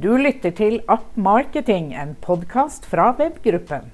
Du 0.00 0.14
lytter 0.16 0.52
til 0.56 0.78
Up 0.88 1.10
Marketing, 1.20 1.90
en 1.92 2.14
podkast 2.24 2.86
fra 2.88 3.10
webgruppen. 3.18 3.90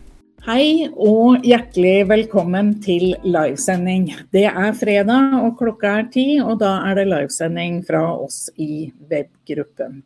Hei 0.47 0.87
og 0.93 1.43
hjertelig 1.43 2.05
velkommen 2.07 2.69
til 2.85 3.17
livesending. 3.25 4.05
Det 4.31 4.45
er 4.47 4.77
fredag 4.79 5.35
og 5.41 5.57
klokka 5.59 5.97
er 6.05 6.07
ti, 6.15 6.27
og 6.39 6.61
da 6.61 6.77
er 6.87 7.01
det 7.01 7.09
livesending 7.11 7.81
fra 7.89 8.05
oss 8.13 8.45
i 8.55 8.93
webgruppen. 9.11 10.05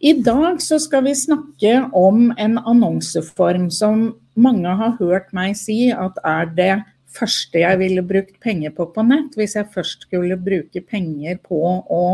I 0.00 0.14
dag 0.24 0.62
så 0.64 0.78
skal 0.80 1.04
vi 1.10 1.12
snakke 1.18 1.74
om 1.92 2.30
en 2.40 2.56
annonseform 2.62 3.68
som 3.76 4.06
mange 4.40 4.72
har 4.80 4.96
hørt 5.02 5.34
meg 5.36 5.58
si 5.58 5.90
at 5.92 6.16
er 6.24 6.48
det 6.56 6.74
første 7.12 7.60
jeg 7.60 7.82
ville 7.82 8.06
brukt 8.06 8.38
penger 8.40 8.72
på 8.72 8.88
på 8.94 9.04
nett, 9.04 9.36
hvis 9.36 9.58
jeg 9.58 9.68
først 9.74 10.08
skulle 10.08 10.40
bruke 10.40 10.80
penger 10.80 11.42
på 11.44 11.60
å 11.84 12.04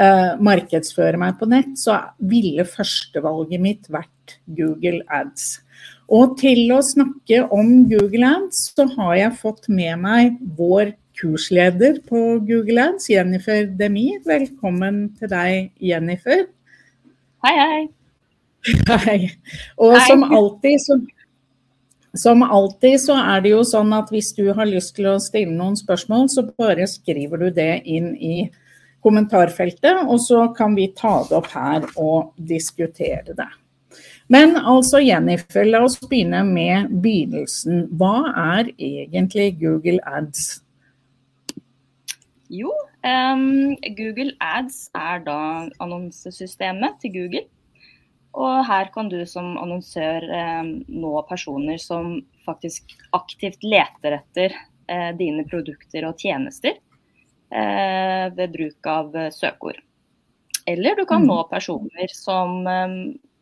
uh, 0.00 0.34
markedsføre 0.42 1.20
meg 1.20 1.38
på 1.40 1.48
nett, 1.50 1.74
så 1.80 1.98
ville 2.18 2.66
førstevalget 2.68 3.62
mitt 3.62 3.90
vært 3.92 4.38
Google 4.46 5.02
Ads. 5.12 5.60
Og 6.12 6.36
til 6.40 6.68
å 6.74 6.82
snakke 6.84 7.44
om 7.54 7.86
Google 7.90 8.28
Ads, 8.28 8.68
så 8.76 8.88
har 8.96 9.16
jeg 9.18 9.40
fått 9.40 9.70
med 9.72 10.02
meg 10.02 10.38
vår 10.58 10.94
kursleder 11.18 12.00
på 12.08 12.20
Google 12.44 12.90
Ads, 12.90 13.08
Jennifer 13.12 13.64
Demi. 13.78 14.10
Velkommen 14.26 15.06
til 15.18 15.30
deg, 15.32 15.72
Jennifer. 15.80 16.46
Hei, 17.44 17.54
hei. 17.60 17.82
Hei. 18.88 19.18
Og 19.76 19.92
hei. 19.92 20.06
som 20.08 20.24
alltid 20.24 20.80
så 20.80 20.96
som 22.14 22.44
alltid 22.46 23.00
så 23.02 23.16
er 23.18 23.40
det 23.42 23.50
jo 23.50 23.64
sånn 23.66 23.90
at 23.96 24.12
hvis 24.14 24.30
du 24.36 24.44
har 24.54 24.68
lyst 24.70 24.94
til 24.94 25.08
å 25.10 25.16
stille 25.18 25.50
noen 25.50 25.74
spørsmål, 25.74 26.28
så 26.30 26.44
bare 26.46 26.86
skriver 26.86 27.42
du 27.42 27.48
det 27.56 27.82
inn 27.90 28.12
i 28.14 28.36
kommentarfeltet, 29.04 30.06
og 30.08 30.18
så 30.24 30.48
kan 30.56 30.74
vi 30.78 30.88
ta 30.96 31.20
det 31.28 31.36
opp 31.36 31.52
her 31.52 31.84
og 32.00 32.32
diskutere 32.48 33.36
det. 33.36 33.50
Men 34.32 34.56
altså 34.56 35.02
Jennifer, 35.04 35.66
la 35.68 35.82
oss 35.84 35.98
begynne 36.00 36.40
med 36.48 36.92
begynnelsen. 37.04 37.84
Hva 37.92 38.30
er 38.32 38.70
egentlig 38.72 39.50
Google 39.60 40.00
Ads? 40.08 40.62
Jo, 42.52 42.72
um, 43.04 43.74
Google 43.98 44.32
Ads 44.40 44.86
er 44.96 45.24
da 45.26 45.38
annonsesystemet 45.84 47.02
til 47.02 47.14
Google. 47.18 47.44
Og 48.34 48.64
her 48.66 48.88
kan 48.94 49.10
du 49.12 49.20
som 49.28 49.54
annonsør 49.60 50.24
um, 50.26 50.72
nå 50.88 51.12
personer 51.28 51.78
som 51.78 52.16
faktisk 52.46 52.96
aktivt 53.14 53.62
leter 53.62 54.18
etter 54.18 54.56
uh, 54.90 55.12
dine 55.20 55.44
produkter 55.50 56.08
og 56.08 56.18
tjenester. 56.18 56.80
Eh, 57.50 58.34
ved 58.34 58.50
bruk 58.52 58.86
av 58.86 59.16
eh, 59.16 59.30
søkeord. 59.30 59.76
Eller 60.66 60.96
du 60.96 61.04
kan 61.06 61.22
mm. 61.22 61.28
nå 61.28 61.42
personer 61.50 62.10
som 62.10 62.66
eh, 62.66 62.94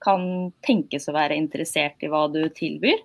kan 0.02 0.24
tenkes 0.66 1.08
å 1.08 1.14
være 1.14 1.38
interessert 1.38 2.02
i 2.02 2.10
hva 2.10 2.26
du 2.32 2.42
tilbyr, 2.50 2.98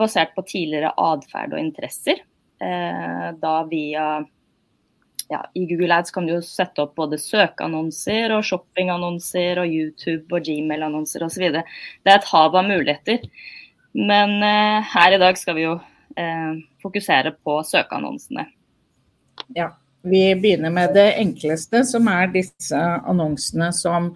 basert 0.00 0.30
på 0.32 0.40
tidligere 0.48 0.94
atferd 0.96 1.52
og 1.52 1.60
interesser. 1.60 2.22
Da 2.56 3.50
via 3.68 4.04
ja, 5.28 5.40
I 5.52 5.66
Google 5.68 5.98
Ads 5.98 6.14
kan 6.16 6.24
du 6.24 6.32
jo 6.32 6.38
sette 6.40 6.80
opp 6.80 6.94
både 6.96 7.18
søkeannonser 7.20 8.32
og 8.32 8.46
shoppingannonser 8.48 9.60
og 9.60 9.68
YouTube 9.68 10.32
og 10.32 10.48
Gmail-annonser 10.48 11.26
osv. 11.28 11.44
Det 11.52 11.60
er 11.60 12.14
et 12.14 12.30
hav 12.32 12.56
av 12.56 12.72
muligheter. 12.72 13.28
Men 13.92 14.40
her 14.94 15.18
i 15.18 15.20
dag 15.20 15.36
skal 15.36 15.60
vi 15.60 15.68
jo 15.68 15.76
fokusere 16.80 17.36
på 17.44 17.60
søkeannonsene. 17.74 18.48
Ja. 19.60 19.74
Vi 20.02 20.22
begynner 20.40 20.72
med 20.72 20.94
det 20.96 21.10
enkleste, 21.20 21.82
som 21.84 22.08
er 22.08 22.30
disse 22.32 22.78
annonsene 22.78 23.68
som 23.76 24.10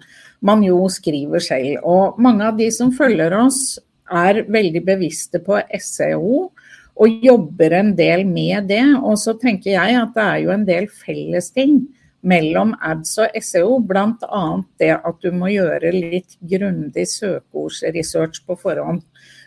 man 0.45 0.63
jo 0.65 0.79
skriver 0.89 1.43
selv. 1.43 1.83
Og 1.85 2.21
mange 2.21 2.47
av 2.47 2.57
de 2.57 2.71
som 2.73 2.93
følger 2.95 3.35
oss 3.37 3.77
er 4.11 4.43
veldig 4.49 4.81
bevisste 4.85 5.41
på 5.45 5.59
SEO 5.81 6.49
og 6.95 7.25
jobber 7.25 7.73
en 7.75 7.91
del 7.97 8.25
med 8.27 8.69
det. 8.71 8.83
Og 9.01 9.19
så 9.21 9.35
tenker 9.37 9.75
jeg 9.75 9.99
at 9.99 10.15
det 10.15 10.25
er 10.25 10.41
jo 10.45 10.53
en 10.55 10.65
del 10.67 10.89
fellesting 10.89 11.79
mellom 12.25 12.73
ads 12.81 13.17
og 13.21 13.37
SEO, 13.43 13.79
bl.a. 13.85 14.45
det 14.81 14.93
at 14.97 15.17
du 15.21 15.31
må 15.35 15.51
gjøre 15.53 15.93
litt 15.93 16.37
grundig 16.41 17.05
søkeordsresearch 17.11 18.41
på 18.47 18.57
forhånd. 18.57 19.03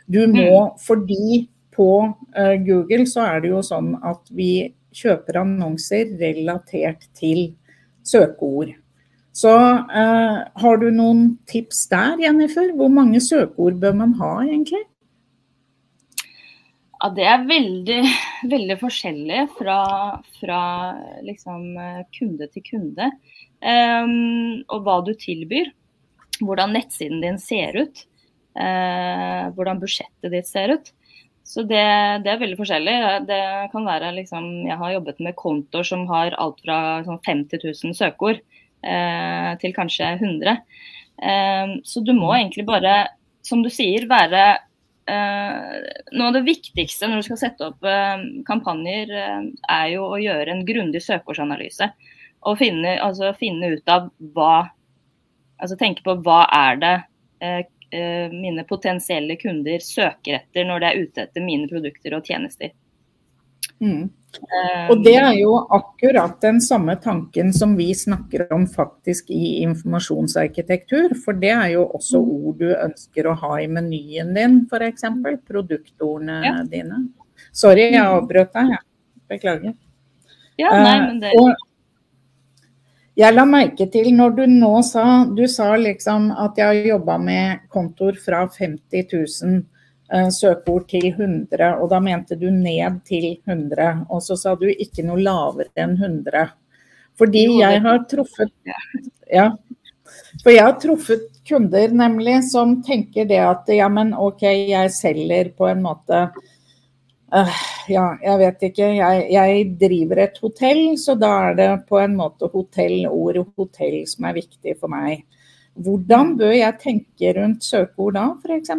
Du 0.07 0.23
må, 0.31 0.69
mm. 0.71 0.77
fordi 0.87 1.49
på 1.75 1.91
uh, 2.07 2.55
Google 2.67 3.07
så 3.11 3.27
er 3.27 3.43
det 3.43 3.53
jo 3.53 3.63
sånn 3.67 3.93
at 4.07 4.31
vi 4.35 4.69
kjøper 4.95 5.43
annonser 5.43 6.15
relatert 6.21 7.09
til 7.19 7.53
søkeord. 8.07 8.75
Så 9.39 9.55
eh, 9.55 10.39
har 10.63 10.79
du 10.81 10.89
noen 10.91 11.37
tips 11.51 11.85
der, 11.93 12.17
Jennifer? 12.25 12.73
Hvor 12.75 12.91
mange 12.91 13.21
søkeord 13.23 13.79
bør 13.83 13.95
man 14.01 14.17
ha 14.19 14.33
egentlig? 14.47 14.83
Ja, 16.99 17.11
Det 17.15 17.27
er 17.31 17.47
veldig, 17.47 18.01
veldig 18.55 18.79
forskjellig 18.81 19.45
fra, 19.59 19.81
fra 20.41 20.63
liksom, 21.27 21.69
kunde 22.19 22.51
til 22.55 22.67
kunde. 22.67 23.11
Um, 23.59 24.63
og 24.71 24.83
hva 24.87 25.01
du 25.07 25.13
tilbyr. 25.19 25.71
Hvordan 26.39 26.75
nettsiden 26.75 27.23
din 27.23 27.39
ser 27.43 27.79
ut. 27.79 28.05
Uh, 28.59 29.55
hvordan 29.55 29.79
budsjettet 29.83 30.35
ditt 30.35 30.51
ser 30.51 30.75
ut. 30.75 30.91
Så 31.49 31.65
det, 31.65 31.81
det, 32.25 32.29
er 32.29 32.41
veldig 32.43 32.59
forskjellig. 32.59 32.95
Det 33.29 33.41
kan 33.73 33.87
være 33.89 34.13
liksom 34.19 34.49
Jeg 34.69 34.77
har 34.83 34.95
jobbet 34.99 35.21
med 35.25 35.37
kontoer 35.39 35.87
som 35.87 36.05
har 36.11 36.37
alt 36.37 36.61
fra 36.61 36.79
sånn 37.07 37.21
50 37.25 37.63
000 37.65 37.97
søkeord 37.97 38.43
eh, 38.85 39.53
til 39.63 39.73
kanskje 39.77 40.11
100. 40.19 40.59
Eh, 41.25 41.73
så 41.89 42.05
du 42.05 42.13
må 42.19 42.35
egentlig 42.37 42.67
bare, 42.69 42.99
som 43.41 43.65
du 43.65 43.71
sier, 43.73 44.05
være 44.11 44.43
eh, 45.09 45.73
Noe 46.13 46.29
av 46.29 46.37
det 46.37 46.45
viktigste 46.51 47.09
når 47.09 47.23
du 47.23 47.29
skal 47.31 47.41
sette 47.47 47.71
opp 47.71 47.89
eh, 47.89 48.29
kampanjer, 48.49 49.17
eh, 49.17 49.49
er 49.73 49.89
jo 49.95 50.05
å 50.05 50.21
gjøre 50.21 50.53
en 50.53 50.67
grundig 50.69 51.01
søkeordsanalyse. 51.07 51.89
Og 52.45 52.61
finne, 52.61 52.99
altså 53.03 53.33
finne 53.41 53.73
ut 53.79 53.95
av 53.95 54.13
hva 54.35 54.69
Altså 55.59 55.75
tenke 55.75 56.05
på 56.07 56.13
hva 56.23 56.45
er 56.55 56.77
det 56.79 56.91
eh, 57.43 57.65
mine 57.89 58.63
potensielle 58.69 59.39
kunder 59.41 59.81
søker 59.81 60.43
etter 60.43 60.67
når 60.69 60.83
de 60.83 60.89
er 60.89 60.99
ute 61.07 61.23
etter 61.25 61.45
mine 61.45 61.69
produkter 61.71 62.17
og 62.19 62.27
tjenester. 62.29 62.75
Mm. 63.81 64.11
Eh, 64.29 64.91
og 64.91 65.05
Det 65.05 65.15
er 65.17 65.33
jo 65.39 65.55
akkurat 65.71 66.41
den 66.41 66.61
samme 66.61 66.97
tanken 67.01 67.53
som 67.53 67.77
vi 67.77 67.95
snakker 67.95 68.53
om 68.53 68.67
faktisk 68.67 69.31
i 69.31 69.63
informasjonsarkitektur. 69.63 71.15
For 71.25 71.39
det 71.39 71.55
er 71.55 71.69
jo 71.77 71.87
også 71.87 72.21
mm. 72.21 72.33
ord 72.35 72.59
du 72.61 72.69
ønsker 72.75 73.29
å 73.29 73.37
ha 73.43 73.55
i 73.63 73.69
menyen 73.71 74.35
din, 74.37 74.61
f.eks. 74.71 75.09
Produktordene 75.49 76.41
ja. 76.45 76.57
dine. 76.69 77.07
Sorry, 77.53 77.89
jeg 77.89 78.03
mm. 78.03 78.19
avbrøt 78.19 78.53
deg. 78.59 78.77
Beklager. 79.29 79.75
Ja, 80.59 80.75
nei, 80.75 80.99
men 81.07 81.19
det... 81.23 81.33
Uh, 81.39 81.55
jeg 83.19 83.35
la 83.35 83.45
merke 83.49 83.89
til 83.91 84.13
når 84.15 84.37
du 84.37 84.45
nå 84.51 84.77
sa 84.87 85.25
Du 85.27 85.43
sa 85.51 85.73
liksom 85.77 86.31
at 86.31 86.59
jeg 86.59 86.71
har 86.71 86.93
jobba 86.93 87.19
med 87.19 87.67
kontoer 87.73 88.19
fra 88.23 88.45
50 88.47 89.09
000 89.43 89.57
eh, 90.13 90.29
søkeord 90.31 90.87
til 90.93 91.09
100, 91.11 91.73
og 91.83 91.91
da 91.91 92.01
mente 92.01 92.39
du 92.39 92.49
ned 92.55 93.01
til 93.09 93.33
100. 93.47 94.07
Og 94.09 94.23
så 94.23 94.39
sa 94.39 94.55
du 94.55 94.69
ikke 94.71 95.07
noe 95.07 95.21
lavere 95.23 95.73
enn 95.83 95.97
100. 95.99 96.47
Fordi 97.19 97.45
jeg 97.61 97.83
har 97.87 98.05
truffet 98.11 98.55
Ja. 99.33 99.51
For 100.43 100.55
jeg 100.55 100.65
har 100.65 100.79
truffet 100.81 101.27
kunder 101.49 101.93
nemlig 101.93 102.39
som 102.49 102.79
tenker 102.85 103.27
det 103.29 103.41
at 103.45 103.69
ja, 103.73 103.89
men 103.93 104.15
OK, 104.17 104.43
jeg 104.71 104.93
selger 104.95 105.51
på 105.57 105.69
en 105.69 105.83
måte 105.85 106.29
Uh, 107.29 107.57
ja, 107.93 108.05
jeg 108.25 108.41
vet 108.41 108.63
ikke. 108.71 108.87
Jeg, 108.97 109.25
jeg, 109.35 109.65
driver 109.81 110.23
et 110.25 110.39
hotell, 110.41 110.83
så 111.01 111.17
da 111.21 111.33
er 111.51 111.59
det 111.59 111.69
på 111.91 111.99
en 112.01 112.17
måte 112.17 112.49
hotell, 112.53 113.03
ordet 113.11 113.45
hotell 113.59 114.01
som 114.09 114.25
er 114.29 114.39
viktig 114.39 114.79
for 114.81 114.93
meg. 114.93 115.27
Hvordan 115.79 116.37
bør 116.41 116.55
jeg 116.57 116.81
tenke 116.83 117.35
rundt 117.37 117.67
søkeord 117.67 118.17
da, 118.17 118.25
f.eks.? 118.41 118.73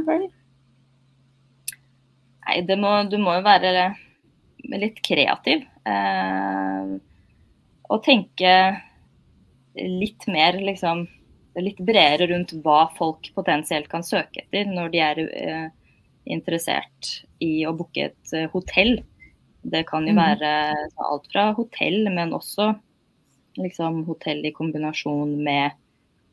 Nei, 2.50 2.58
må, 2.82 2.96
du 3.06 3.18
må 3.22 3.38
jo 3.38 3.46
være 3.46 3.72
litt 4.82 4.98
kreativ. 5.06 5.64
Eh, 5.88 6.98
og 7.90 8.04
tenke 8.06 8.54
litt 9.80 10.28
mer 10.30 10.60
liksom 10.60 11.08
Litt 11.60 11.80
bredere 11.84 12.28
rundt 12.30 12.54
hva 12.64 12.86
folk 12.96 13.26
potensielt 13.36 13.90
kan 13.92 14.04
søke 14.06 14.46
etter 14.46 14.70
når 14.70 14.92
de 14.94 15.00
er 15.04 15.18
eh, 15.26 15.66
interessert 16.32 17.10
i 17.44 17.54
å 17.68 17.74
booke 17.78 18.10
et 18.10 18.36
eh, 18.36 18.50
hotell. 18.54 19.00
Det 19.70 19.84
kan 19.90 20.08
jo 20.08 20.16
mhm. 20.16 20.22
være 20.22 20.52
alt 21.10 21.28
fra 21.32 21.50
hotell, 21.58 22.06
men 22.14 22.36
også 22.36 22.74
liksom 23.60 24.04
hotell 24.08 24.46
i 24.48 24.54
kombinasjon 24.56 25.36
med 25.44 25.74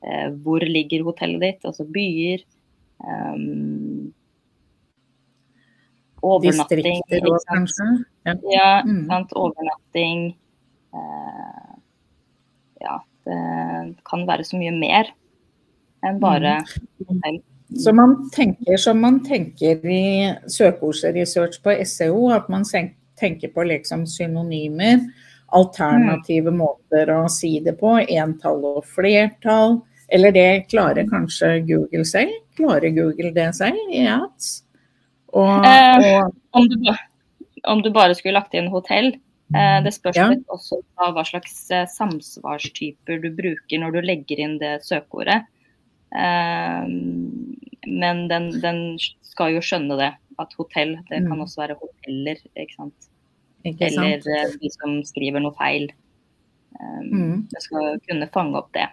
eh, 0.06 0.28
hvor 0.44 0.62
ligger 0.62 1.06
hotellet 1.06 1.42
ditt, 1.42 1.66
altså 1.66 1.86
byer. 1.90 2.44
Um, 3.02 4.12
overnatting. 6.24 7.02
Distrikter 7.02 7.28
òg, 7.30 7.40
kanskje? 7.50 7.88
Ja, 8.26 8.36
ja 8.52 8.70
mm. 8.86 9.02
sant. 9.10 9.34
Overnatting. 9.36 10.30
Eh, 10.96 11.74
ja, 12.86 13.00
det 13.26 13.40
kan 14.06 14.26
være 14.28 14.46
så 14.46 14.58
mye 14.60 14.74
mer. 14.76 15.12
enn 16.06 16.20
bare 16.22 16.60
hotell. 17.08 17.40
Så 17.74 17.92
man 17.92 18.30
tenker 18.30 18.76
som 18.76 19.00
man 19.00 19.24
tenker 19.24 19.86
i 19.90 20.34
søkeordsresearch 20.46 21.58
på 21.62 21.74
SEO, 21.84 22.28
at 22.30 22.48
man 22.48 22.64
tenker 23.18 23.50
på 23.50 23.64
liksom 23.66 24.06
synonymer, 24.06 25.02
alternative 25.56 26.52
mm. 26.52 26.60
måter 26.60 27.10
å 27.14 27.24
si 27.32 27.56
det 27.64 27.76
på, 27.80 27.96
entall 28.06 28.62
og 28.76 28.86
flertall. 28.86 29.80
Eller 30.08 30.30
det 30.30 30.68
klarer 30.70 31.08
kanskje 31.10 31.58
Google 31.66 32.06
selv? 32.06 32.34
Klarer 32.58 32.94
Google 32.94 33.32
det 33.34 33.50
selv 33.58 33.90
i 33.90 34.04
ads? 34.06 34.52
Og, 35.34 35.66
eh, 35.66 36.06
og... 36.14 36.36
Om, 36.56 36.68
du, 36.70 36.92
om, 37.66 37.82
du, 37.82 37.90
bare 37.90 38.14
skulle 38.14 38.38
lagt 38.38 38.54
inn 38.54 38.70
hotell, 38.70 39.10
eh, 39.50 39.78
det 39.82 39.92
spørs 39.96 40.20
ja. 40.20 40.28
også 40.54 40.78
hva 40.94 41.26
slags 41.26 41.58
eh, 41.74 41.88
samsvarstyper 41.90 43.18
du 43.24 43.32
bruker 43.34 43.82
når 43.82 43.98
du 43.98 44.00
legger 44.12 44.46
inn 44.46 44.56
det 44.62 44.78
søkeordet. 44.86 45.42
Eh, 46.16 46.86
men 47.86 48.24
den, 48.30 48.48
den, 48.62 48.80
skal 49.26 49.52
jo 49.52 49.62
skjønne 49.64 49.98
det, 50.00 50.12
at 50.40 50.56
hotell, 50.56 50.96
det 51.10 51.20
kan 51.26 51.36
mm. 51.36 51.44
også 51.44 51.62
være 51.62 51.76
hoteller, 51.80 52.40
ikke 52.56 52.76
sant. 52.76 53.08
Ikke 53.66 53.90
sant? 53.92 54.26
Eller 54.26 54.46
eh, 54.46 54.56
de 54.62 54.70
som 54.72 54.98
skriver 55.06 55.44
noe 55.44 55.54
feil. 55.58 55.90
Um. 56.76 57.46
Det 57.52 57.62
skal 57.64 58.00
kunne 58.08 58.28
fange 58.32 58.58
opp 58.60 58.72
det. 58.76 58.88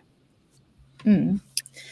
Mm. 1.04 1.40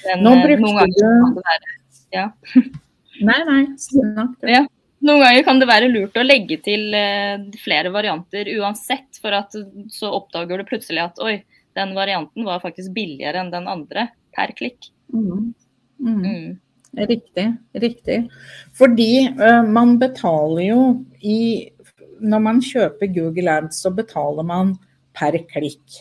Men 0.05 0.23
Nå 0.23 0.35
brukte 0.39 0.61
noen 0.61 0.77
ganger 0.77 1.23
kan 1.23 1.33
det 1.35 1.43
være 1.47 1.71
ja. 2.11 2.27
Nei, 3.27 3.39
nei. 3.47 3.61
Ja. 4.49 4.61
Noen 5.01 5.23
ganger 5.23 5.43
kan 5.45 5.59
det 5.61 5.67
være 5.69 5.89
lurt 5.91 6.15
å 6.17 6.23
legge 6.25 6.57
til 6.63 6.93
uh, 6.95 7.43
flere 7.61 7.91
varianter 7.93 8.49
uansett, 8.59 9.19
for 9.21 9.35
at 9.35 9.55
så 9.93 10.11
oppdager 10.15 10.61
du 10.61 10.65
plutselig 10.67 11.03
at 11.03 11.21
oi, 11.23 11.35
den 11.77 11.93
varianten 11.97 12.47
var 12.47 12.63
faktisk 12.63 12.93
billigere 12.95 13.41
enn 13.41 13.51
den 13.53 13.69
andre 13.69 14.07
per 14.35 14.53
klikk. 14.57 14.89
Mm. 15.13 15.53
Mm. 15.99 16.21
mm. 16.25 16.59
Riktig. 17.07 17.47
Riktig. 17.73 18.29
Fordi 18.75 19.11
uh, 19.39 19.63
man 19.63 19.97
betaler 19.99 20.65
jo 20.65 20.81
i 21.21 21.69
Når 22.21 22.39
man 22.39 22.59
kjøper 22.61 23.09
Google 23.15 23.49
Ads, 23.49 23.79
så 23.81 23.89
betaler 23.89 24.45
man 24.45 24.75
per 25.17 25.33
klikk. 25.49 25.95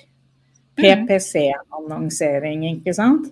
Mm. 0.77 0.83
PPC-annonsering, 0.83 2.67
ikke 2.75 2.93
sant. 2.93 3.31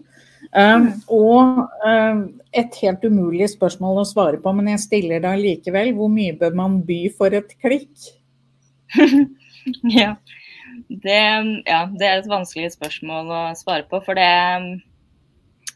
Um, 0.57 0.87
og 1.13 1.67
um, 1.85 2.23
et 2.57 2.79
helt 2.81 3.05
umulig 3.05 3.51
spørsmål 3.53 4.01
å 4.01 4.07
svare 4.09 4.41
på, 4.41 4.53
men 4.57 4.71
jeg 4.73 4.85
stiller 4.87 5.21
deg 5.21 5.43
likevel. 5.43 5.93
Hvor 5.99 6.09
mye 6.13 6.37
bør 6.41 6.57
man 6.57 6.81
by 6.89 7.01
for 7.19 7.37
et 7.37 7.53
klikk? 7.61 8.09
ja. 9.99 10.15
Det, 10.89 11.21
ja, 11.69 11.83
det 11.93 12.07
er 12.09 12.23
et 12.23 12.31
vanskelig 12.31 12.73
spørsmål 12.79 13.29
å 13.29 13.43
svare 13.59 13.85
på. 13.91 14.01
For 14.07 14.17
det, 14.17 14.31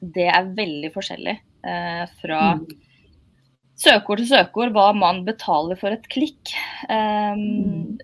det 0.02 0.28
er 0.30 0.54
veldig 0.56 0.90
forskjellig 0.94 1.36
eh, 1.38 2.02
fra 2.22 2.40
mm. 2.58 2.64
søkeord 3.78 4.22
til 4.22 4.30
søkeord 4.32 4.74
hva 4.74 4.88
man 4.96 5.22
betaler 5.28 5.78
for 5.78 5.94
et 5.94 6.08
klikk. 6.12 6.56
Um. 6.90 8.00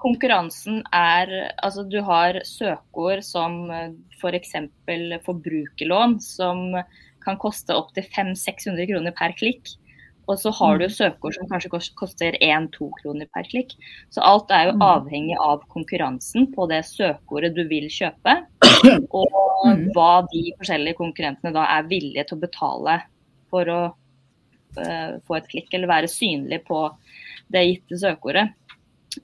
Konkurransen 0.00 0.78
er 0.96 1.28
Altså, 1.60 1.82
du 1.84 1.98
har 2.00 2.38
søkeord 2.48 3.20
som 3.26 3.66
f.eks. 4.16 4.54
For 4.86 5.18
forbrukerlån, 5.26 6.16
som 6.24 6.70
kan 7.20 7.36
koste 7.36 7.76
opptil 7.76 8.06
500-600 8.08 8.88
kroner 8.88 9.12
per 9.18 9.34
klikk. 9.36 9.74
Og 10.30 10.38
så 10.38 10.52
har 10.54 10.78
du 10.78 10.86
mm. 10.86 10.92
søkeord 10.94 11.36
som 11.36 11.48
kanskje 11.50 11.70
koster 11.98 12.36
1-2 12.38 12.90
kroner 13.00 13.28
per 13.34 13.48
klikk. 13.50 13.74
Så 14.14 14.22
alt 14.22 14.52
er 14.54 14.68
jo 14.68 14.76
mm. 14.78 14.84
avhengig 14.86 15.38
av 15.42 15.64
konkurransen 15.72 16.46
på 16.54 16.68
det 16.70 16.84
søkeordet 16.86 17.52
du 17.56 17.64
vil 17.70 17.88
kjøpe. 17.90 18.36
Og 19.20 19.66
mm. 19.66 19.88
hva 19.96 20.12
de 20.30 20.44
forskjellige 20.60 21.00
konkurrentene 21.00 21.54
da 21.56 21.66
er 21.78 21.88
villige 21.90 22.28
til 22.28 22.38
å 22.38 22.44
betale 22.44 23.00
for 23.50 23.72
å 23.74 23.80
uh, 23.90 25.12
få 25.26 25.40
et 25.40 25.50
klikk, 25.50 25.72
eller 25.74 25.90
være 25.90 26.10
synlig 26.10 26.62
på 26.68 26.84
det 27.50 27.66
gitte 27.66 27.98
søkeordet. 27.98 28.46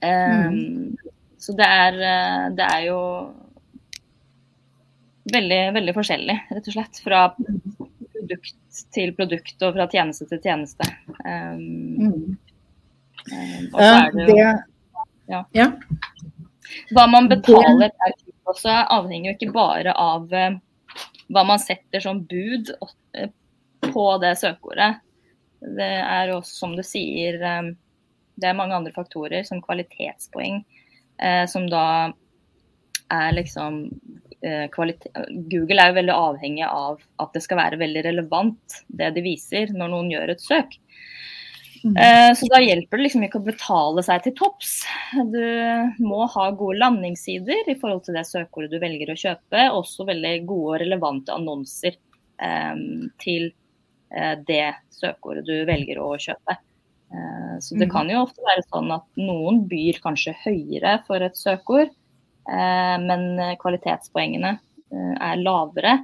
Um, 0.03 0.57
mm. 0.57 1.13
Så 1.39 1.55
det 1.55 1.67
er, 1.71 1.99
eh, 2.03 2.45
det 2.59 2.65
er 2.67 2.81
jo 2.89 3.01
veldig, 5.31 5.61
veldig 5.77 5.95
forskjellig, 5.95 6.37
rett 6.51 6.71
og 6.73 6.75
slett. 6.75 6.99
Fra 7.05 7.21
produkt 8.17 8.83
til 8.95 9.13
produkt 9.17 9.65
og 9.65 9.77
fra 9.77 9.87
tjeneste 9.93 10.27
til 10.31 10.43
tjeneste. 10.43 10.89
Um, 11.23 11.63
mm. 12.01 12.37
og 13.73 13.81
så 13.81 13.91
er 13.93 14.13
det 14.17 14.27
jo 14.31 14.37
ja. 15.27 15.41
ja. 15.57 15.71
Hva 16.95 17.07
man 17.11 17.31
betaler 17.31 17.91
per 17.95 18.15
kilo 18.19 18.53
også, 18.53 18.75
avhenger 18.95 19.33
jo 19.33 19.37
ikke 19.37 19.55
bare 19.55 19.95
av 19.99 20.31
uh, 20.31 20.59
hva 21.35 21.47
man 21.47 21.63
setter 21.63 22.03
som 22.03 22.23
bud 22.29 22.71
uh, 22.83 23.27
på 23.87 24.07
det 24.23 24.37
søkeordet. 24.43 24.93
Det 25.77 25.93
er 26.05 26.31
også, 26.35 26.61
som 26.61 26.77
du 26.79 26.85
sier, 26.87 27.41
um, 27.43 27.73
det 28.37 28.51
er 28.51 28.59
mange 28.59 28.77
andre 28.77 28.93
faktorer, 28.95 29.43
som 29.49 29.63
kvalitetspoeng, 29.65 30.61
som 31.49 31.65
da 31.73 32.13
er 33.09 33.31
liksom 33.33 33.79
Eh, 33.89 34.26
Google 34.47 35.83
er 35.83 35.91
jo 35.91 35.97
veldig 35.97 36.15
avhengig 36.15 36.67
av 36.69 37.01
at 37.23 37.33
det 37.35 37.43
skal 37.45 37.59
være 37.59 37.81
veldig 37.81 38.05
relevant, 38.07 38.81
det 38.89 39.11
de 39.17 39.25
viser 39.25 39.73
når 39.75 39.93
noen 39.93 40.13
gjør 40.13 40.35
et 40.35 40.45
søk. 40.45 40.77
Mm. 41.87 41.97
Eh, 41.97 42.35
så 42.35 42.47
da 42.51 42.61
hjelper 42.63 42.99
det 42.99 43.05
liksom 43.05 43.25
ikke 43.27 43.41
å 43.41 43.47
betale 43.47 44.03
seg 44.03 44.25
til 44.25 44.35
topps. 44.39 44.73
Du 45.31 45.43
må 46.03 46.25
ha 46.33 46.47
gode 46.57 46.81
landingssider 46.81 47.69
i 47.71 47.77
forhold 47.79 48.07
til 48.07 48.19
det 48.19 48.25
søkeordet 48.27 48.73
du 48.73 48.81
velger 48.83 49.13
å 49.13 49.19
kjøpe. 49.21 49.67
Også 49.77 50.07
veldig 50.09 50.35
gode 50.49 50.73
og 50.73 50.81
relevante 50.83 51.35
annonser 51.37 51.99
um, 52.43 53.07
til 53.23 53.51
uh, 54.15 54.35
det 54.49 54.73
søkeordet 54.97 55.47
du 55.47 55.55
velger 55.69 56.01
å 56.03 56.15
kjøpe. 56.23 56.59
Uh, 57.15 57.55
så 57.63 57.79
det 57.79 57.87
mm. 57.87 57.93
kan 57.95 58.11
jo 58.11 58.25
ofte 58.25 58.43
være 58.49 58.67
sånn 58.67 58.91
at 58.97 59.07
noen 59.21 59.63
byr 59.71 60.03
kanskje 60.03 60.35
høyere 60.43 60.99
for 61.07 61.23
et 61.23 61.39
søkeord. 61.39 61.95
Eh, 62.47 62.97
men 63.03 63.41
kvalitetspoengene 63.61 64.53
eh, 64.93 65.15
er 65.29 65.41
lavere. 65.43 65.95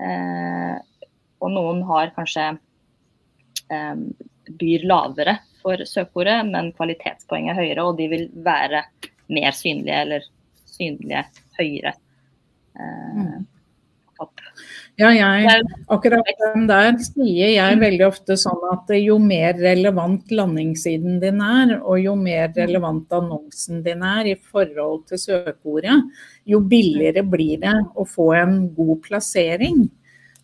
Eh, 0.00 0.74
og 1.40 1.54
noen 1.54 1.84
har 1.88 2.12
kanskje 2.16 2.52
byr 4.60 4.84
lavere 4.90 5.36
for 5.60 5.80
søkeordet, 5.86 6.40
men 6.48 6.72
kvalitetspoenget 6.74 7.52
er 7.54 7.60
høyere, 7.60 7.84
og 7.86 8.00
de 8.00 8.08
vil 8.10 8.24
være 8.44 8.82
mer 9.30 9.54
synlige 9.54 10.00
eller 10.04 10.26
synlige 10.66 11.22
høyere. 11.54 11.92
Mm. 12.74 13.46
Ja, 15.00 15.08
jeg, 15.16 15.62
akkurat 15.88 16.28
den 16.42 16.66
der 16.68 16.90
sier 17.00 17.48
jeg 17.54 17.76
mm. 17.76 17.80
veldig 17.80 18.04
ofte 18.04 18.34
sånn 18.36 18.66
at 18.68 18.90
jo 18.98 19.14
mer 19.22 19.54
relevant 19.56 20.28
landingssiden 20.34 21.16
din 21.22 21.40
er, 21.40 21.78
og 21.78 22.02
jo 22.02 22.12
mer 22.20 22.50
mm. 22.50 22.58
relevant 22.58 23.16
annonsen 23.16 23.80
din 23.86 24.04
er 24.04 24.28
i 24.28 24.36
forhold 24.36 25.06
til 25.08 25.22
søkeordet, 25.22 25.96
jo 26.44 26.60
billigere 26.68 27.24
blir 27.24 27.62
det 27.62 27.72
å 27.96 28.04
få 28.04 28.28
en 28.42 28.60
god 28.76 29.00
plassering. 29.06 29.86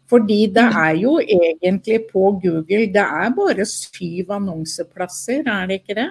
Fordi 0.08 0.40
det 0.54 0.64
mm. 0.70 0.80
er 0.86 0.96
jo 1.02 1.14
egentlig 1.20 2.00
på 2.14 2.32
Google, 2.40 2.86
det 2.96 3.06
er 3.20 3.36
bare 3.36 3.68
syv 3.68 4.32
annonseplasser, 4.38 5.44
er 5.44 5.68
det 5.68 5.82
ikke 5.82 6.00
det? 6.00 6.10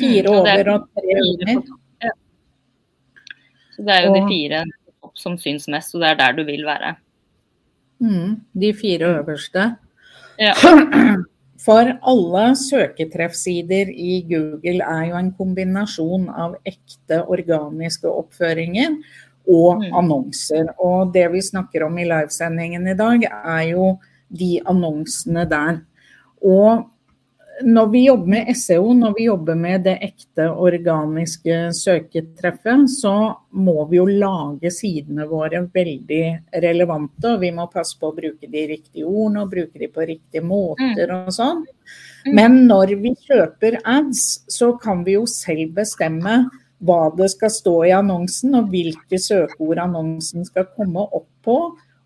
Fire 0.00 0.36
over 0.38 0.74
og 0.78 0.88
tre 0.96 1.22
under. 1.26 1.64
Så 3.76 3.84
det 3.84 3.98
er 3.98 4.06
jo 4.06 4.16
de 4.16 4.28
fire 4.32 4.64
som 5.18 5.38
syns 5.40 5.68
mest, 5.70 5.94
og 5.94 6.04
det 6.04 6.12
er 6.12 6.20
der 6.20 6.36
du 6.38 6.44
vil 6.48 6.64
være. 6.66 6.94
Mm, 8.00 8.40
de 8.60 8.72
fire 8.74 9.14
øverste. 9.20 9.74
Ja. 10.40 10.54
For 11.64 11.90
alle 12.08 12.44
søketreffsider 12.56 13.90
i 13.92 14.22
Google 14.28 14.80
er 14.80 15.02
jo 15.10 15.18
en 15.18 15.32
kombinasjon 15.36 16.30
av 16.32 16.54
ekte 16.64 17.18
organiske 17.28 18.08
oppføringer 18.08 18.94
og 19.44 19.82
mm. 19.82 19.90
annonser. 20.00 20.70
Og 20.80 21.12
det 21.12 21.26
vi 21.34 21.42
snakker 21.44 21.84
om 21.84 21.98
i 22.00 22.06
livesendingen 22.08 22.88
i 22.88 22.96
dag, 22.96 23.26
er 23.28 23.66
jo 23.74 23.90
de 24.32 24.54
annonsene 24.72 25.44
der. 25.50 25.82
Og 26.40 26.86
når 27.62 27.86
vi 27.92 28.00
jobber 28.06 28.30
med 28.30 28.56
SEO, 28.56 28.92
når 28.94 29.14
vi 29.16 29.24
jobber 29.26 29.56
med 29.58 29.84
det 29.84 29.96
ekte 30.04 30.46
organiske 30.50 31.58
søketreffet, 31.76 32.86
så 32.92 33.14
må 33.52 33.84
vi 33.90 33.98
jo 33.98 34.06
lage 34.08 34.72
sidene 34.74 35.26
våre 35.30 35.62
veldig 35.74 36.22
relevante. 36.64 37.34
Og 37.34 37.42
vi 37.44 37.50
må 37.56 37.66
passe 37.72 37.98
på 38.00 38.10
å 38.10 38.16
bruke 38.16 38.48
de 38.50 38.64
riktige 38.72 39.06
ordene 39.06 39.44
og 39.44 39.52
bruke 39.52 39.82
de 39.82 39.90
på 39.92 40.06
riktige 40.08 40.44
måter 40.46 41.12
og 41.16 41.30
sånn. 41.34 41.62
Mm. 42.26 42.32
Men 42.36 42.58
når 42.70 42.96
vi 43.02 43.14
kjøper 43.28 43.80
ads, 43.84 44.24
så 44.50 44.72
kan 44.80 45.04
vi 45.06 45.18
jo 45.18 45.26
selv 45.30 45.76
bestemme 45.78 46.42
hva 46.80 47.00
det 47.12 47.28
skal 47.34 47.52
stå 47.52 47.76
i 47.90 47.94
annonsen, 47.94 48.56
og 48.56 48.70
hvilke 48.72 49.20
søkeord 49.20 49.82
annonsen 49.82 50.46
skal 50.48 50.68
komme 50.76 51.04
opp 51.06 51.28
på. 51.44 51.60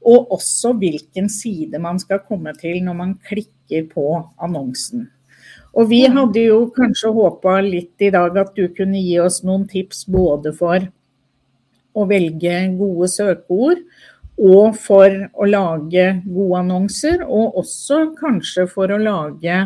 Og 0.04 0.32
også 0.37 0.75
hvilken 0.76 1.30
side 1.32 1.78
man 1.80 1.96
skal 2.02 2.20
komme 2.28 2.52
til 2.61 2.82
når 2.84 2.96
man 2.99 3.18
klikker 3.25 3.87
på 3.92 4.08
annonsen. 4.42 5.06
Og 5.75 5.88
vi 5.90 6.04
hadde 6.07 6.45
jo 6.47 6.59
kanskje 6.75 7.11
håpa 7.14 7.59
litt 7.64 8.02
i 8.04 8.11
dag 8.14 8.37
at 8.38 8.52
du 8.54 8.69
kunne 8.76 9.00
gi 9.02 9.16
oss 9.23 9.40
noen 9.47 9.66
tips 9.71 10.04
både 10.07 10.52
for 10.54 10.85
å 11.95 12.04
velge 12.11 12.59
gode 12.78 13.09
søkeord, 13.11 13.81
og 14.35 14.75
for 14.83 15.14
å 15.35 15.47
lage 15.47 16.07
gode 16.26 16.61
annonser, 16.64 17.23
og 17.23 17.59
også 17.62 18.00
kanskje 18.19 18.66
for 18.71 18.90
å 18.90 18.99
lage 18.99 19.59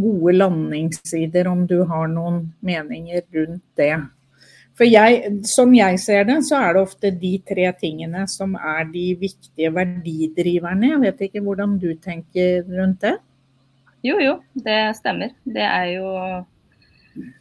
gode 0.00 0.34
landingssider, 0.36 1.48
om 1.48 1.66
du 1.68 1.82
har 1.88 2.08
noen 2.08 2.42
meninger 2.64 3.24
rundt 3.36 3.64
det. 3.80 3.94
For 4.76 4.88
jeg, 4.88 5.40
Som 5.44 5.74
jeg 5.76 5.98
ser 6.00 6.24
det, 6.24 6.38
så 6.48 6.56
er 6.56 6.74
det 6.74 6.82
ofte 6.82 7.10
de 7.12 7.34
tre 7.44 7.72
tingene 7.80 8.26
som 8.28 8.54
er 8.56 8.86
de 8.92 9.14
viktige 9.20 9.72
verdidriverne. 9.76 10.94
Jeg 10.94 11.00
vet 11.02 11.26
ikke 11.26 11.42
hvordan 11.44 11.76
du 11.80 11.90
tenker 12.00 12.64
rundt 12.64 13.02
det? 13.04 13.18
Jo, 14.02 14.16
jo, 14.22 14.36
det 14.56 14.96
stemmer. 14.96 15.34
Det 15.44 15.64
er 15.64 15.86
jo, 15.98 16.10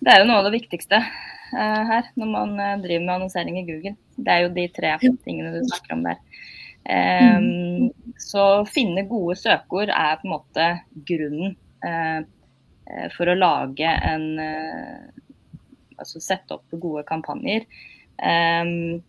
det 0.03 0.11
er 0.11 0.21
jo 0.21 0.27
noe 0.27 0.41
av 0.41 0.49
det 0.49 0.57
viktigste 0.57 0.99
uh, 0.99 1.83
her 1.87 2.09
når 2.19 2.31
man 2.33 2.55
uh, 2.59 2.79
driver 2.83 3.05
med 3.05 3.13
annonsering 3.15 3.61
i 3.61 3.67
Google. 3.67 3.95
Det 4.17 4.33
er 4.33 4.43
jo 4.43 4.55
de 4.57 4.65
tre 4.75 4.97
tingene 5.23 5.53
du 5.55 5.61
snakker 5.69 5.95
om 5.95 6.03
der. 6.09 6.19
Um, 6.89 7.89
så 8.19 8.65
finne 8.67 9.05
gode 9.07 9.37
søkeord 9.39 9.91
er 9.93 10.19
på 10.19 10.27
en 10.27 10.33
måte 10.33 10.67
grunnen 11.07 11.55
uh, 11.85 12.27
for 13.15 13.29
å 13.29 13.37
lage 13.37 13.85
en 13.85 14.29
Altså 15.99 16.21
sette 16.23 16.55
opp 16.55 16.71
gode 16.79 17.01
kampanjer. 17.03 17.65
Um, 18.23 19.01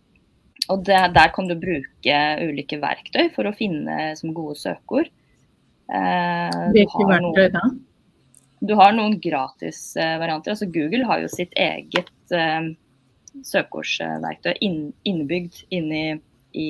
og 0.67 0.81
det, 0.83 0.97
der 1.15 1.31
kan 1.31 1.47
du 1.47 1.53
bruke 1.55 2.17
ulike 2.43 2.81
verktøy 2.81 3.29
for 3.31 3.47
å 3.47 3.53
finne 3.55 4.09
som 4.19 4.33
gode 4.35 4.57
søkeord. 4.59 5.07
Hvilke 5.91 7.07
verktøy 7.09 7.49
da? 7.51 7.65
Du 8.61 8.75
har 8.79 8.93
noen 8.95 9.17
gratis 9.19 9.81
varianter. 9.97 10.53
altså 10.53 10.69
Google 10.71 11.03
har 11.09 11.19
jo 11.19 11.27
sitt 11.33 11.51
eget 11.59 12.11
uh, 12.31 12.69
søkeordsverktøy 13.43 14.53
inn, 14.63 14.93
innebygd 15.03 15.63
inni 15.73 16.03
i 16.55 16.67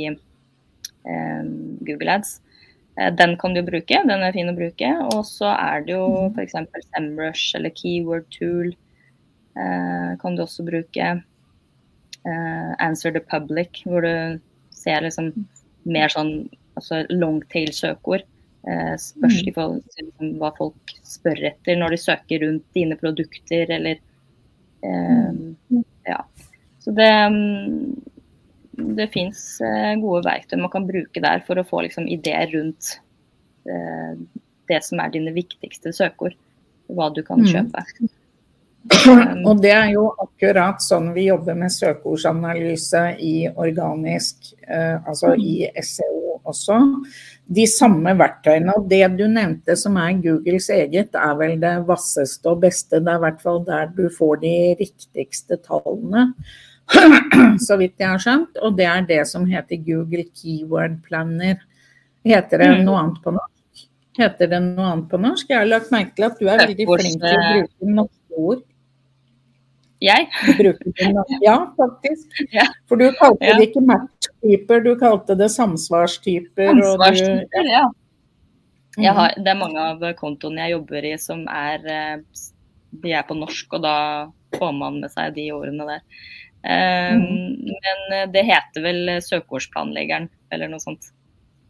Eh, 1.03 1.43
Google 1.79 2.11
Ads. 2.11 2.41
Eh, 2.99 3.13
den 3.13 3.37
kan 3.37 3.53
du 3.53 3.61
bruke, 3.65 4.03
den 4.07 4.23
er 4.23 4.35
fin 4.35 4.51
å 4.51 4.57
bruke. 4.57 4.91
Og 5.15 5.25
så 5.27 5.51
er 5.55 5.85
det 5.85 5.95
jo 5.95 6.05
mhm. 6.29 6.37
f.eks. 6.37 6.87
Semrush 6.91 7.57
eller 7.57 7.73
Keyword 7.77 8.29
Tool 8.35 8.71
eh, 8.71 10.11
kan 10.21 10.37
du 10.37 10.45
også 10.45 10.67
bruke. 10.67 11.17
Answer 12.21 13.09
the 13.09 13.19
Public, 13.19 13.79
hvor 13.89 14.05
du 14.05 14.37
ser 14.77 15.01
liksom 15.01 15.31
mer 15.89 16.11
sånn 16.13 16.51
altså 16.77 16.99
longtail-søkeord. 17.09 18.27
Spørs 19.01 19.39
i 19.41 19.53
forhold 19.55 19.81
til 19.89 20.05
liksom, 20.05 20.33
hva 20.37 20.51
folk 20.53 20.91
spør 21.07 21.39
etter 21.49 21.79
når 21.79 21.95
de 21.95 21.97
søker 21.97 22.43
rundt 22.45 22.65
dine 22.77 22.97
produkter 22.99 23.73
eller 23.77 24.01
Ja. 26.05 26.19
Så 26.81 26.93
det 26.97 27.09
mm, 27.33 28.11
det 28.71 29.07
fins 29.13 29.41
eh, 29.61 29.93
gode 30.01 30.23
verktøy 30.25 30.59
man 30.61 30.71
kan 30.73 30.87
bruke 30.87 31.23
der 31.23 31.43
for 31.47 31.59
å 31.59 31.65
få 31.67 31.83
liksom, 31.85 32.07
ideer 32.11 32.51
rundt 32.53 32.95
eh, 33.69 34.15
det 34.71 34.79
som 34.85 35.01
er 35.03 35.11
dine 35.13 35.33
viktigste 35.35 35.93
søkeord. 35.95 36.37
Hva 36.91 37.09
du 37.15 37.21
kan 37.27 37.43
mm. 37.43 37.49
kjøpe. 37.51 37.83
Mm. 37.99 38.15
Og 39.45 39.59
det 39.61 39.71
er 39.75 39.91
jo 39.93 40.07
akkurat 40.23 40.81
sånn 40.81 41.11
vi 41.13 41.27
jobber 41.27 41.57
med 41.57 41.73
søkeordsanalyse 41.73 43.03
i 43.21 43.35
organisk, 43.50 44.55
eh, 44.65 44.97
altså 44.97 45.35
i 45.38 45.67
SEO 45.77 46.39
også. 46.50 46.79
De 47.45 47.67
samme 47.69 48.15
verktøyene. 48.17 48.73
Og 48.77 48.89
det 48.89 49.03
du 49.19 49.27
nevnte 49.29 49.75
som 49.77 50.00
er 50.01 50.17
Googles 50.23 50.71
eget, 50.73 51.13
er 51.13 51.38
vel 51.38 51.59
det 51.61 51.75
vasseste 51.88 52.50
og 52.50 52.63
beste. 52.65 53.00
Det 53.00 53.13
er 53.13 53.21
i 53.21 53.25
hvert 53.27 53.43
fall 53.43 53.61
der 53.67 53.93
du 53.95 54.07
får 54.09 54.41
de 54.41 54.55
riktigste 54.81 55.59
tallene. 55.67 56.31
så 57.67 57.77
vidt 57.79 58.01
jeg 58.01 58.09
har 58.09 58.21
skjønt. 58.21 58.57
Og 58.65 58.75
det 58.79 58.89
er 58.89 59.05
det 59.07 59.21
som 59.29 59.45
heter 59.50 59.81
Google 59.85 60.25
Keyword 60.33 61.00
Planner. 61.05 61.61
Heter 62.27 62.65
det 62.65 62.73
mm. 62.73 62.83
noe 62.88 63.05
annet 63.05 63.21
på 63.23 63.35
norsk? 63.38 63.85
Heter 64.19 64.51
det 64.51 64.59
noe 64.65 64.89
annet 64.89 65.07
på 65.11 65.21
norsk? 65.21 65.47
Jeg 65.50 65.61
har 65.61 65.69
lagt 65.69 65.93
merke 65.93 66.17
til 66.17 66.27
at 66.27 66.41
du 66.41 66.50
er 66.50 66.65
veldig 66.65 66.89
flink 66.89 67.21
til 67.21 67.38
å 67.38 67.47
bruke 67.47 67.95
norske 68.01 68.43
ord. 68.50 68.67
Jeg? 70.01 70.27
ja, 71.48 71.58
faktisk. 71.77 72.39
For 72.89 72.98
du 72.98 73.12
kalte 73.20 73.53
det 73.58 73.67
ikke 73.70 73.84
match-typer, 73.86 74.81
du 74.81 74.96
kalte 74.98 75.38
det 75.38 75.51
samsvarstyper. 75.53 76.72
Samsvarstyper, 76.74 77.70
ja. 77.70 77.86
Mm. 78.98 79.05
Har, 79.15 79.36
det 79.38 79.51
er 79.53 79.60
mange 79.60 79.84
av 79.93 80.01
kontoene 80.20 80.65
jeg 80.65 80.75
jobber 80.75 81.05
i 81.08 81.13
som 81.22 81.46
er 81.48 81.86
eh, 81.88 82.41
de 82.91 83.13
er 83.15 83.24
på 83.27 83.38
norsk, 83.38 83.77
og 83.77 83.84
da 83.86 83.96
får 84.58 84.72
man 84.75 85.00
med 85.03 85.13
seg 85.13 85.36
de 85.38 85.48
ordene 85.55 85.88
der. 85.88 86.01
Um, 86.62 87.22
mm. 87.22 87.70
Men 87.72 88.01
eh, 88.17 88.25
det 88.34 88.43
heter 88.50 88.84
vel 88.86 89.13
søkeordsplanleggeren 89.25 90.27
eller 90.53 90.72
noe 90.72 90.84
sånt. 90.84 91.08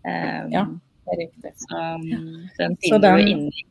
Um, 0.03 0.49
ja, 0.51 0.65
det 1.05 1.13
er 1.13 1.21
riktig. 1.21 1.53
Så, 1.61 1.83
den 2.57 2.79
finner 2.81 3.19
du 3.19 3.29
inne 3.35 3.67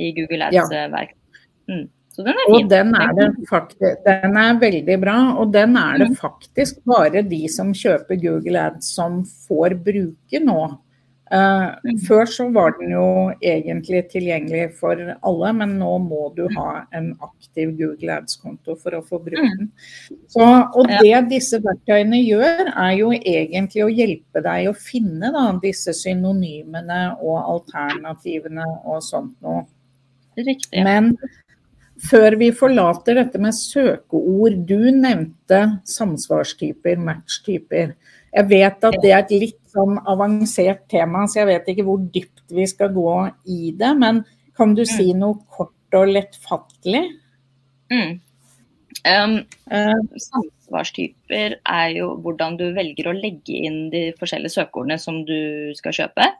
i 0.00 0.12
Google 0.16 0.50
Ads-verk. 0.50 1.16
Ja. 1.16 1.74
Mm. 1.74 1.88
Så 2.20 2.26
den 2.26 2.36
er 2.36 2.44
fin. 2.44 2.58
Og 2.58 2.68
den 2.68 2.92
er, 3.00 3.14
det 3.16 3.94
den 4.04 4.36
er 4.36 4.60
veldig 4.60 5.00
bra, 5.00 5.16
og 5.40 5.54
den 5.54 5.76
er 5.80 6.02
det 6.02 6.10
mm. 6.12 6.20
faktisk 6.20 6.82
bare 6.88 7.24
de 7.24 7.40
som 7.48 7.72
kjøper 7.72 8.20
Google 8.20 8.60
Ads 8.68 8.92
som 8.98 9.22
får 9.48 9.78
bruke 9.86 10.44
nå. 10.44 10.60
Uh, 11.30 11.78
før 12.08 12.26
så 12.26 12.48
var 12.50 12.72
den 12.74 12.90
jo 12.90 13.04
egentlig 13.38 14.00
tilgjengelig 14.10 14.72
for 14.80 14.98
alle, 14.98 15.52
men 15.54 15.76
nå 15.78 15.92
må 16.02 16.24
du 16.34 16.42
ha 16.56 16.82
en 16.90 17.12
aktiv 17.22 17.70
Google 17.78 18.16
Ads-konto 18.18 18.74
for 18.74 18.98
å 18.98 19.02
få 19.06 19.20
bruke 19.22 19.46
den. 19.60 19.70
Så, 20.26 20.42
og 20.42 20.90
det 20.90 21.20
disse 21.30 21.62
verktøyene 21.62 22.18
gjør, 22.18 22.72
er 22.74 22.96
jo 22.98 23.12
egentlig 23.14 23.86
å 23.86 23.92
hjelpe 23.94 24.42
deg 24.42 24.72
å 24.72 24.74
finne 24.74 25.30
da, 25.36 25.46
disse 25.62 25.94
synonymene 25.94 27.02
og 27.22 27.38
alternativene 27.54 28.66
og 28.82 28.98
sånt 29.06 29.38
noe. 29.46 29.68
Riktig. 30.34 30.82
Men 30.82 31.14
før 32.08 32.36
vi 32.40 32.50
forlater 32.56 33.18
dette 33.18 33.40
med 33.42 33.56
søkeord, 33.56 34.56
du 34.68 34.90
nevnte 34.94 35.60
samsvarstyper, 35.88 37.00
matchtyper. 37.00 37.94
Jeg 38.30 38.48
vet 38.50 38.86
at 38.86 38.96
det 39.02 39.10
er 39.10 39.24
et 39.24 39.34
litt 39.34 39.58
sånn 39.74 39.98
avansert 40.08 40.86
tema, 40.90 41.26
så 41.26 41.42
jeg 41.42 41.50
vet 41.50 41.70
ikke 41.72 41.86
hvor 41.88 42.02
dypt 42.14 42.54
vi 42.54 42.66
skal 42.70 42.92
gå 42.94 43.14
i 43.50 43.74
det. 43.78 43.92
Men 43.98 44.22
kan 44.56 44.74
du 44.78 44.84
si 44.86 45.10
mm. 45.10 45.20
noe 45.20 45.40
kort 45.50 45.98
og 45.98 46.12
lettfattelig? 46.14 47.04
Mm. 47.90 48.20
Um, 49.00 49.36
samsvarstyper 50.20 51.56
er 51.58 51.88
jo 51.94 52.12
hvordan 52.22 52.58
du 52.60 52.66
velger 52.76 53.08
å 53.10 53.16
legge 53.16 53.56
inn 53.66 53.82
de 53.92 54.10
forskjellige 54.18 54.58
søkeordene 54.58 54.98
som 55.00 55.22
du 55.26 55.72
skal 55.78 55.96
kjøpe. 55.96 56.30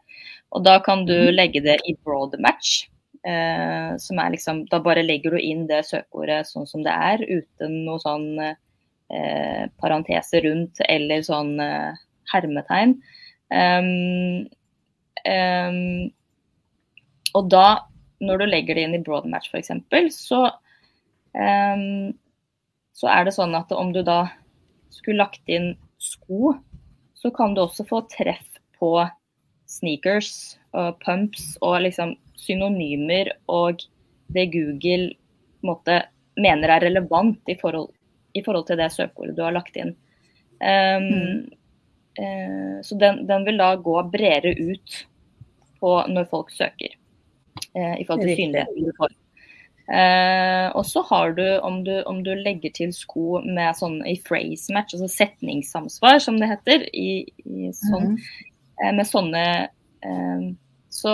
Og 0.55 0.65
da 0.67 0.79
kan 0.85 1.07
du 1.09 1.17
mm. 1.17 1.35
legge 1.35 1.63
det 1.65 1.79
i 1.89 1.97
broad 2.05 2.37
match. 2.43 2.85
Uh, 3.21 3.99
som 4.01 4.17
er 4.23 4.33
liksom, 4.33 4.63
da 4.73 4.79
bare 4.81 5.05
legger 5.05 5.35
du 5.37 5.43
inn 5.45 5.67
det 5.69 5.83
søkeordet 5.91 6.47
sånn 6.49 6.69
som 6.69 6.85
det 6.87 6.95
er, 6.95 7.21
uten 7.29 7.75
noe 7.85 8.01
sånn 8.01 8.41
eh, 8.41 9.65
parentese 9.83 10.41
rundt 10.47 10.81
eller 10.89 11.21
sånn 11.27 11.59
hermetegn. 12.33 12.97
Um, 13.51 14.47
um, 15.27 16.11
og 17.35 17.51
da, 17.51 17.67
når 18.23 18.43
du 18.43 18.47
legger 18.49 18.79
det 18.79 18.87
inn 18.87 18.97
i 18.99 19.03
broadmatch 19.05 19.51
f.eks., 19.51 19.73
så, 20.17 20.45
um, 21.35 22.13
så 22.97 23.11
er 23.11 23.27
det 23.27 23.37
sånn 23.37 23.57
at 23.59 23.73
om 23.75 23.93
du 23.95 24.03
da 24.07 24.23
skulle 24.95 25.23
lagt 25.23 25.51
inn 25.51 25.73
sko, 26.03 26.55
så 27.15 27.33
kan 27.35 27.55
du 27.55 27.65
også 27.65 27.87
få 27.89 28.05
treff 28.13 28.47
på 28.81 28.95
sneakers 29.71 30.57
og 30.77 30.99
pumps 31.03 31.55
og 31.65 31.81
liksom 31.85 32.15
synonymer 32.39 33.33
og 33.51 33.83
det 34.35 34.47
Google 34.55 35.13
måte, 35.67 36.03
mener 36.41 36.73
er 36.73 36.87
relevant 36.87 37.51
i 37.51 37.57
forhold, 37.61 37.91
i 38.35 38.43
forhold, 38.45 38.67
til 38.69 38.79
det 38.81 38.91
søkeordet 38.95 39.37
du 39.37 39.43
har 39.45 39.57
lagt 39.57 39.77
inn. 39.77 39.95
Um, 40.61 41.09
mm. 41.09 41.41
uh, 42.21 42.77
så 42.87 42.99
den, 43.01 43.25
den, 43.29 43.47
vil 43.49 43.59
da 43.61 43.73
gå 43.81 43.97
bredere 44.13 44.55
ut 44.61 45.01
på 45.81 45.97
når 46.09 46.29
folk 46.31 46.53
søker. 46.55 46.95
uh, 47.75 47.97
I 47.99 48.07
forhold 48.07 48.25
til 48.27 48.39
synligheten 48.39 48.87
du 48.87 48.95
får. 49.01 49.17
Uh, 49.91 50.71
og 50.79 50.85
så 50.87 51.03
har 51.09 51.33
du 51.35 51.45
om, 51.67 51.81
du, 51.85 51.97
om 52.07 52.21
du 52.23 52.31
legger 52.39 52.71
til 52.77 52.93
sko 52.95 53.41
med 53.43 53.75
sånn 53.75 53.99
i 54.07 54.15
phrase 54.23 54.71
match, 54.71 54.95
altså 54.95 55.11
setningssamsvar 55.11 56.21
som 56.23 56.39
det 56.39 56.53
heter, 56.53 56.87
i, 56.95 57.27
i 57.43 57.73
sånn, 57.75 58.15
mm. 58.15 58.95
med 59.01 59.09
sånne 59.09 59.45
Så 60.91 61.13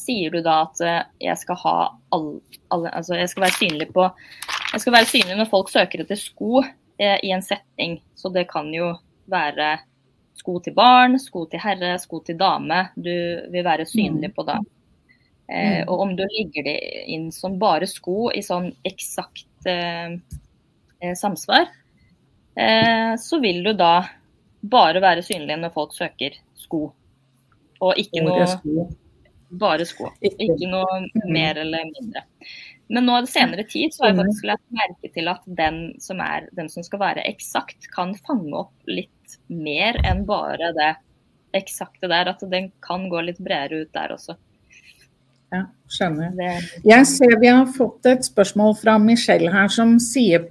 sier 0.00 0.32
du 0.32 0.38
da 0.42 0.54
at 0.64 0.80
jeg 1.20 1.34
skal 1.40 1.58
ha 1.60 1.74
alle, 2.14 2.38
all, 2.72 2.86
Altså 2.88 3.18
jeg 3.18 3.28
skal 3.28 3.44
være 3.44 3.56
synlig 3.58 3.88
på 3.92 4.06
Jeg 4.72 4.80
skal 4.84 4.94
være 4.94 5.10
synlig 5.10 5.36
når 5.38 5.50
folk 5.50 5.72
søker 5.72 6.02
etter 6.02 6.18
sko 6.18 6.62
i 6.98 7.32
en 7.34 7.44
setning. 7.44 7.98
Så 8.14 8.30
det 8.32 8.46
kan 8.50 8.70
jo 8.74 8.94
være 9.30 9.74
sko 10.38 10.58
til 10.64 10.74
barn, 10.76 11.18
sko 11.20 11.44
til 11.50 11.62
herre, 11.62 11.96
sko 12.02 12.22
til 12.24 12.38
dame. 12.40 12.86
Du 12.96 13.12
vil 13.52 13.66
være 13.66 13.86
synlig 13.88 14.30
mm. 14.30 14.36
på 14.36 14.46
det. 14.48 14.58
Eh, 15.52 15.82
mm. 15.82 15.90
og 15.90 16.06
om 16.06 16.16
du 16.16 16.24
legger 16.24 16.66
det 16.66 16.78
inn 17.12 17.30
som 17.34 17.58
bare 17.60 17.88
sko 17.90 18.30
i 18.32 18.42
sånn 18.44 18.70
eksakt 18.88 19.68
eh, 19.68 20.16
eh 21.02 21.14
samsvar, 21.18 21.66
eh, 22.56 23.12
så 23.20 23.40
vil 23.42 23.62
du 23.66 23.72
da 23.76 23.94
bare 24.62 25.00
være 25.02 25.22
synlig 25.26 25.58
når 25.60 25.72
folk 25.74 25.94
søker 25.96 26.36
sko. 26.54 26.92
Og 27.82 27.98
ikke 27.98 28.22
noe. 28.24 28.46
Bare 29.58 29.84
sko. 29.84 30.10
Ikke- 30.22 30.68
noe 30.70 31.00
Mm. 31.02 31.32
mer 31.32 31.58
eller 31.58 31.84
mindre. 31.84 32.22
Men 32.88 33.06
nå 33.06 33.22
i 33.22 33.26
senere 33.26 33.64
tid 33.68 33.90
så 33.92 34.04
har 34.04 34.10
jeg 34.12 34.18
faktisk 34.24 34.44
lagt 34.44 34.62
merke 34.70 35.12
til 35.12 35.28
at 35.28 35.40
den 35.46 35.94
som, 36.00 36.20
er, 36.20 36.48
den 36.54 36.68
som 36.68 36.82
skal 36.82 36.98
være 36.98 37.24
eksakt, 37.26 37.90
kan 37.94 38.14
fange 38.14 38.52
opp 38.54 38.72
litt 38.86 39.36
mer 39.48 39.94
enn 40.04 40.24
bare 40.26 40.72
det 40.72 40.96
eksakte 41.54 42.08
der. 42.08 42.28
At 42.28 42.40
den 42.50 42.70
kan 42.82 43.08
gå 43.10 43.24
litt 43.24 43.38
bredere 43.38 43.82
ut 43.82 43.92
der 43.92 44.08
også. 44.12 44.36
Ja, 45.52 45.66
skjønner. 45.92 46.32
Jeg 46.88 47.06
ser 47.10 47.34
vi 47.42 47.50
har 47.52 47.66
fått 47.74 48.06
et 48.08 48.24
spørsmål 48.24 48.72
fra 48.80 48.94
Michelle 49.02 49.50
her 49.52 49.68
som 49.72 49.98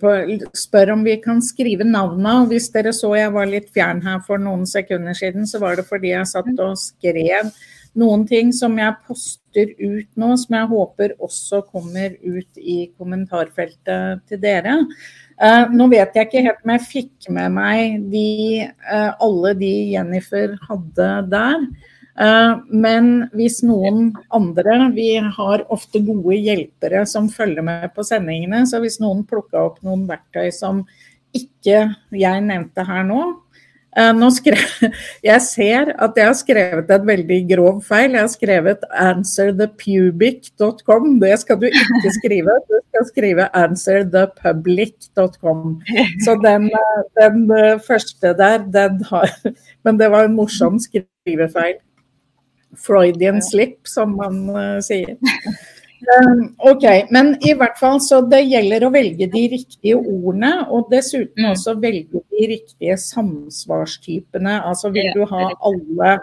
på, 0.02 0.14
spør 0.54 0.94
om 0.94 1.06
vi 1.08 1.16
kan 1.24 1.42
skrive 1.42 1.88
navnet. 1.88 2.44
Og 2.44 2.52
hvis 2.52 2.70
dere 2.70 2.94
så 2.94 3.16
jeg 3.18 3.34
var 3.34 3.50
litt 3.50 3.72
fjern 3.74 4.04
her 4.06 4.22
for 4.28 4.38
noen 4.38 4.68
sekunder 4.70 5.18
siden, 5.18 5.50
så 5.50 5.62
var 5.64 5.80
det 5.80 5.88
fordi 5.90 6.14
jeg 6.14 6.30
satt 6.30 6.54
og 6.54 6.78
skrev 6.78 7.50
noen 7.98 8.28
ting 8.30 8.54
som 8.56 8.78
jeg 8.80 9.00
poster 9.08 9.74
ut 9.82 10.08
nå, 10.22 10.30
som 10.40 10.56
jeg 10.56 10.70
håper 10.70 11.16
også 11.20 11.64
kommer 11.66 12.14
ut 12.22 12.62
i 12.62 12.78
kommentarfeltet 12.94 14.22
til 14.30 14.42
dere. 14.44 14.78
Eh, 15.42 15.64
nå 15.74 15.88
vet 15.92 16.14
jeg 16.16 16.30
ikke 16.30 16.46
helt 16.46 16.62
om 16.62 16.76
jeg 16.76 16.86
fikk 16.88 17.32
med 17.34 17.56
meg 17.58 18.06
de, 18.14 18.28
eh, 18.70 19.10
alle 19.18 19.56
de 19.58 19.74
Jennifer 19.96 20.54
hadde 20.70 21.10
der. 21.34 21.66
Eh, 22.22 22.54
Men 22.70 23.30
hvis 23.38 23.62
noen 23.66 24.12
andre 24.34 24.92
Vi 24.96 25.16
har 25.38 25.66
ofte 25.74 26.00
gode 26.06 26.36
hjelpere 26.38 27.06
som 27.10 27.30
følger 27.32 27.62
med 27.66 27.94
på 27.96 28.02
sendingene. 28.06 28.66
Så 28.70 28.80
hvis 28.84 29.00
noen 29.02 29.26
plukka 29.28 29.58
opp 29.70 29.78
noen 29.86 30.08
verktøy 30.10 30.50
som 30.54 30.86
ikke 31.32 31.96
jeg 32.12 32.42
nevnte 32.44 32.84
her 32.84 33.04
nå 33.08 33.40
eh, 33.96 34.12
nå 34.12 34.28
skrev, 34.36 34.60
Jeg 35.30 35.40
ser 35.46 35.96
at 35.96 36.12
jeg 36.20 36.28
har 36.28 36.36
skrevet 36.36 36.92
en 36.92 37.06
veldig 37.08 37.40
grov 37.54 37.80
feil. 37.88 38.12
Jeg 38.18 38.26
har 38.26 38.34
skrevet 38.34 38.82
'answerthepubic.com'. 38.92 41.20
Det 41.24 41.36
skal 41.40 41.56
du 41.62 41.68
ikke 41.72 42.12
skrive. 42.20 42.52
Du 42.68 42.76
skal 42.92 43.04
skrive 43.14 43.44
'answerthepublic.com'. 43.56 45.80
Så 46.26 46.32
den, 46.44 46.64
eh, 46.68 47.02
den 47.22 47.38
første 47.88 48.28
der, 48.44 48.58
den 48.68 48.94
har 49.10 49.28
Men 49.84 49.98
det 49.98 50.12
var 50.12 50.24
en 50.28 50.36
morsom 50.36 50.80
skrivefeil. 50.80 51.76
Freudian 52.78 53.42
slip, 53.42 53.88
som 53.88 54.16
man 54.18 54.42
uh, 54.50 54.80
sier. 54.84 55.18
Um, 56.02 56.56
ok, 56.58 56.84
men 57.14 57.36
i 57.46 57.54
hvert 57.54 57.78
fall 57.78 58.00
så 58.02 58.24
det 58.26 58.42
gjelder 58.50 58.88
å 58.88 58.92
velge 58.94 59.28
de 59.30 59.44
riktige 59.52 60.00
ordene, 60.00 60.54
og 60.74 60.90
dessuten 60.90 61.52
også 61.52 61.76
velge 61.82 62.24
de 62.34 62.48
riktige 62.56 62.98
samsvarstypene. 62.98 64.56
Altså 64.66 64.90
vil 64.96 65.12
du 65.14 65.26
ha 65.30 65.44
alle, 65.54 66.16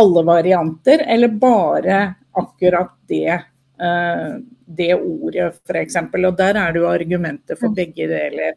alle 0.00 0.24
varianter, 0.24 1.04
eller 1.04 1.34
bare 1.42 2.00
akkurat 2.38 2.94
det, 3.10 3.36
uh, 3.82 4.40
det 4.64 4.94
ordet, 4.96 5.52
f.eks. 5.66 6.00
Og 6.08 6.32
der 6.38 6.62
er 6.64 6.72
det 6.72 6.84
jo 6.84 6.88
argumenter 6.88 7.60
for 7.60 7.76
begge 7.76 8.08
deler. 8.08 8.56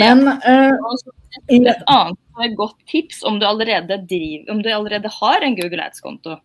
Men 0.00 0.24
uh, 0.24 0.94
et 1.50 1.88
annet 1.90 2.54
godt 2.56 2.78
tips 2.88 3.20
om 3.26 3.36
du 3.36 3.44
allerede, 3.44 4.00
driver, 4.08 4.52
om 4.54 4.62
du 4.64 4.70
allerede 4.72 5.12
har 5.20 5.44
en 5.44 5.58
Google 5.58 5.90
Ads-konto 5.90 6.38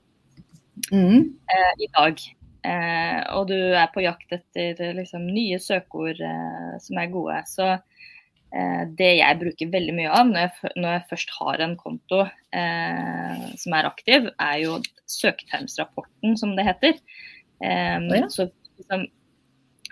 mm, 0.92 1.22
eh, 1.56 1.74
i 1.86 1.88
dag, 1.96 2.22
eh, 2.66 3.20
og 3.38 3.48
du 3.52 3.56
er 3.58 3.88
på 3.94 4.04
jakt 4.06 4.32
etter 4.36 4.80
liksom, 4.98 5.26
nye 5.28 5.60
søkeord 5.62 6.22
eh, 6.22 6.74
som 6.84 6.98
er 7.02 7.12
gode, 7.14 7.38
så 7.50 7.68
eh, 7.76 8.84
det 9.00 9.12
jeg 9.20 9.40
bruker 9.42 9.72
veldig 9.74 9.96
mye 9.98 10.12
av 10.12 10.32
når 10.32 10.40
jeg, 10.46 10.74
når 10.76 10.90
jeg 10.98 11.06
først 11.12 11.36
har 11.40 11.64
en 11.66 11.76
konto 11.80 12.22
eh, 12.26 13.46
som 13.62 13.78
er 13.78 13.90
aktiv, 13.92 14.30
er 14.40 14.58
jo 14.64 14.80
søketermsrapporten, 15.20 16.38
som 16.40 16.56
det 16.58 16.68
heter. 16.70 16.98
Eh, 17.62 18.00
Ja. 18.12 18.28
Så 18.30 18.50
liksom, 18.78 19.06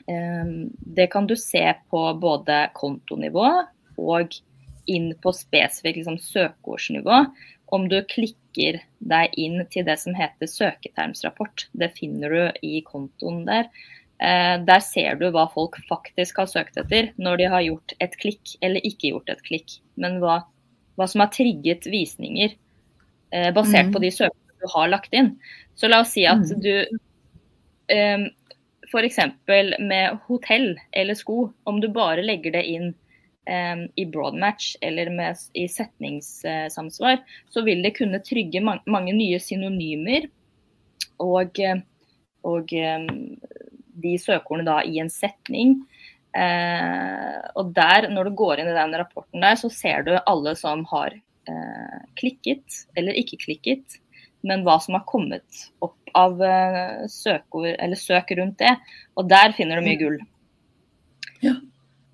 eh, 0.08 0.56
det 0.98 1.12
kan 1.12 1.28
du 1.28 1.36
se 1.39 1.63
på 1.89 2.08
både 2.19 2.65
kontonivå 2.76 3.48
og 3.98 4.34
inn 4.89 5.13
på 5.24 5.32
spesifikt 5.32 6.02
liksom, 6.02 6.17
søkeordsnivå. 6.19 7.22
Om 7.74 7.88
du 7.90 7.98
klikker 8.06 8.78
deg 9.10 9.34
inn 9.42 9.64
til 9.74 9.86
det 9.88 9.96
som 10.02 10.14
heter 10.18 10.50
søketermsrapport, 10.50 11.68
det 11.74 11.90
finner 11.98 12.30
du 12.30 12.60
i 12.70 12.82
kontoen 12.86 13.44
der. 13.48 13.70
Eh, 14.22 14.56
der 14.64 14.80
ser 14.86 15.18
du 15.20 15.26
hva 15.34 15.48
folk 15.52 15.80
faktisk 15.90 16.38
har 16.44 16.48
søkt 16.52 16.78
etter 16.80 17.10
når 17.18 17.42
de 17.42 17.48
har 17.50 17.66
gjort 17.66 17.96
et 18.00 18.14
klikk 18.22 18.54
eller 18.62 18.86
ikke 18.86 19.10
gjort 19.16 19.32
et 19.34 19.42
klikk. 19.48 19.80
Men 19.98 20.20
hva, 20.22 20.44
hva 21.00 21.08
som 21.10 21.24
har 21.26 21.32
trigget 21.34 21.90
visninger 21.90 22.54
eh, 23.34 23.50
basert 23.52 23.90
Mm. 23.90 23.94
på 23.96 24.02
de 24.06 24.12
søkene 24.14 24.62
du 24.62 24.68
har 24.76 24.88
lagt 24.94 25.14
inn. 25.18 25.34
Så 25.76 25.90
la 25.90 26.02
oss 26.06 26.14
si 26.14 26.28
at 26.30 26.46
Mm. 26.46 26.62
du 26.62 27.00
eh, 27.90 28.28
f.eks. 28.94 29.18
med 29.80 30.20
hotell 30.28 30.76
eller 30.94 31.16
sko, 31.18 31.52
om 31.66 31.82
du 31.82 31.88
bare 31.90 32.22
legger 32.22 32.52
det 32.54 32.64
inn 32.70 32.94
i 33.43 34.06
broadmatch 34.08 34.77
eller 34.82 35.10
med, 35.12 35.39
i 35.53 35.65
setningssamsvar, 35.67 37.17
så 37.51 37.63
vil 37.65 37.82
det 37.84 37.97
kunne 37.97 38.21
trygge 38.23 38.62
man, 38.63 38.79
mange 38.88 39.12
nye 39.17 39.36
synonymer 39.43 40.29
og, 41.23 41.60
eh, 41.60 41.82
og 42.47 42.73
eh, 42.75 43.08
de 44.03 44.13
søkeordene 44.19 44.67
da 44.67 44.79
i 44.88 44.99
en 45.01 45.12
setning. 45.12 45.75
Eh, 46.34 47.41
og 47.60 47.73
der, 47.75 48.10
når 48.13 48.29
du 48.29 48.38
går 48.39 48.62
inn 48.62 48.71
i 48.71 48.77
den 48.77 48.95
rapporten 48.99 49.43
der, 49.43 49.60
så 49.60 49.69
ser 49.73 50.08
du 50.08 50.15
alle 50.17 50.56
som 50.60 50.86
har 50.91 51.13
eh, 51.13 51.99
klikket 52.19 52.86
eller 52.97 53.19
ikke 53.19 53.41
klikket, 53.45 53.99
men 54.43 54.65
hva 54.65 54.79
som 54.84 54.97
har 54.97 55.06
kommet 55.10 55.67
opp 55.86 55.99
av 56.17 56.41
eh, 56.45 57.06
søkeord 57.10 57.75
eller 57.75 57.99
søk 57.99 58.34
rundt 58.39 58.60
det. 58.62 58.73
Og 59.17 59.29
der 59.29 59.53
finner 59.58 59.79
du 59.79 59.88
mye 59.88 60.01
gull. 60.01 60.17
Ja. 61.43 61.58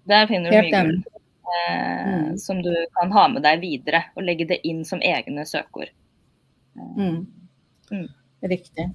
Der 0.09 0.27
finner 0.29 0.51
du 0.51 0.59
mye 0.59 0.83
gull. 0.83 1.01
Enig. 1.49 2.09
Eh, 2.09 2.19
Mm. 2.29 2.37
Som 2.37 2.61
du 2.61 2.73
kan 2.99 3.11
ha 3.11 3.27
med 3.27 3.43
deg 3.43 3.61
videre 3.61 4.03
og 4.15 4.23
legge 4.23 4.47
det 4.47 4.61
inn 4.67 4.85
som 4.85 5.01
egne 5.01 5.45
søkeord. 5.45 5.89
Mm. 6.77 7.27
Mm. 7.91 8.07
Riktig. 8.41 8.85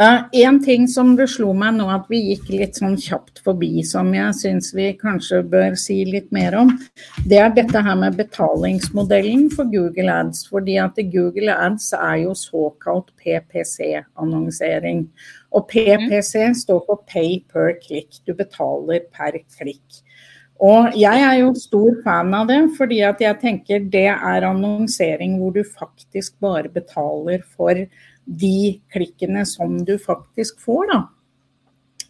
Uh, 0.00 0.24
en 0.32 0.64
ting 0.64 0.86
som 0.88 1.10
det 1.18 1.26
slo 1.28 1.50
meg 1.52 1.74
nå 1.76 1.84
at 1.92 2.06
vi 2.08 2.16
gikk 2.30 2.46
litt 2.48 2.78
sånn 2.80 2.94
kjapt 2.96 3.42
forbi, 3.44 3.82
som 3.84 4.08
jeg 4.16 4.32
syns 4.38 4.70
vi 4.72 4.86
kanskje 4.96 5.42
bør 5.52 5.76
si 5.76 5.98
litt 6.08 6.30
mer 6.32 6.56
om, 6.56 6.72
det 7.28 7.42
er 7.42 7.52
dette 7.52 7.82
her 7.84 7.98
med 8.00 8.16
betalingsmodellen 8.16 9.50
for 9.52 9.68
Google 9.68 10.08
Ads. 10.14 10.46
Fordi 10.48 10.78
at 10.80 10.96
Google 11.12 11.52
Ads 11.52 11.90
er 11.98 12.22
jo 12.22 12.32
såkalt 12.40 13.12
PPC-annonsering. 13.20 15.04
Og 15.52 15.68
PPC 15.68 16.54
står 16.64 16.80
for 16.88 17.04
Pay 17.04 17.42
per 17.52 17.76
click. 17.84 18.22
Du 18.24 18.32
betaler 18.32 19.04
per 19.12 19.36
klikk. 19.58 20.00
Og 20.64 20.94
jeg 20.96 21.20
er 21.20 21.34
jo 21.42 21.52
stor 21.58 21.98
fan 22.04 22.32
av 22.34 22.48
det, 22.48 22.60
fordi 22.78 23.02
at 23.04 23.20
jeg 23.20 23.36
tenker 23.42 23.88
det 23.92 24.08
er 24.08 24.46
annonsering 24.48 25.36
hvor 25.40 25.52
du 25.52 25.62
faktisk 25.64 26.38
bare 26.40 26.70
betaler 26.72 27.42
for 27.56 27.76
de 28.26 28.58
klikkene 28.92 29.44
som 29.46 29.78
du 29.84 29.96
faktisk 30.00 30.60
får, 30.64 30.86
da. 30.92 31.00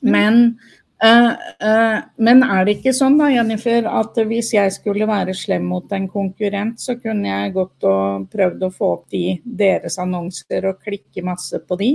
Men, 0.06 0.58
øh, 1.04 1.32
øh, 1.68 1.96
men 2.16 2.42
er 2.44 2.64
det 2.64 2.76
ikke 2.76 2.94
sånn 2.94 3.18
da, 3.18 3.32
Jennifer, 3.32 3.88
at 3.90 4.20
hvis 4.28 4.52
jeg 4.54 4.74
skulle 4.76 5.08
være 5.08 5.34
slem 5.34 5.66
mot 5.66 5.92
en 5.92 6.06
konkurrent, 6.08 6.78
så 6.80 6.94
kunne 7.00 7.26
jeg 7.26 7.56
gått 7.56 7.88
og 7.88 8.28
prøvd 8.32 8.62
å 8.62 8.72
få 8.72 8.92
opp 9.00 9.08
de 9.10 9.40
deres 9.42 9.98
annonser 9.98 10.68
og 10.70 10.78
klikke 10.86 11.24
masse 11.26 11.58
på 11.66 11.80
de? 11.80 11.90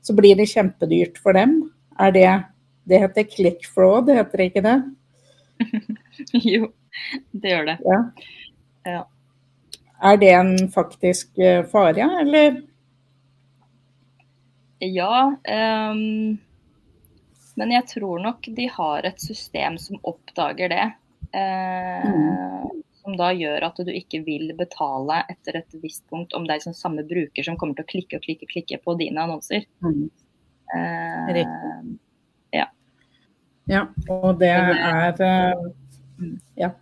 Så 0.00 0.16
blir 0.16 0.38
det 0.38 0.48
kjempedyrt 0.48 1.20
for 1.20 1.36
dem. 1.36 1.60
Er 2.00 2.16
det 2.16 2.30
Det 2.88 2.98
heter 2.98 3.22
click 3.28 3.66
fraud, 3.68 4.08
heter 4.08 4.38
det 4.38 4.46
ikke 4.48 4.62
det? 4.64 4.78
jo, 6.52 6.70
det 7.32 7.54
gjør 7.54 7.66
det. 7.70 7.78
Ja. 7.84 8.00
Ja. 8.88 9.00
Er 10.00 10.16
det 10.16 10.30
en 10.32 10.54
faktisk 10.72 11.38
eh, 11.38 11.64
fare, 11.68 12.08
eller? 12.22 12.62
Ja, 14.80 15.36
Um, 15.44 16.38
men 17.60 17.72
jeg 17.74 17.86
tror 17.90 18.22
nok 18.24 18.46
de 18.56 18.64
har 18.72 19.04
et 19.04 19.20
system 19.20 19.76
som 19.78 20.00
oppdager 20.08 20.72
det. 20.72 20.86
Uh, 21.34 22.06
Mm. 22.10 22.82
Som 23.00 23.16
da 23.16 23.30
gjør 23.32 23.64
at 23.64 23.78
du 23.80 23.88
ikke 23.92 24.20
vil 24.26 24.50
betale 24.58 25.22
etter 25.32 25.56
et 25.62 25.76
visst 25.80 26.02
punkt 26.12 26.34
om 26.36 26.44
det 26.44 26.52
er 26.52 26.60
liksom 26.60 26.74
samme 26.76 27.04
bruker 27.08 27.46
som 27.46 27.56
kommer 27.56 27.78
til 27.78 27.86
å 27.86 27.88
klikke 27.88 28.18
og 28.18 28.26
klikke 28.26 28.48
klikke 28.50 28.78
på 28.84 28.94
dine 29.00 29.22
annonser. 29.24 29.64
Eh, 30.76 31.30
Riktig. 31.32 31.94
Ja, 33.70 33.84
og 34.10 34.40
det 34.40 34.50
er 34.50 35.20
eh, 35.22 35.66
Ja, 36.58 36.72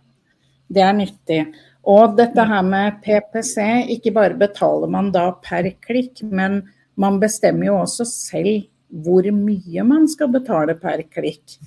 det 0.73 0.83
er 0.83 0.95
nyttig. 0.97 1.43
Og 1.89 2.17
dette 2.17 2.43
her 2.45 2.65
med 2.65 2.97
PPC, 3.05 3.55
ikke 3.95 4.11
bare 4.13 4.37
betaler 4.37 4.89
man 4.91 5.11
da 5.15 5.29
per 5.41 5.69
klikk, 5.85 6.23
men 6.27 6.63
man 6.99 7.21
bestemmer 7.21 7.69
jo 7.69 7.77
også 7.85 8.05
selv 8.09 8.65
hvor 9.05 9.23
mye 9.31 9.83
man 9.85 10.07
skal 10.09 10.31
betale 10.33 10.75
per 10.81 11.05
klikk. 11.13 11.59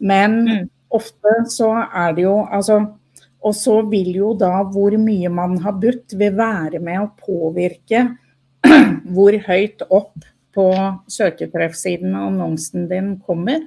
Men 0.00 0.44
Mm. 0.48 0.68
ofte 0.90 1.32
så 1.48 1.68
er 1.94 2.12
det 2.16 2.24
jo 2.24 2.46
Altså 2.50 2.80
Og 3.44 3.54
så 3.54 3.82
vil 3.90 4.14
jo 4.14 4.34
da 4.38 4.62
hvor 4.64 4.94
mye 4.98 5.28
man 5.28 5.58
har 5.58 5.72
budt, 5.72 6.12
vil 6.14 6.32
være 6.38 6.78
med 6.78 7.00
å 7.00 7.10
påvirke 7.18 8.16
hvor 9.14 9.32
høyt 9.46 9.82
opp 9.90 10.14
på 10.54 10.66
søketreffsiden 11.10 12.14
annonsen 12.14 12.88
din 12.88 13.16
kommer. 13.26 13.60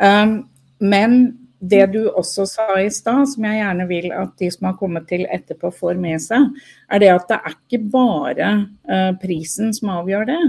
Um, 0.00 0.40
men 0.78 1.18
det 1.58 1.88
du 1.90 2.04
også 2.06 2.46
sa 2.46 2.68
i 2.78 2.90
stad, 2.94 3.24
som 3.32 3.46
jeg 3.48 3.58
gjerne 3.58 3.86
vil 3.90 4.12
at 4.14 4.34
de 4.38 4.50
som 4.54 4.68
har 4.68 4.78
kommet 4.78 5.08
til 5.10 5.26
etterpå 5.26 5.72
får 5.74 5.98
med 5.98 6.22
seg, 6.22 6.46
er 6.86 7.02
det 7.02 7.10
at 7.16 7.28
det 7.30 7.38
er 7.38 7.56
ikke 7.56 7.82
bare 7.90 8.50
uh, 8.86 9.12
prisen 9.22 9.74
som 9.74 9.90
avgjør 9.98 10.28
det. 10.30 10.42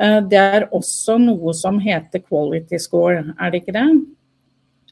Uh, 0.00 0.20
det 0.26 0.40
er 0.40 0.68
også 0.74 1.20
noe 1.22 1.54
som 1.54 1.78
heter 1.82 2.24
quality 2.24 2.80
score, 2.82 3.22
er 3.38 3.52
det 3.52 3.62
ikke 3.62 3.76
det? 3.78 3.88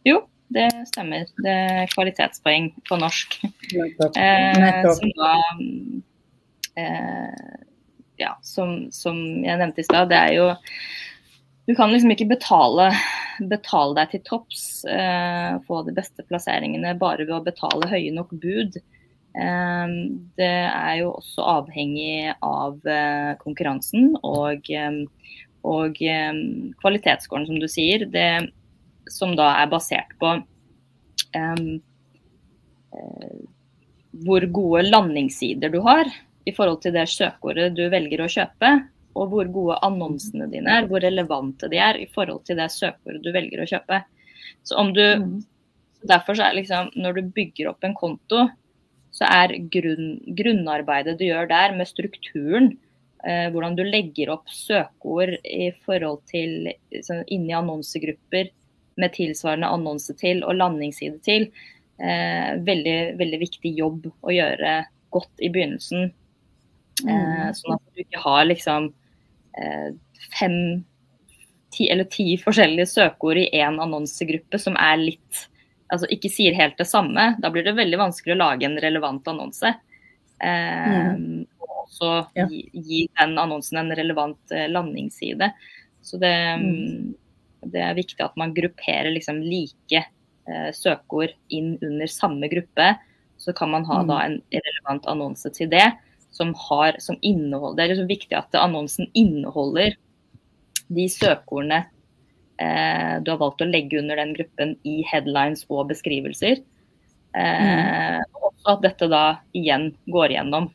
Jo, 0.06 0.22
det 0.54 0.68
stemmer. 0.88 1.26
Det 1.44 1.52
er 1.52 1.90
kvalitetspoeng 1.92 2.70
på 2.88 2.96
norsk. 3.00 3.40
Nettopp. 3.74 4.16
Eh, 4.16 4.60
Nettopp. 4.62 4.94
Som 4.96 5.10
da 5.18 5.32
eh, 6.80 7.56
ja, 8.18 8.32
som, 8.42 8.78
som 8.94 9.18
jeg 9.44 9.60
nevnte 9.60 9.82
i 9.82 9.86
stad, 9.86 10.08
det 10.10 10.18
er 10.18 10.32
jo 10.38 10.48
Du 11.68 11.74
kan 11.76 11.90
liksom 11.92 12.14
ikke 12.14 12.30
betale, 12.30 12.86
betale 13.50 13.92
deg 13.98 14.14
til 14.14 14.22
topps, 14.24 14.62
eh, 14.88 15.58
få 15.66 15.82
de 15.84 15.92
beste 15.92 16.24
plasseringene 16.24 16.94
bare 16.96 17.26
ved 17.26 17.34
å 17.36 17.44
betale 17.44 17.90
høye 17.90 18.14
nok 18.16 18.32
bud. 18.40 18.78
Eh, 19.36 19.92
det 20.40 20.54
er 20.64 20.94
jo 21.02 21.10
også 21.18 21.44
avhengig 21.58 22.32
av 22.40 22.80
eh, 22.88 23.34
konkurransen 23.42 24.14
og, 24.22 24.64
eh, 24.72 24.96
og 25.68 26.00
eh, 26.00 26.40
kvalitetsskåren, 26.80 27.44
som 27.50 27.60
du 27.60 27.68
sier. 27.68 28.08
Det 28.08 28.48
som 29.12 29.36
da 29.36 29.52
er 29.60 29.68
basert 29.68 30.16
på 30.20 30.38
eh, 31.36 31.64
hvor 34.24 34.52
gode 34.56 34.88
landingssider 34.88 35.68
du 35.72 35.82
har 35.84 36.08
i 36.48 36.52
forhold 36.56 36.80
til 36.80 36.96
det 36.96 37.10
søkeordet 37.12 37.74
du 37.76 37.90
velger 37.92 38.24
å 38.24 38.32
kjøpe, 38.32 38.78
og 39.18 39.32
hvor 39.32 39.50
gode 39.52 39.78
annonsene 39.86 40.48
dine 40.52 40.78
er, 40.78 40.88
hvor 40.88 41.02
relevante 41.04 41.68
de 41.70 41.80
er 41.82 41.98
i 42.00 42.08
forhold 42.14 42.44
til 42.46 42.58
det 42.60 42.70
søkeordet 42.74 43.24
du 43.24 43.30
velger 43.34 43.62
å 43.62 43.68
kjøpe. 43.68 44.02
Så 44.66 44.78
om 44.80 44.92
du, 44.96 45.04
mm. 45.22 45.38
Derfor 46.08 46.36
så 46.38 46.44
er 46.46 46.54
liksom, 46.54 46.92
når 46.94 47.16
du 47.16 47.30
bygger 47.34 47.72
opp 47.72 47.82
en 47.82 47.96
konto, 47.98 48.44
så 49.10 49.26
er 49.26 49.56
grunn, 49.72 50.20
grunnarbeidet 50.38 51.16
du 51.18 51.24
gjør 51.26 51.48
der 51.50 51.74
med 51.74 51.88
strukturen, 51.90 52.68
eh, 53.26 53.48
hvordan 53.50 53.74
du 53.74 53.82
legger 53.82 54.30
opp 54.30 54.46
søkeord 54.52 55.34
i 55.42 55.72
forhold 55.86 56.22
til 56.30 56.70
sånn, 57.02 57.24
inni 57.26 57.56
annonsegrupper 57.56 58.52
med 58.98 59.14
tilsvarende 59.16 59.72
annonse 59.74 60.14
til 60.18 60.44
og 60.44 60.58
landingsside 60.58 61.18
til, 61.26 61.48
eh, 61.98 62.54
veldig, 62.70 63.18
veldig 63.18 63.42
viktig 63.42 63.74
jobb 63.78 64.06
å 64.22 64.34
gjøre 64.34 64.78
godt 65.10 65.42
i 65.42 65.50
begynnelsen. 65.50 66.12
Mm. 67.02 67.10
Eh, 67.10 67.50
sånn 67.58 67.74
at 67.74 67.82
du 67.94 68.02
ikke 68.02 68.22
har 68.22 68.46
liksom 68.46 68.92
fem 70.38 70.54
ti, 71.74 71.88
eller 71.90 72.08
ti 72.10 72.36
forskjellige 72.40 72.90
søkeord 72.90 73.40
i 73.42 73.48
én 73.60 73.78
annonsegruppe 73.80 74.60
som 74.60 74.78
er 74.80 74.98
litt 75.02 75.46
Altså 75.88 76.04
ikke 76.12 76.28
sier 76.28 76.52
helt 76.52 76.74
det 76.76 76.84
samme. 76.84 77.22
Da 77.40 77.48
blir 77.48 77.64
det 77.64 77.72
veldig 77.72 77.96
vanskelig 77.96 78.34
å 78.34 78.42
lage 78.42 78.66
en 78.68 78.74
relevant 78.76 79.24
annonse. 79.30 79.70
Eh, 80.44 81.14
mm. 81.16 81.46
Og 81.64 81.70
også 81.86 82.10
ja. 82.36 82.44
gi, 82.44 82.58
gi, 82.74 82.98
den 83.16 83.32
annonsen 83.40 83.80
en 83.80 83.94
relevant 83.96 84.52
eh, 84.52 84.66
landingsside. 84.68 85.48
Så 86.04 86.20
det, 86.20 86.34
mm. 86.60 87.14
det, 87.72 87.80
er 87.86 87.96
viktig 87.96 88.20
at 88.20 88.36
man 88.36 88.52
grupperer 88.52 89.08
liksom 89.14 89.40
like 89.40 90.02
eh, 90.02 90.68
søkeord 90.76 91.32
inn 91.48 91.78
under 91.80 92.12
samme 92.12 92.52
gruppe. 92.52 92.90
Så 93.40 93.56
kan 93.56 93.72
man 93.72 93.88
ha 93.88 94.02
mm. 94.02 94.12
da 94.12 94.20
en 94.26 94.38
relevant 94.58 95.08
annonse 95.08 95.56
til 95.56 95.72
det 95.72 95.86
som 96.38 96.54
har 96.68 96.96
som 97.02 97.18
inneholder 97.20 97.76
Det 97.76 97.84
er 97.84 97.92
liksom 97.94 98.10
viktig 98.10 98.36
at 98.38 98.54
annonsen 98.58 99.10
inneholder 99.18 99.96
de 100.88 101.06
søkeordene 101.10 101.82
eh, 102.62 103.18
du 103.22 103.32
har 103.32 103.40
valgt 103.42 103.64
å 103.64 103.68
legge 103.68 103.98
under 104.00 104.20
den 104.20 104.34
gruppen 104.38 104.76
i 104.88 105.00
headlines 105.10 105.66
og 105.68 105.90
beskrivelser. 105.90 106.62
Eh, 107.36 107.66
mm. 107.66 108.38
Og 108.38 108.72
at 108.72 108.86
dette 108.86 109.10
da 109.10 109.24
igjen 109.56 109.90
går 110.06 110.38
gjennom 110.38 110.70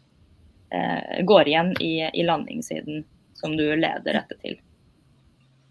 eh, 0.73 1.23
går 1.25 1.49
igjen 1.49 1.73
i, 1.79 1.95
i 2.13 2.27
landingssiden 2.27 3.03
som 3.39 3.57
du 3.57 3.65
leder 3.75 4.19
dette 4.19 4.37
til. 4.43 4.59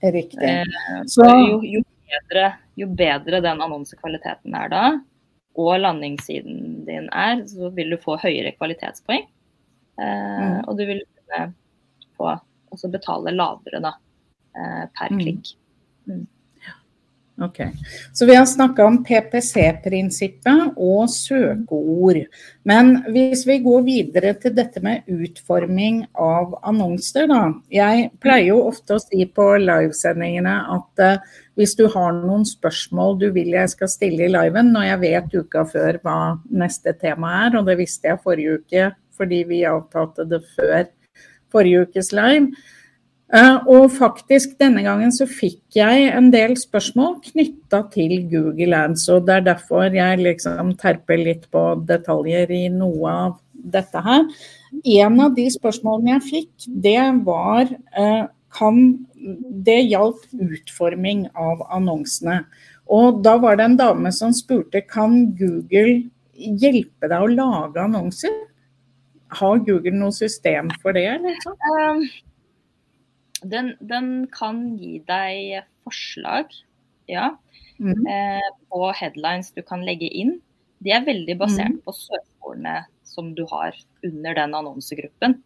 Riktig. 0.02 0.42
Eh, 0.48 1.05
så 1.07 1.28
jo, 1.46 1.61
jo, 1.62 1.85
bedre, 2.11 2.48
jo 2.81 2.88
bedre 2.98 3.42
den 3.44 3.62
annonsekvaliteten 3.62 4.57
er 4.59 4.72
da, 4.72 4.85
og 5.59 5.76
landingssiden 5.85 6.83
din 6.88 7.09
er, 7.12 7.44
så 7.48 7.70
vil 7.76 7.94
du 7.94 8.00
få 8.00 8.16
høyere 8.20 8.55
kvalitetspoeng. 8.57 9.28
Eh, 10.00 10.42
mm. 10.42 10.61
Og 10.66 10.78
du 10.78 10.87
vil 10.88 11.02
kunne 11.05 11.48
få 12.16 12.37
også 12.72 12.92
betale 12.92 13.35
lavere 13.37 13.83
da, 13.85 13.96
eh, 14.57 14.87
per 14.96 15.12
mm. 15.12 15.20
klikk. 15.20 15.57
Mm. 16.09 16.26
Ok, 17.40 17.61
Så 18.12 18.26
vi 18.26 18.35
har 18.35 18.46
snakka 18.46 18.85
om 18.85 19.05
PPC-prinsippet 19.05 20.76
og 20.76 21.11
søkeord. 21.11 22.20
Men 22.62 22.92
hvis 23.09 23.46
vi 23.48 23.57
går 23.64 23.83
videre 23.87 24.35
til 24.38 24.55
dette 24.55 24.83
med 24.85 25.09
utforming 25.11 26.05
av 26.12 26.59
annonser, 26.62 27.26
da. 27.33 27.40
Jeg 27.72 28.11
pleier 28.22 28.52
jo 28.52 28.61
ofte 28.68 28.98
å 28.98 29.02
si 29.02 29.24
på 29.26 29.48
livesendingene 29.64 30.55
at 30.76 31.02
uh, 31.02 31.38
hvis 31.59 31.74
du 31.81 31.87
har 31.90 32.12
noen 32.20 32.44
spørsmål 32.46 33.18
du 33.24 33.31
vil 33.35 33.57
jeg 33.57 33.74
skal 33.74 33.90
stille 33.90 34.28
i 34.28 34.33
liven, 34.33 34.70
når 34.76 34.90
jeg 34.90 35.02
vet 35.09 35.38
uka 35.40 35.64
før 35.72 35.98
hva 36.05 36.18
neste 36.52 36.94
tema 37.00 37.33
er, 37.46 37.59
og 37.59 37.66
det 37.66 37.81
visste 37.81 38.12
jeg 38.12 38.22
forrige 38.22 38.61
uke 38.61 38.90
fordi 39.16 39.42
vi 39.48 39.64
avtalte 39.68 40.27
det 40.29 40.42
før 40.57 40.87
forrige 41.53 41.87
ukes 41.87 42.12
live. 42.16 42.53
Eh, 43.33 43.59
og 43.70 43.87
faktisk 43.94 44.59
denne 44.61 44.83
gangen 44.85 45.12
så 45.14 45.25
fikk 45.29 45.79
jeg 45.79 46.11
en 46.12 46.29
del 46.35 46.53
spørsmål 46.61 47.14
knytta 47.31 47.87
til 47.94 48.18
Google 48.29 48.77
Ads, 48.77 49.07
og 49.14 49.25
det 49.29 49.38
er 49.38 49.46
derfor 49.46 49.87
jeg 49.96 50.20
liksom 50.20 50.75
terper 50.81 51.22
litt 51.22 51.46
på 51.53 51.62
detaljer 51.88 52.53
i 52.53 52.66
noe 52.72 53.14
av 53.29 53.38
dette 53.53 54.03
her. 54.05 54.27
En 54.98 55.18
av 55.25 55.33
de 55.38 55.46
spørsmålene 55.55 56.18
jeg 56.18 56.29
fikk, 56.29 56.68
det 56.85 57.01
var 57.25 57.72
eh, 57.72 58.29
kan 58.53 58.79
Det 59.64 59.79
gjaldt 59.87 60.33
utforming 60.35 61.29
av 61.38 61.61
annonsene. 61.70 62.40
Og 62.90 63.20
da 63.22 63.37
var 63.38 63.57
det 63.57 63.68
en 63.68 63.77
dame 63.79 64.11
som 64.12 64.33
spurte 64.35 64.83
kan 64.83 65.31
Google 65.38 66.03
hjelpe 66.35 67.07
deg 67.07 67.22
å 67.22 67.31
lage 67.31 67.79
annonser? 67.81 68.35
Har 69.32 69.62
Google 69.66 69.96
noe 69.96 70.12
system 70.14 70.70
for 70.82 70.96
det? 70.96 71.08
Liksom? 71.24 71.56
Um, 71.72 72.02
den, 73.42 73.72
den, 73.80 74.10
kan 74.32 74.62
gi 74.78 75.00
deg 75.08 75.62
forslag, 75.82 76.52
ja, 77.10 77.32
mm. 77.82 78.04
eh, 78.06 78.50
på 78.70 78.90
headlines 78.96 79.50
du 79.56 79.62
kan 79.66 79.82
legge 79.86 80.08
inn. 80.08 80.36
De 80.82 80.92
er 80.94 81.06
veldig 81.06 81.38
basert 81.40 81.78
mm. 81.78 81.80
på 81.86 81.94
søkeordene 81.96 82.82
som 83.06 83.32
du 83.36 83.44
har 83.50 83.76
under 84.06 84.38
den 84.38 84.54
annonsegruppen. 84.58 85.40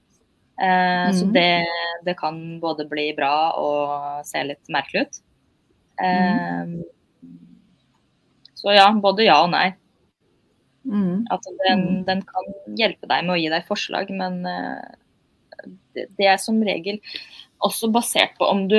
Eh, 0.61 1.07
mm. 1.09 1.17
Så 1.17 1.31
det, 1.33 1.67
det, 2.05 2.17
kan 2.21 2.61
både 2.61 2.87
bli 2.89 3.11
bra 3.17 3.53
og 3.61 4.27
se 4.29 4.45
litt 4.45 4.73
merkelig 4.73 5.07
ut. 5.07 5.19
Eh, 6.05 6.77
så 8.57 8.77
ja, 8.77 8.91
både 9.01 9.27
ja 9.29 9.41
og 9.45 9.53
nei. 9.53 9.71
Mm. 10.87 11.25
At 11.35 11.47
den, 11.47 11.83
mm. 11.83 12.05
den, 12.07 12.23
kan 12.29 12.53
hjelpe 12.79 13.09
deg 13.11 13.27
med 13.27 13.35
å 13.35 13.41
gi 13.41 13.51
deg 13.51 13.67
forslag, 13.67 14.13
men 14.15 14.39
uh, 14.47 15.67
det, 15.97 16.07
det, 16.19 16.29
er 16.31 16.39
som 16.41 16.61
regel 16.63 17.01
også 17.65 17.91
basert 17.91 18.37
på 18.39 18.47
om 18.47 18.67
du 18.71 18.79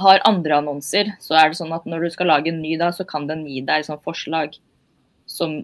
har 0.00 0.24
andre 0.28 0.58
annonser. 0.60 1.14
Så 1.22 1.36
er 1.38 1.50
det 1.50 1.60
sånn 1.60 1.72
at 1.74 1.86
når 1.88 2.06
du 2.06 2.14
skal 2.14 2.30
lage 2.32 2.52
en 2.52 2.62
ny, 2.64 2.74
da, 2.80 2.90
så 2.94 3.06
kan 3.08 3.28
den 3.30 3.46
gi 3.48 3.62
deg 3.66 3.86
sånn 3.88 4.02
forslag 4.04 4.58
som 5.30 5.62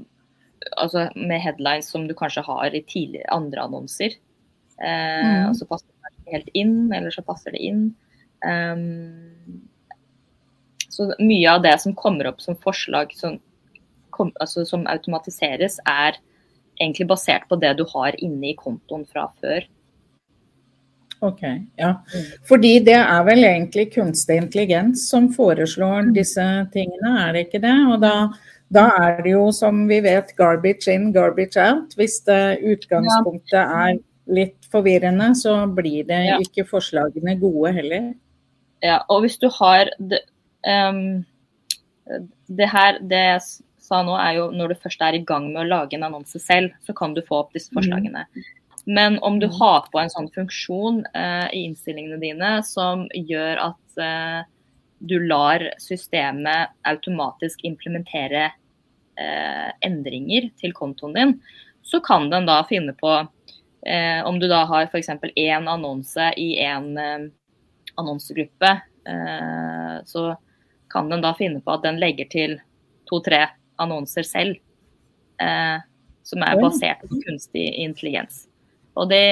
Altså 0.75 1.05
med 1.15 1.39
headlines 1.41 1.87
som 1.93 2.09
du 2.09 2.13
kanskje 2.19 2.43
har 2.43 2.75
i 2.75 2.81
tidligere 2.83 3.31
andre 3.31 3.63
annonser. 3.63 4.17
Eh, 4.83 5.23
mm. 5.23 5.45
Og 5.47 5.55
så 5.57 5.69
passer 5.71 5.87
det 5.87 6.11
ikke 6.11 6.35
helt 6.35 6.51
inn, 6.59 6.73
eller 6.93 7.15
så 7.15 7.23
passer 7.25 7.55
det 7.55 7.63
inn. 7.63 7.85
Um, 8.43 9.63
så 10.91 11.07
mye 11.23 11.55
av 11.55 11.63
det 11.63 11.77
som 11.81 11.95
kommer 11.97 12.27
opp 12.33 12.43
som 12.43 12.59
forslag, 12.59 13.15
sånn 13.17 13.39
kom, 14.19 14.35
altså, 14.43 14.67
som 14.67 14.87
automatiseres, 14.91 15.79
er 15.87 16.19
egentlig 16.79 17.09
basert 17.11 17.49
på 17.51 17.59
det 17.63 17.77
du 17.79 17.85
har 17.95 18.19
inne 18.19 18.53
i 18.53 18.57
kontoen 18.59 19.07
fra 19.09 19.29
før. 19.41 19.67
Ok, 21.21 21.43
ja. 21.79 21.95
Fordi 22.47 22.77
det 22.87 22.99
er 22.99 23.25
vel 23.27 23.43
egentlig 23.43 23.89
kunstig 23.97 24.37
intelligens 24.39 25.09
som 25.11 25.27
foreslår 25.35 26.11
mm. 26.11 26.13
disse 26.15 26.45
tingene, 26.75 27.15
er 27.25 27.35
det 27.35 27.49
ikke 27.49 27.63
det? 27.65 27.75
Og 27.91 27.97
da, 28.05 28.13
da 28.75 28.85
er 29.01 29.23
det 29.25 29.33
jo 29.35 29.49
som 29.55 29.83
vi 29.91 29.99
vet 30.05 30.31
garbage 30.39 30.93
in, 30.95 31.11
garbage 31.15 31.59
out. 31.59 31.97
Hvis 31.99 32.21
det 32.29 32.61
utgangspunktet 32.63 33.59
er 33.59 33.99
litt 34.31 34.71
forvirrende, 34.71 35.33
så 35.39 35.65
blir 35.67 36.07
det 36.07 36.23
ikke 36.45 36.69
forslagene 36.69 37.35
gode 37.41 37.75
heller. 37.81 38.13
Ja, 38.85 39.01
og 39.11 39.25
hvis 39.25 39.41
du 39.43 39.49
har 39.59 39.91
det, 39.99 40.23
um, 40.63 41.25
det 42.47 42.69
her, 42.71 43.01
det 43.11 43.25
sa 43.89 44.03
nå, 44.05 44.15
er 44.21 44.37
jo 44.39 44.47
når 44.55 44.73
du 44.73 44.83
først 44.85 45.03
er 45.05 45.17
i 45.17 45.25
gang 45.27 45.51
med 45.53 45.63
å 45.65 45.69
lage 45.69 45.97
en 45.97 46.07
annonse 46.09 46.41
selv, 46.43 46.75
så 46.85 46.95
kan 46.97 47.17
du 47.17 47.23
få 47.25 47.43
opp 47.43 47.57
disse 47.57 47.73
forslagene. 47.75 48.27
Men 48.89 49.19
om 49.25 49.37
du 49.41 49.49
har 49.53 49.89
på 49.93 50.01
en 50.01 50.13
sånn 50.13 50.31
funksjon 50.33 51.03
eh, 51.13 51.49
i 51.53 51.65
innstillingene 51.67 52.21
dine 52.23 52.53
som 52.65 53.05
gjør 53.13 53.61
at 53.67 54.01
eh, 54.01 54.39
du 54.99 55.19
lar 55.29 55.65
systemet 55.83 56.73
automatisk 56.89 57.67
implementere 57.69 58.47
eh, 58.49 59.69
endringer 59.85 60.49
til 60.61 60.73
kontoen 60.77 61.17
din, 61.19 61.35
så 61.85 62.01
kan 62.05 62.31
den 62.33 62.49
da 62.49 62.63
finne 62.69 62.95
på 62.97 63.13
eh, 63.87 64.25
Om 64.25 64.41
du 64.41 64.49
da 64.49 64.65
har 64.69 64.89
f.eks. 64.89 65.13
én 65.37 65.69
annonse 65.69 66.33
i 66.37 66.51
én 66.65 66.91
eh, 66.97 67.29
annonsegruppe, 67.99 68.73
eh, 69.05 69.95
så 70.05 70.25
kan 70.89 71.13
den 71.13 71.21
da 71.25 71.35
finne 71.37 71.61
på 71.61 71.77
at 71.77 71.85
den 71.85 72.01
legger 72.01 72.29
til 72.33 72.59
to-tre 73.09 73.45
annonser 73.79 74.27
selv. 74.27 74.65
som 76.29 76.43
er 76.43 76.59
basert 76.61 77.05
på 77.07 77.21
kunstig 77.23 77.69
intelligens. 77.79 78.49
Og 78.99 79.07
det, 79.09 79.23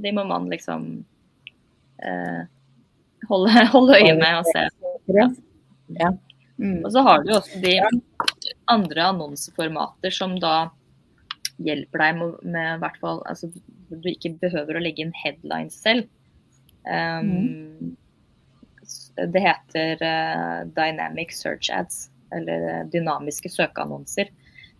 det 0.00 0.12
må 0.16 0.24
man 0.24 0.48
liksom 0.50 0.86
eh, 2.00 2.46
holde, 3.28 3.64
holde, 3.74 3.98
øye 4.00 4.14
med 4.16 4.38
og 4.40 4.48
se. 4.48 4.64
Ja. 6.00 6.12
Mm. 6.56 6.80
Og 6.84 6.92
så 6.94 7.02
har 7.04 7.24
du 7.24 7.34
også 7.34 7.60
de 7.60 7.74
andre 8.70 9.08
annonseformater 9.10 10.14
som 10.14 10.38
da 10.40 10.70
hjelper 11.62 12.02
deg 12.02 12.16
med, 12.18 12.38
med 12.50 12.80
hvert 12.82 12.96
fall 13.02 13.20
altså, 13.30 13.50
Du 13.90 14.08
ikke 14.10 14.32
behøver 14.42 14.78
å 14.78 14.82
legge 14.82 15.04
inn 15.04 15.12
headlines 15.18 15.76
selv. 15.82 16.08
Um, 16.84 17.28
mm. 17.28 17.92
Det 19.32 19.40
heter 19.40 20.00
uh, 20.02 20.64
Dynamic 20.76 21.32
Search 21.36 21.70
Ads, 21.72 22.08
eller 22.36 22.66
uh, 22.70 22.80
dynamiske 22.92 23.52
søkeannonser. 23.52 24.30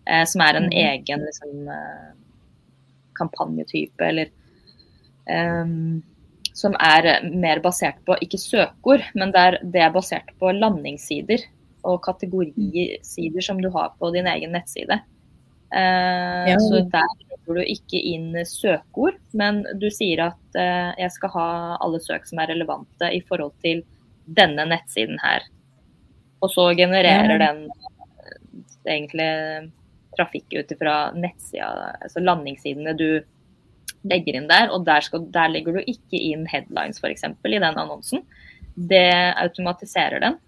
eh, 0.06 0.24
som 0.28 0.42
er 0.44 0.58
en 0.58 0.68
mm. 0.68 0.78
egen 0.84 1.22
liksom, 1.24 1.68
kampanjetype, 3.16 4.04
eller 4.04 4.28
um, 5.62 6.02
som 6.54 6.76
er 6.78 7.24
mer 7.34 7.62
basert 7.64 7.98
på 8.06 8.16
ikke 8.22 8.38
søkeord, 8.38 9.02
men 9.14 9.32
der 9.34 9.58
det 9.62 9.82
er 9.82 9.94
basert 9.94 10.30
på 10.38 10.52
landingssider 10.54 11.42
og 11.84 12.02
kategorisider 12.04 13.44
som 13.44 13.60
du 13.62 13.70
har 13.74 13.94
på 13.98 14.10
din 14.14 14.28
egen 14.30 14.54
nettside. 14.54 15.00
Uh, 15.74 16.46
ja. 16.46 16.58
Så 16.62 16.84
der 16.92 17.08
legger 17.24 17.58
du 17.58 17.62
ikke 17.64 17.98
inn 17.98 18.30
søkeord, 18.46 19.18
men 19.34 19.64
du 19.80 19.88
sier 19.92 20.28
at 20.28 20.58
uh, 20.58 20.94
jeg 21.00 21.10
skal 21.16 21.34
ha 21.34 21.48
alle 21.82 22.00
søk 22.04 22.28
som 22.28 22.38
er 22.42 22.52
relevante 22.54 23.10
i 23.10 23.20
forhold 23.26 23.56
til 23.64 23.82
denne 24.38 24.68
nettsiden 24.70 25.18
her. 25.24 25.44
Og 26.44 26.52
så 26.52 26.68
genererer 26.76 27.40
den 27.40 27.64
uh, 27.70 28.34
egentlig 28.84 29.30
trafikk 30.14 30.52
ut 30.54 30.74
fra 30.78 30.96
nettsida, 31.16 31.94
altså 32.04 32.22
landingssidene 32.22 32.92
du 32.98 33.08
legger 34.06 34.38
inn 34.38 34.50
der. 34.50 34.70
Og 34.74 34.84
der, 34.86 35.04
skal, 35.04 35.24
der 35.34 35.50
legger 35.52 35.78
du 35.78 35.82
ikke 35.82 36.20
inn 36.20 36.44
headlines 36.50 37.00
f.eks. 37.02 37.24
i 37.26 37.56
den 37.56 37.64
annonsen. 37.72 38.24
Det 38.74 39.08
automatiserer 39.40 40.22
den 40.22 40.38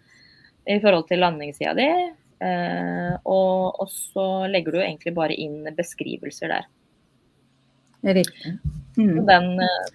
i 0.67 0.79
forhold 0.83 1.07
til 1.09 1.23
landingssida 1.23 1.75
di. 1.79 1.89
Eh, 2.45 3.13
og, 3.25 3.81
og, 3.81 3.89
så 3.89 4.47
legger 4.51 4.75
du 4.75 4.81
egentlig 4.83 5.15
bare 5.17 5.37
inn 5.41 5.65
beskrivelser 5.77 6.53
der. 6.53 6.67
Riktig. 8.07 8.59
Mm. 8.97 9.27
Den, 9.27 9.47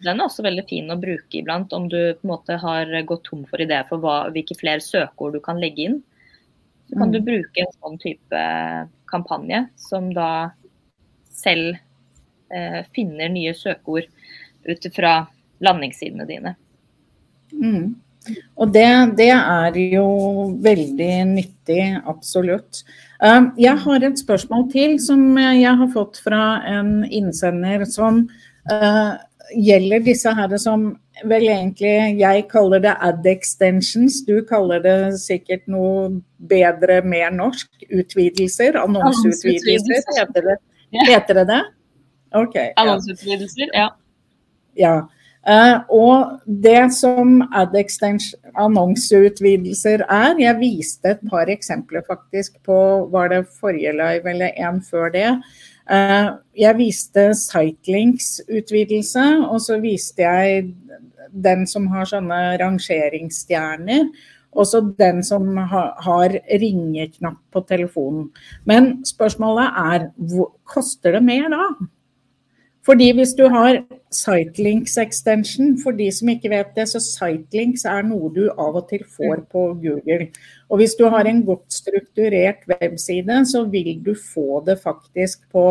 den, 0.03 0.19
er 0.19 0.25
også 0.25 0.43
veldig 0.45 0.63
fin 0.69 0.91
å 0.93 0.99
bruke 0.99 1.39
iblant, 1.39 1.73
om 1.73 1.87
du 1.89 1.97
på 2.13 2.25
en 2.25 2.31
måte 2.33 2.57
har 2.61 2.91
gått 3.07 3.23
tom 3.29 3.45
for 3.49 3.63
ideer 3.63 3.87
for 3.89 4.03
hva, 4.03 4.17
hvilke 4.33 4.57
flere 4.59 4.83
søkeord 4.83 5.37
du 5.37 5.41
kan 5.43 5.61
legge 5.61 5.87
inn. 5.87 6.01
Så 6.89 6.97
kan 6.97 7.07
mm. 7.07 7.13
du 7.15 7.19
bruke 7.25 7.63
en 7.63 7.73
sånn 7.79 7.97
type 8.03 8.43
kampanje, 9.09 9.63
som 9.79 10.11
da 10.13 10.51
selv 11.31 11.79
eh, 12.51 12.81
finner 12.93 13.31
nye 13.31 13.55
søkeord 13.57 14.09
ut 14.67 14.87
fra 14.93 15.13
landingssidene 15.63 16.27
dine. 16.29 16.55
Mm. 17.55 17.95
Og 18.61 18.69
det, 18.73 18.87
det, 19.17 19.31
er 19.33 19.77
jo 19.81 20.05
veldig 20.61 21.13
nyttig, 21.31 21.81
absolutt. 22.05 22.83
Um, 23.21 23.51
jeg 23.57 23.77
har 23.83 24.05
et 24.05 24.21
spørsmål 24.21 24.67
til 24.71 24.95
som 25.01 25.23
jeg 25.39 25.73
har 25.81 25.89
fått 25.93 26.21
fra 26.21 26.61
en 26.69 27.01
innsender 27.05 27.85
som 27.89 28.23
uh, 28.69 29.13
gjelder 29.57 30.05
disse 30.05 30.33
her 30.37 30.53
som 30.61 30.91
vel 31.29 31.47
egentlig 31.49 32.21
jeg 32.21 32.45
kaller 32.49 32.81
det 32.81 32.93
ad 33.01 33.25
extensions. 33.29 34.21
Du 34.25 34.41
kaller 34.49 34.81
det 34.85 34.97
sikkert 35.21 35.65
noe 35.69 36.21
bedre, 36.37 37.01
mer 37.01 37.33
norsk. 37.33 37.69
Utvidelser. 37.89 38.77
Annonseutvidelser, 38.81 40.05
heter 40.21 40.53
det 40.53 40.59
heter 40.91 41.33
det? 41.33 41.47
det? 41.47 41.63
Ok. 42.31 42.55
Annonseutvidelser, 42.75 43.69
ja. 43.73 43.89
ja. 44.75 44.95
Uh, 45.41 45.81
og 45.89 46.41
det 46.45 46.91
som 46.93 47.39
ad 47.49 47.73
annonseutvidelser 48.61 50.03
er 50.05 50.37
Jeg 50.37 50.59
viste 50.59 51.15
et 51.15 51.23
par 51.31 51.49
eksempler 51.49 52.03
faktisk 52.05 52.59
på 52.61 53.07
Var 53.09 53.27
det 53.29 53.47
forrige 53.59 53.91
live 53.91 54.29
eller 54.29 54.51
en 54.53 54.81
før 54.85 55.09
det? 55.09 55.31
Uh, 55.89 56.37
jeg 56.53 56.77
viste 56.77 57.33
Sitelinks-utvidelse, 57.33 59.23
og 59.49 59.61
så 59.61 59.79
viste 59.81 60.21
jeg 60.21 60.75
den 61.33 61.65
som 61.67 61.87
har 61.87 62.05
sånne 62.05 62.57
rangeringsstjerner. 62.61 64.05
Også 64.51 64.81
den 64.99 65.23
som 65.23 65.57
har 65.57 66.37
ringeknapp 66.61 67.39
på 67.51 67.63
telefonen. 67.65 68.29
Men 68.67 68.99
spørsmålet 69.07 69.73
er 69.79 70.07
koster 70.67 71.17
det 71.17 71.23
mer 71.23 71.49
da? 71.49 71.65
Fordi 72.85 73.11
hvis 73.13 73.35
du 73.37 73.45
har 73.53 73.83
Sitelinks 74.11 74.97
extension, 74.97 75.75
for 75.83 75.93
de 75.95 76.07
som 76.11 76.31
ikke 76.33 76.49
vet 76.51 76.73
det, 76.75 76.87
så 76.89 76.99
Sitelinks 77.03 77.85
er 77.85 78.03
noe 78.07 78.31
du 78.33 78.47
av 78.49 78.79
og 78.79 78.87
til 78.89 79.05
får 79.05 79.45
på 79.53 79.67
Google. 79.83 80.31
Og 80.69 80.81
hvis 80.81 80.97
du 80.97 81.05
har 81.13 81.29
en 81.29 81.43
godt 81.45 81.67
strukturert 81.73 82.65
webside, 82.71 83.41
så 83.45 83.63
vil 83.69 83.93
du 84.03 84.15
få 84.17 84.63
det 84.65 84.79
faktisk 84.81 85.45
på 85.53 85.65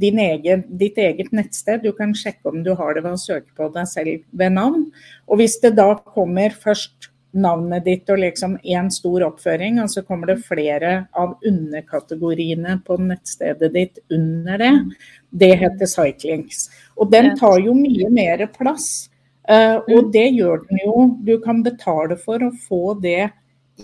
egen, 0.00 0.64
ditt 0.78 0.98
eget 0.98 1.32
nettsted. 1.32 1.82
Du 1.82 1.92
kan 1.92 2.14
sjekke 2.14 2.48
om 2.48 2.62
du 2.64 2.74
har 2.78 2.94
det 2.94 3.04
ved 3.04 3.18
å 3.18 3.20
søke 3.20 3.50
på 3.56 3.68
deg 3.74 3.88
selv 3.90 4.22
ved 4.32 4.54
navn. 4.54 4.86
Og 5.28 5.42
hvis 5.42 5.58
det 5.60 5.74
da 5.76 5.94
kommer 6.14 6.54
først 6.54 7.11
navnet 7.32 7.84
ditt 7.86 8.10
og 8.12 8.20
liksom 8.20 8.58
én 8.60 8.90
stor 8.92 9.24
oppføring, 9.28 9.80
og 9.82 9.90
så 9.90 10.02
kommer 10.04 10.32
det 10.32 10.44
flere 10.44 10.92
av 11.16 11.34
underkategoriene 11.48 12.78
på 12.86 12.98
nettstedet 13.00 13.72
ditt 13.74 14.02
under 14.12 14.60
det, 14.60 14.72
det 15.30 15.52
heter 15.62 15.88
Cyclings. 15.88 16.66
Og 16.96 17.10
den 17.12 17.32
tar 17.40 17.58
jo 17.64 17.74
mye 17.76 18.10
mer 18.12 18.46
plass. 18.56 19.08
Uh, 19.48 19.80
og 19.88 20.06
mm. 20.06 20.10
det 20.14 20.26
gjør 20.36 20.60
den 20.68 20.82
jo. 20.84 20.96
Du 21.26 21.34
kan 21.42 21.64
betale 21.64 22.18
for 22.20 22.44
å 22.46 22.52
få 22.68 22.94
det 23.02 23.32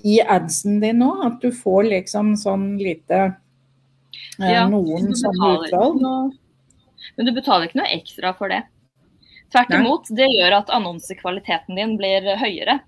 i 0.06 0.20
adsen 0.22 0.78
din 0.84 1.00
nå. 1.02 1.08
At 1.26 1.40
du 1.42 1.50
får 1.50 1.88
liksom 1.88 2.36
sånn 2.38 2.76
lite 2.78 3.32
Eh, 4.38 4.64
noen 4.70 5.14
sånne 5.18 5.54
utvalg. 5.58 6.02
Men 7.16 7.28
du 7.28 7.32
betaler 7.34 7.68
ikke 7.68 7.80
noe 7.80 7.94
ekstra 7.96 8.32
for 8.38 8.52
det. 8.52 8.62
Tvert 9.52 9.72
imot, 9.72 10.10
det 10.12 10.28
gjør 10.28 10.58
at 10.60 10.70
annonsekvaliteten 10.76 11.78
din 11.78 11.96
blir 11.98 12.26
høyere. 12.38 12.78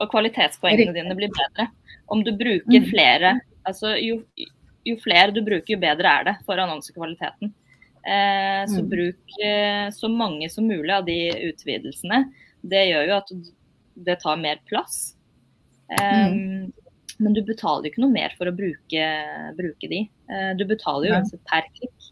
Og 0.00 0.10
kvalitetspoengene 0.10 0.96
dine 0.96 1.16
blir 1.18 1.32
bedre. 1.34 1.68
Om 2.10 2.24
du 2.26 2.32
bruker 2.36 2.80
mm. 2.80 2.88
flere 2.90 3.36
altså 3.68 3.94
jo, 4.00 4.20
jo, 4.84 4.96
flere 5.02 5.34
du 5.34 5.42
bruker, 5.44 5.74
jo 5.74 5.80
bedre 5.80 6.14
er 6.18 6.28
det 6.30 6.36
for 6.46 6.60
annonsekvaliteten. 6.60 7.52
Eh, 8.00 8.62
så 8.70 8.80
mm. 8.80 8.90
bruk 8.90 9.40
eh, 9.44 9.86
så 9.94 10.08
mange 10.08 10.48
som 10.50 10.68
mulig 10.68 10.94
av 10.94 11.06
de 11.08 11.18
utvidelsene. 11.50 12.24
Det 12.60 12.86
gjør 12.88 13.10
jo 13.10 13.16
at 13.18 13.34
det 14.08 14.20
tar 14.22 14.40
mer 14.40 14.60
plass. 14.68 15.12
Um, 15.90 16.70
men 17.20 17.34
du 17.36 17.42
betaler 17.44 17.90
ikke 17.90 18.02
noe 18.04 18.14
mer 18.14 18.32
for 18.38 18.48
å 18.48 18.54
bruke, 18.56 19.08
bruke 19.58 19.90
de. 19.90 20.04
Eh, 20.30 20.52
du 20.56 20.64
betaler 20.68 21.10
jo 21.10 21.16
uansett 21.18 21.42
per 21.48 21.66
klikk. 21.74 22.08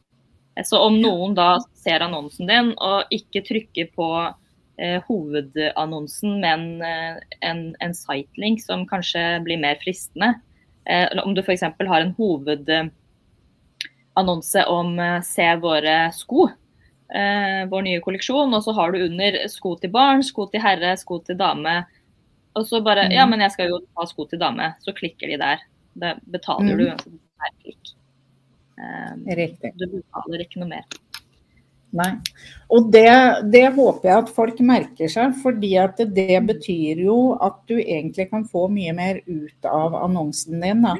Eh, 0.56 0.66
så 0.66 0.80
om 0.84 0.98
noen 1.00 1.36
da 1.38 1.54
ser 1.78 2.04
annonsen 2.04 2.50
din 2.50 2.74
og 2.76 3.14
ikke 3.14 3.44
trykker 3.46 3.88
på 3.96 4.08
eh, 4.78 5.02
hovedannonsen, 5.08 6.40
med 6.40 6.54
en, 6.54 6.82
en, 7.40 7.76
en 7.84 7.94
sitelink 7.94 8.62
som 8.62 8.88
kanskje 8.88 9.40
blir 9.46 9.58
mer 9.62 9.76
fristende, 9.82 10.34
eh, 10.88 11.08
om 11.24 11.34
du 11.34 11.40
f.eks. 11.42 11.62
har 11.62 12.00
en 12.00 12.14
hovedannonse 12.18 14.64
om 14.70 14.98
eh, 14.98 15.22
'se 15.22 15.56
våre 15.62 16.12
sko', 16.14 16.48
vår 17.70 17.82
nye 17.86 18.00
kolleksjon, 18.04 18.52
og 18.52 18.60
så 18.60 18.72
har 18.76 18.92
du 18.92 19.06
under 19.06 19.48
sko 19.48 19.80
til 19.80 19.88
barn, 19.88 20.20
sko 20.22 20.44
til 20.52 20.60
herre, 20.60 20.92
sko 21.00 21.24
til 21.24 21.40
dame 21.40 21.88
og 22.58 22.66
så 22.66 22.80
bare 22.82 23.06
Ja, 23.12 23.26
mm. 23.26 23.30
men 23.30 23.44
jeg 23.46 23.54
skal 23.54 23.72
jo 23.72 23.80
ha 23.98 24.06
sko 24.08 24.26
til 24.30 24.40
dame. 24.40 24.72
Så 24.82 24.94
klikker 24.96 25.30
de 25.30 25.38
der. 25.40 25.62
Det 25.98 26.14
betaler 26.32 26.74
mm. 26.74 26.78
du 26.78 26.84
uansett 26.88 27.60
klikk. 27.62 27.92
Um, 28.78 29.24
Riktig. 29.26 29.74
Du 29.78 29.86
betaler 29.92 30.44
ikke 30.44 30.62
noe 30.62 30.72
mer. 30.76 30.98
Nei. 31.96 32.10
Og 32.68 32.90
det, 32.92 33.08
det, 33.52 33.64
håper 33.72 34.10
jeg 34.10 34.22
at 34.22 34.32
folk 34.36 34.58
merker 34.60 35.08
seg, 35.08 35.32
fordi 35.42 35.72
at 35.80 36.00
det 36.14 36.40
betyr 36.44 37.00
jo 37.06 37.18
at 37.40 37.62
du 37.70 37.78
egentlig 37.78 38.28
kan 38.32 38.44
få 38.44 38.66
mye 38.72 38.92
mer 38.96 39.22
ut 39.24 39.68
av 39.68 39.96
annonsen 40.02 40.60
din. 40.60 40.84
Da. 40.84 40.98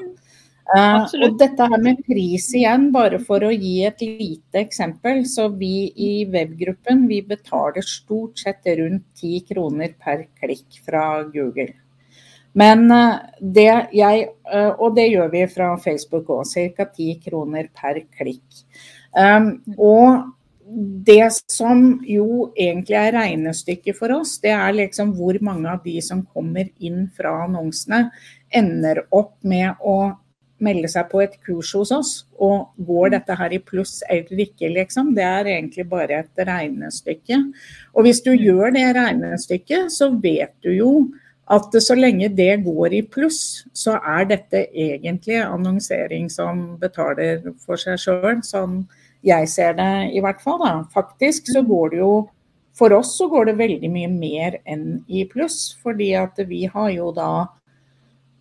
Uh, 0.69 1.05
og 1.25 1.37
dette 1.41 1.65
her 1.65 1.81
med 1.81 2.01
pris 2.05 2.51
igjen, 2.57 2.91
bare 2.93 3.21
for 3.25 3.45
å 3.45 3.53
gi 3.53 3.75
et 3.89 4.03
lite 4.05 4.63
eksempel. 4.65 5.23
Så 5.29 5.49
vi 5.57 5.91
i 5.93 6.13
webgruppen 6.29 7.07
vi 7.09 7.23
betaler 7.25 7.85
stort 7.85 8.41
sett 8.41 8.69
rundt 8.81 9.05
10 9.21 9.45
kroner 9.53 9.93
per 10.01 10.27
klikk 10.41 10.81
fra 10.85 11.23
Google. 11.33 11.73
Men 12.59 12.89
uh, 12.89 13.21
det 13.41 13.71
jeg, 13.97 14.29
uh, 14.49 14.73
og 14.77 14.97
det 14.97 15.11
gjør 15.11 15.33
vi 15.37 15.45
fra 15.53 15.75
Facebook 15.81 16.33
òg, 16.33 16.49
ca. 16.49 16.89
10 16.89 17.21
kroner 17.29 17.69
per 17.77 18.03
klikk. 18.17 18.65
Um, 19.17 19.55
og 19.77 20.35
det 21.05 21.31
som 21.51 21.99
jo 22.05 22.51
egentlig 22.53 22.97
er 23.01 23.15
regnestykket 23.17 23.97
for 23.97 24.13
oss, 24.19 24.37
det 24.43 24.53
er 24.53 24.77
liksom 24.77 25.15
hvor 25.17 25.39
mange 25.45 25.71
av 25.73 25.85
de 25.85 25.99
som 26.05 26.25
kommer 26.27 26.69
inn 26.85 27.07
fra 27.17 27.33
annonsene, 27.47 28.09
ender 28.55 29.05
opp 29.15 29.37
med 29.45 29.81
å 29.81 29.99
melde 30.65 30.89
seg 30.91 31.07
på 31.13 31.21
et 31.23 31.37
kurs 31.47 31.71
hos 31.79 31.93
oss, 31.95 32.13
og 32.43 32.75
går 32.89 33.15
dette 33.15 33.37
her 33.39 33.55
i 33.55 33.61
pluss 33.63 34.01
eller 34.11 34.43
ikke, 34.49 34.73
liksom. 34.75 35.13
Det 35.15 35.25
er 35.25 35.53
egentlig 35.55 35.87
bare 35.89 36.25
et 36.25 36.45
regnestykke. 36.49 37.39
Og 37.95 38.07
hvis 38.07 38.23
du 38.27 38.33
gjør 38.35 38.75
det 38.75 38.89
regnestykket, 38.99 39.93
så 39.95 40.11
vet 40.19 40.57
du 40.67 40.73
jo 40.75 40.93
at 41.49 41.73
så 41.81 41.95
lenge 41.97 42.29
det 42.37 42.59
går 42.67 42.99
i 42.99 43.05
pluss, 43.09 43.65
så 43.73 43.97
er 44.03 44.27
dette 44.35 44.67
egentlig 44.69 45.39
annonsering 45.41 46.27
som 46.33 46.75
betaler 46.81 47.41
for 47.63 47.81
seg 47.81 48.01
sjøl, 48.03 48.43
sånn 48.45 48.83
jeg 49.27 49.49
ser 49.51 49.77
det 49.79 49.93
i 50.15 50.23
hvert 50.25 50.43
fall. 50.43 50.59
Da. 50.63 50.73
Faktisk 50.95 51.51
så 51.53 51.63
går 51.67 51.95
det 51.95 52.05
jo 52.05 52.13
For 52.79 52.93
oss 52.95 53.17
så 53.19 53.27
går 53.27 53.49
det 53.49 53.59
veldig 53.59 53.89
mye 53.91 54.09
mer 54.13 54.61
enn 54.63 55.01
i 55.11 55.25
pluss, 55.27 55.73
fordi 55.83 56.13
at 56.15 56.37
vi 56.47 56.61
har 56.71 56.93
jo 56.95 57.09
da 57.11 57.49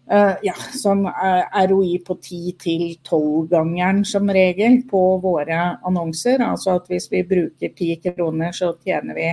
Uh, 0.08 0.38
ja, 0.40 0.54
sånn 0.72 1.02
eh, 1.04 1.64
ROI 1.68 1.98
på 2.08 2.16
10-12-gangeren 2.16 4.06
som 4.08 4.30
regel 4.32 4.78
på 4.88 5.02
våre 5.20 5.58
annonser. 5.84 6.40
Altså 6.46 6.78
at 6.78 6.88
hvis 6.88 7.10
vi 7.12 7.26
bruker 7.28 7.74
10 7.74 8.14
kroner, 8.14 8.54
så 8.56 8.70
tjener 8.80 9.18
vi 9.18 9.28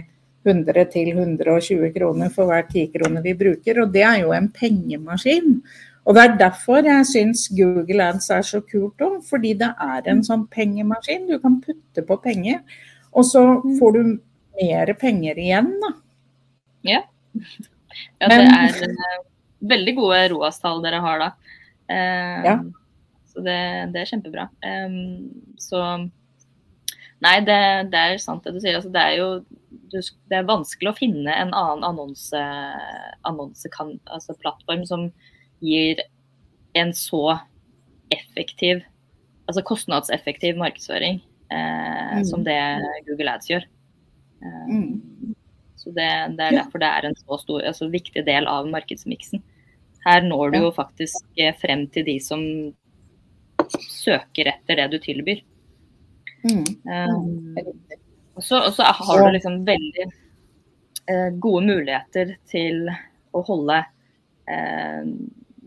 100-120 0.51 1.93
kroner 1.95 2.33
for 2.35 2.51
hver 2.51 2.67
10 2.67 2.91
kroner 2.97 3.23
vi 3.23 3.37
bruker. 3.39 3.85
Og 3.85 3.95
det 3.95 4.03
er 4.03 4.25
jo 4.25 4.35
en 4.35 4.51
pengemaskin. 4.51 5.61
Og 6.05 6.17
det 6.17 6.23
er 6.23 6.35
derfor 6.41 6.85
jeg 6.85 7.07
syns 7.09 7.47
Google 7.57 8.05
Ads 8.05 8.29
er 8.35 8.45
så 8.45 8.61
kult 8.61 9.01
òg. 9.05 9.21
Fordi 9.25 9.55
det 9.61 9.71
er 9.81 10.11
en 10.13 10.23
sånn 10.27 10.47
pengemaskin. 10.53 11.29
Du 11.31 11.39
kan 11.43 11.61
putte 11.65 12.05
på 12.05 12.19
penger, 12.25 12.61
og 13.15 13.27
så 13.29 13.45
mm. 13.63 13.77
får 13.79 13.97
du 13.97 14.03
mer 14.61 14.95
penger 15.01 15.41
igjen, 15.41 15.71
da. 15.83 15.93
Ja. 16.85 17.01
ja 18.21 18.31
det 18.31 18.41
er 18.43 18.83
eh, 18.91 19.23
veldig 19.75 19.97
gode 19.97 20.21
ROAS-tall 20.35 20.85
dere 20.85 21.01
har 21.05 21.23
da. 21.23 21.31
Um, 21.85 22.45
ja. 22.49 22.59
Så 23.33 23.43
det, 23.45 23.59
det, 23.95 24.03
er 24.03 24.13
kjempebra. 24.13 24.49
Um, 24.65 25.57
så 25.61 25.81
Nei, 27.25 27.39
det, 27.41 27.57
det, 27.89 28.01
er 28.01 28.19
sant 28.21 28.45
det 28.45 28.53
du 28.53 28.59
sier. 28.61 28.77
Altså, 28.77 28.91
det 28.93 29.01
er 29.01 29.15
jo 29.17 29.29
det 29.95 30.37
er 30.37 30.49
vanskelig 30.49 30.91
å 30.91 30.97
finne 30.99 31.33
en 31.33 31.53
annen 31.57 31.85
annonse, 31.87 32.41
annonseplattform 33.25 34.83
altså 34.83 34.89
som 34.91 35.07
gir 35.65 36.03
en 36.77 36.93
så 36.97 37.39
effektiv, 38.15 38.83
altså 39.49 39.65
kostnadseffektiv 39.67 40.59
markedsføring 40.61 41.21
eh, 41.51 42.19
mm. 42.19 42.25
som 42.29 42.45
det 42.45 42.59
Google 43.09 43.37
Ads 43.37 43.51
gjør. 43.51 43.67
Eh, 44.45 44.69
mm. 44.69 45.35
Så 45.77 45.91
det, 45.91 46.09
det, 46.39 46.45
er 46.45 46.59
derfor 46.61 46.81
det 46.83 46.89
er 46.89 47.09
en 47.09 47.19
så 47.19 47.39
stor, 47.43 47.65
altså 47.65 47.91
viktig 47.93 48.25
del 48.27 48.49
av 48.51 48.69
markedsmiksen. 48.73 49.43
Her 50.05 50.25
når 50.25 50.53
du 50.53 50.59
jo 50.67 50.73
faktisk 50.77 51.41
eh, 51.41 51.55
frem 51.61 51.87
til 51.93 52.07
de 52.09 52.19
som 52.21 52.45
søker 53.73 54.51
etter 54.53 54.81
det 54.81 54.89
du 54.93 54.99
tilbyr. 55.03 55.41
Mm. 56.45 56.65
Um, 56.85 57.57
og 58.37 58.45
så 58.45 58.61
har 58.85 59.23
du 59.23 59.31
liksom 59.33 59.63
veldig 59.65 60.07
uh, 61.09 61.31
gode 61.41 61.65
muligheter 61.71 62.35
til 62.51 62.91
å 63.33 63.43
holde 63.47 63.79
uh, 64.51 65.05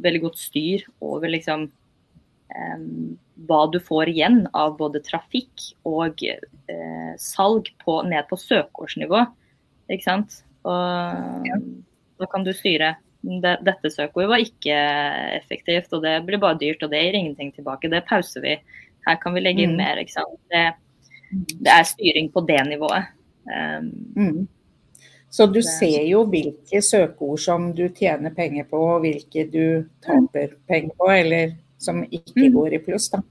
veldig 0.03 0.23
godt 0.27 0.39
styr 0.41 0.83
over 1.03 1.31
liksom 1.31 1.67
um, 1.67 3.17
hva 3.47 3.63
du 3.73 3.79
får 3.83 4.11
igjen 4.13 4.43
av 4.57 4.77
både 4.79 5.03
trafikk 5.05 5.69
og 5.87 6.23
uh, 6.23 7.13
salg 7.21 7.71
på, 7.83 7.99
ned 8.07 8.29
på 8.29 8.39
søkeårsnivå. 8.41 9.25
Ikke 9.93 10.07
sant? 10.07 10.41
Og 10.67 11.47
ja. 11.47 11.59
da 12.19 12.29
kan 12.31 12.47
du 12.47 12.53
styre 12.55 12.95
dette 13.27 13.89
søkeordet 13.91 14.29
var 14.29 14.43
ikke 14.43 14.75
effektivt, 15.35 15.91
og 15.95 16.03
det 16.05 16.19
blir 16.27 16.39
bare 16.41 16.59
dyrt, 16.59 16.83
og 16.85 16.91
det 16.93 17.01
gir 17.01 17.17
ingenting 17.17 17.51
tilbake. 17.55 17.89
Det 17.91 18.05
pauser 18.07 18.43
vi. 18.43 18.53
Her 19.07 19.17
kan 19.21 19.35
vi 19.35 19.43
legge 19.43 19.65
inn 19.65 19.75
mm. 19.75 19.81
mer. 19.81 20.01
ikke 20.01 20.15
sant? 20.15 20.37
Det, 20.51 20.63
det, 21.57 21.71
er 21.73 21.87
styring 21.87 22.29
på 22.31 22.43
det 22.47 22.61
nivået. 22.69 23.09
Um, 23.47 23.89
mm. 24.15 24.47
Så 25.29 25.45
du 25.51 25.59
ser 25.61 26.03
jo 26.07 26.23
hvilke 26.31 26.81
søkeord 26.81 27.39
som 27.43 27.71
du 27.75 27.87
tjener 27.93 28.33
penger 28.35 28.67
på, 28.69 28.79
og 28.95 29.03
hvilke 29.03 29.45
du 29.51 29.87
taper 30.03 30.55
penger 30.69 30.93
på, 30.97 31.09
eller 31.11 31.57
som 31.77 32.03
ikke 32.05 32.47
mm. 32.47 32.53
går 32.55 32.77
i 32.77 32.83
pluss. 32.85 33.09
da. 33.13 33.21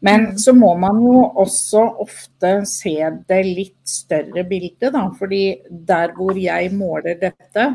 Men 0.00 0.30
mm. 0.30 0.36
så 0.38 0.54
må 0.56 0.70
man 0.80 1.00
jo 1.04 1.24
også 1.42 1.84
ofte 2.04 2.52
se 2.68 2.94
det 3.28 3.40
litt 3.44 3.88
større 3.88 4.44
bildet, 4.48 4.92
da. 4.94 5.08
Fordi 5.18 5.42
der 5.70 6.14
hvor 6.16 6.38
jeg 6.38 6.70
måler 6.76 7.18
dette, 7.20 7.66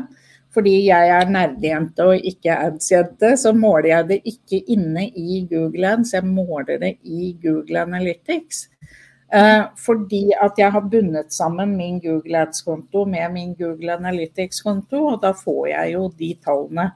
fordi 0.56 0.86
jeg 0.86 1.10
er 1.12 1.28
nerdejente 1.28 2.04
og 2.08 2.28
ikke 2.30 2.54
ads-jente, 2.56 3.34
så 3.36 3.52
måler 3.52 3.90
jeg 3.90 4.08
det 4.08 4.20
ikke 4.32 4.62
inne 4.72 5.04
i 5.12 5.42
Google 5.50 5.90
Ads, 5.92 6.14
jeg 6.16 6.24
måler 6.24 6.80
det 6.80 6.94
i 7.04 7.34
Google 7.42 7.82
Analytics. 7.84 8.64
Uh, 9.34 9.64
fordi 9.74 10.30
at 10.38 10.54
jeg 10.58 10.70
har 10.70 10.84
bundet 10.86 11.32
sammen 11.34 11.72
min 11.76 11.98
Google 11.98 12.44
Ads-konto 12.44 13.04
med 13.10 13.32
min 13.34 13.54
Google 13.58 13.96
Analytics-konto, 13.96 15.00
og 15.14 15.22
da 15.24 15.32
får 15.34 15.66
jeg 15.72 15.94
jo 15.96 16.04
de 16.18 16.28
tallene. 16.46 16.90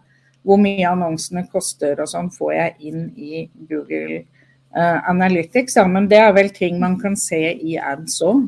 Hvor 0.47 0.61
mye 0.63 0.87
annonsene 0.89 1.43
koster 1.51 1.99
og 2.01 2.09
sånn, 2.09 2.31
får 2.33 2.53
jeg 2.55 2.77
inn 2.91 3.09
i 3.19 3.43
Google 3.69 4.23
uh, 4.77 5.01
Analytics. 5.11 5.77
Ja, 5.77 5.85
men 5.91 6.07
det 6.09 6.23
er 6.23 6.31
vel 6.37 6.53
ting 6.55 6.79
man 6.81 6.97
kan 7.03 7.19
se 7.19 7.43
i 7.53 7.75
ads 7.77 8.23
òg? 8.25 8.47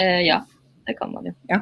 Uh, 0.00 0.22
ja, 0.24 0.40
det 0.88 0.96
kan 0.98 1.12
man 1.12 1.28
jo. 1.28 1.36
Ja. 1.52 1.60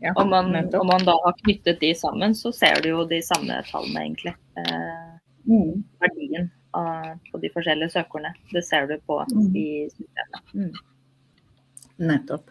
Ja, 0.00 0.10
om, 0.18 0.32
man, 0.32 0.50
om, 0.56 0.86
man, 0.88 1.04
da 1.06 1.14
har 1.22 1.36
knyttet 1.44 1.78
de 1.80 1.92
sammen, 1.94 2.34
så 2.34 2.50
ser 2.52 2.80
du 2.82 2.88
jo 2.90 3.04
de 3.06 3.20
samme 3.22 3.60
tallene, 3.68 4.00
egentlig. 4.02 4.32
Eh, 4.58 5.12
mm. 5.46 5.84
Verdien 6.02 6.48
på 7.30 7.40
de 7.42 7.50
forskjellige 7.54 7.94
søkerne. 7.94 8.34
Det 8.52 8.62
ser 8.66 8.88
du 8.90 8.96
på 9.06 9.20
mm. 9.30 9.46
i 9.56 9.66
systemet. 9.90 10.42
Mm. 10.54 10.72
Nettopp. 11.96 12.50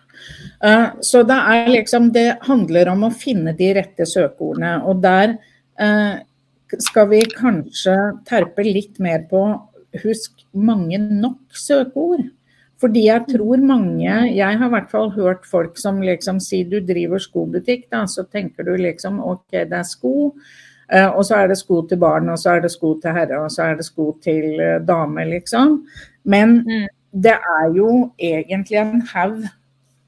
Uh, 0.63 0.95
så 1.05 1.21
det 1.27 1.35
er 1.37 1.67
liksom 1.69 2.07
Det 2.13 2.29
handler 2.47 2.89
om 2.95 3.05
å 3.05 3.13
finne 3.13 3.53
de 3.57 3.73
rette 3.77 4.07
søkeordene. 4.09 4.79
Og 4.89 5.03
der 5.03 5.37
uh, 5.81 6.15
skal 6.81 7.11
vi 7.11 7.21
kanskje 7.35 7.95
terpe 8.27 8.65
litt 8.65 8.99
mer 9.03 9.27
på 9.29 9.45
Husk 10.01 10.41
mange 10.51 10.97
nok 10.99 11.55
søkeord. 11.55 12.25
Fordi 12.83 13.05
jeg 13.05 13.29
tror 13.29 13.61
mange 13.63 14.11
Jeg 14.35 14.59
har 14.59 14.67
i 14.67 14.73
hvert 14.73 14.89
fall 14.91 15.11
hørt 15.15 15.45
folk 15.47 15.77
som 15.79 16.01
liksom 16.03 16.41
sier 16.43 16.67
du 16.67 16.81
driver 16.83 17.21
skobutikk, 17.21 17.87
da, 17.93 18.03
så 18.09 18.25
tenker 18.27 18.67
du 18.67 18.75
liksom 18.81 19.21
OK, 19.23 19.47
det 19.53 19.79
er 19.79 19.87
sko. 19.87 20.33
Uh, 20.93 21.09
og 21.17 21.25
så 21.25 21.41
er 21.41 21.49
det 21.49 21.57
sko 21.57 21.81
til 21.89 21.97
barn, 22.01 22.29
og 22.29 22.37
så 22.37 22.55
er 22.55 22.65
det 22.65 22.71
sko 22.73 22.93
til 23.01 23.15
herre, 23.15 23.41
og 23.41 23.51
så 23.53 23.71
er 23.71 23.79
det 23.79 23.87
sko 23.87 24.11
til 24.21 24.59
uh, 24.61 24.77
dame, 24.85 25.25
liksom. 25.31 25.79
Men 26.23 26.59
mm. 26.67 26.87
det 27.25 27.33
er 27.33 27.71
jo 27.73 27.91
egentlig 28.21 28.77
en 28.81 29.01
haug 29.13 29.45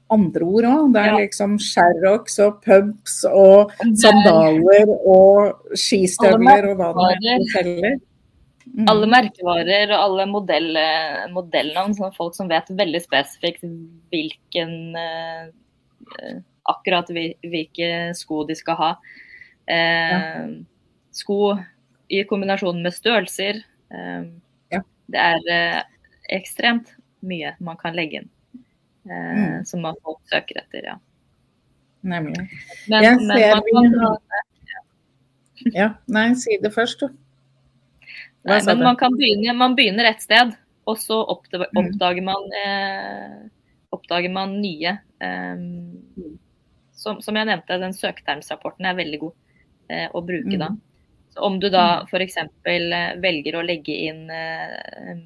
andre 0.08 0.44
ord 0.44 0.68
òg. 0.68 0.84
Det 0.94 1.00
er 1.02 1.10
ja. 1.12 1.18
liksom 1.24 1.58
Sherrox 1.60 2.38
og 2.44 2.62
pubs 2.64 3.20
og 3.28 3.74
sandaler 4.00 4.92
og 4.96 5.74
skistøvler 5.76 6.70
og 6.72 6.80
hva 6.80 7.10
det 7.20 7.34
er. 7.90 7.98
Mm. 8.68 8.86
Alle 8.92 9.08
merkevarer 9.10 9.92
og 9.96 10.00
alle 10.06 10.26
modell, 10.30 10.70
modellnavn, 11.32 11.94
sånn 11.96 12.16
folk 12.16 12.36
som 12.36 12.50
vet 12.50 12.68
veldig 12.70 13.00
spesifikt 13.04 13.64
hvilken 14.12 14.92
Akkurat 16.68 17.08
hvilke 17.08 17.88
sko 18.16 18.42
de 18.48 18.56
skal 18.56 18.76
ha. 18.80 18.90
Ja. 19.68 20.46
Sko 21.12 21.58
i 22.08 22.22
kombinasjon 22.24 22.80
med 22.82 22.94
størrelser. 22.96 23.60
Eh, 23.92 24.22
ja. 24.72 24.80
Det 25.12 25.24
er 25.24 25.84
ekstremt 26.32 26.94
mye 27.20 27.54
man 27.64 27.76
kan 27.80 27.96
legge 27.96 28.22
inn. 28.22 28.30
Mm. 29.08 29.64
Som 29.64 29.84
man 29.84 29.96
folk 30.04 30.20
søker 30.28 30.60
etter, 30.62 30.84
ja. 30.84 30.96
Nemlig. 32.00 32.36
Men, 32.88 33.04
jeg 33.04 33.20
men 33.22 33.40
ser 33.40 33.54
man 33.74 33.94
kan, 33.94 34.18
ja. 34.72 34.82
ja. 35.74 35.88
Nei, 36.14 36.28
si 36.38 36.58
det 36.62 36.72
først, 36.74 37.02
du. 37.02 37.16
Nei, 38.48 38.60
men 38.64 38.84
man, 38.84 38.96
kan 38.96 39.16
begynne, 39.18 39.54
man 39.58 39.74
begynner 39.76 40.08
et 40.08 40.22
sted, 40.22 40.54
og 40.88 41.00
så 41.00 41.18
mm. 41.24 41.80
oppdager 41.82 42.24
man, 42.24 42.46
eh, 42.62 43.34
oppdager 43.94 44.32
man 44.32 44.54
nye. 44.62 44.94
Eh, 45.24 45.66
som, 46.98 47.20
som, 47.24 47.36
jeg 47.36 47.50
nevnte, 47.50 47.80
den 47.82 47.96
søketermsrapporten 47.96 48.88
er 48.88 48.96
veldig 48.98 49.20
god 49.26 49.34
eh, 49.34 49.47
å 49.88 50.22
bruke 50.24 50.54
mm. 50.54 50.60
da. 50.60 50.70
om 51.44 51.58
du 51.60 51.68
da 51.72 52.04
f.eks. 52.04 52.38
velger 52.64 53.56
å 53.56 53.64
legge 53.64 53.94
inn 54.08 54.28
eh, 54.30 55.20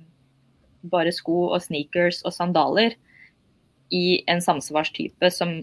bare 0.83 1.13
sko 1.15 1.49
og 1.53 1.63
sneakers 1.63 2.23
og 2.27 2.35
sandaler 2.35 2.97
i 3.93 4.23
en 4.31 4.41
samsvarstype 4.43 5.31
som, 5.31 5.61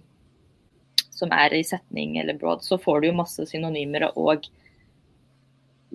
som 1.10 1.34
er 1.34 1.56
i 1.58 1.64
setning 1.66 2.18
eller 2.22 2.38
broad, 2.38 2.64
så 2.64 2.78
får 2.82 3.02
du 3.02 3.10
jo 3.10 3.20
masse 3.20 3.46
synonymer 3.50 4.10
og 4.14 4.48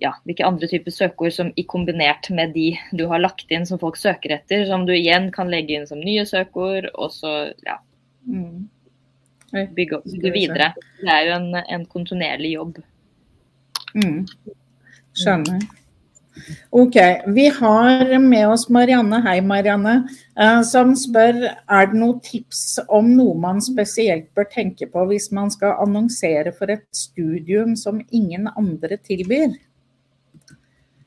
ja, 0.02 0.10
hvilke 0.26 0.46
andre 0.46 0.68
typer 0.70 0.90
søkeord 0.94 1.34
som 1.34 1.50
i 1.56 1.64
kombinert 1.70 2.28
med 2.34 2.54
de 2.56 2.72
du 2.98 3.06
har 3.10 3.22
lagt 3.22 3.50
inn 3.54 3.66
som 3.66 3.78
folk 3.78 3.98
søker 4.00 4.34
etter, 4.38 4.64
som 4.66 4.86
du 4.88 4.94
igjen 4.96 5.30
kan 5.34 5.50
legge 5.52 5.76
inn 5.78 5.86
som 5.86 6.02
nye 6.02 6.24
søkeord, 6.26 6.90
og 6.94 7.12
så 7.14 7.34
ja, 7.66 7.78
mm. 8.26 9.68
bygge 9.76 10.00
opp 10.00 10.08
videre. 10.34 10.72
Det 10.98 11.12
er 11.14 11.28
jo 11.28 11.36
en, 11.38 11.48
en 11.62 11.86
kontinuerlig 11.90 12.56
jobb. 12.56 12.82
Mm. 13.94 14.26
Skjønner. 15.14 15.64
Ok, 16.70 16.96
Vi 17.26 17.48
har 17.48 18.18
med 18.18 18.48
oss 18.48 18.68
Marianne. 18.68 19.20
Hei, 19.22 19.40
Marianne. 19.40 20.08
Eh, 20.36 20.62
som 20.66 20.94
spør 20.98 21.36
er 21.46 21.86
det 21.86 21.98
noen 22.00 22.18
tips 22.20 22.80
om 22.88 23.12
noe 23.14 23.36
man 23.38 23.62
spesielt 23.62 24.26
bør 24.34 24.48
tenke 24.50 24.88
på 24.90 25.04
hvis 25.06 25.30
man 25.32 25.52
skal 25.54 25.78
annonsere 25.84 26.52
for 26.56 26.72
et 26.74 26.88
studium 26.90 27.76
som 27.78 28.02
ingen 28.10 28.48
andre 28.56 28.98
tilbyr? 28.98 29.54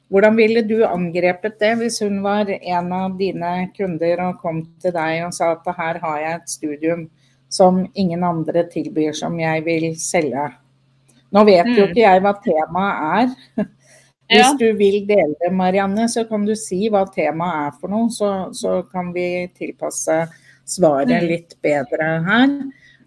Hvordan 0.08 0.38
ville 0.40 0.64
du 0.64 0.86
angrepet 0.88 1.60
det 1.60 1.74
hvis 1.82 2.00
hun 2.00 2.22
var 2.24 2.48
en 2.48 2.94
av 2.96 3.18
dine 3.20 3.68
kunder 3.76 4.24
og 4.30 4.40
kom 4.40 4.64
til 4.80 4.96
deg 4.96 5.26
og 5.26 5.36
sa 5.36 5.52
at 5.58 5.68
her 5.76 6.00
har 6.06 6.22
jeg 6.24 6.38
et 6.38 6.54
studium 6.56 7.10
som 7.52 7.84
ingen 7.96 8.24
andre 8.24 8.64
tilbyr, 8.72 9.12
som 9.12 9.36
jeg 9.40 9.66
vil 9.68 9.92
selge? 10.00 10.48
Nå 11.38 11.44
vet 11.46 11.70
jo 11.70 11.86
mm. 11.86 11.90
ikke 11.92 12.02
jeg 12.02 12.24
hva 12.26 12.34
temaet 12.42 13.02
er. 13.22 13.68
Hvis 14.32 14.58
du 14.60 14.66
vil 14.76 15.04
dele 15.08 15.38
det, 15.40 15.54
Marianne, 15.56 16.10
så 16.12 16.26
kan 16.28 16.44
du 16.44 16.52
si 16.58 16.90
hva 16.92 17.06
temaet 17.14 17.70
er 17.70 17.78
for 17.80 17.94
noe. 17.94 18.10
Så, 18.12 18.32
så 18.58 18.82
kan 18.92 19.14
vi 19.16 19.48
tilpasse 19.56 20.26
svaret 20.68 21.14
mm. 21.14 21.28
litt 21.30 21.56
bedre 21.64 22.10
her. 22.26 22.58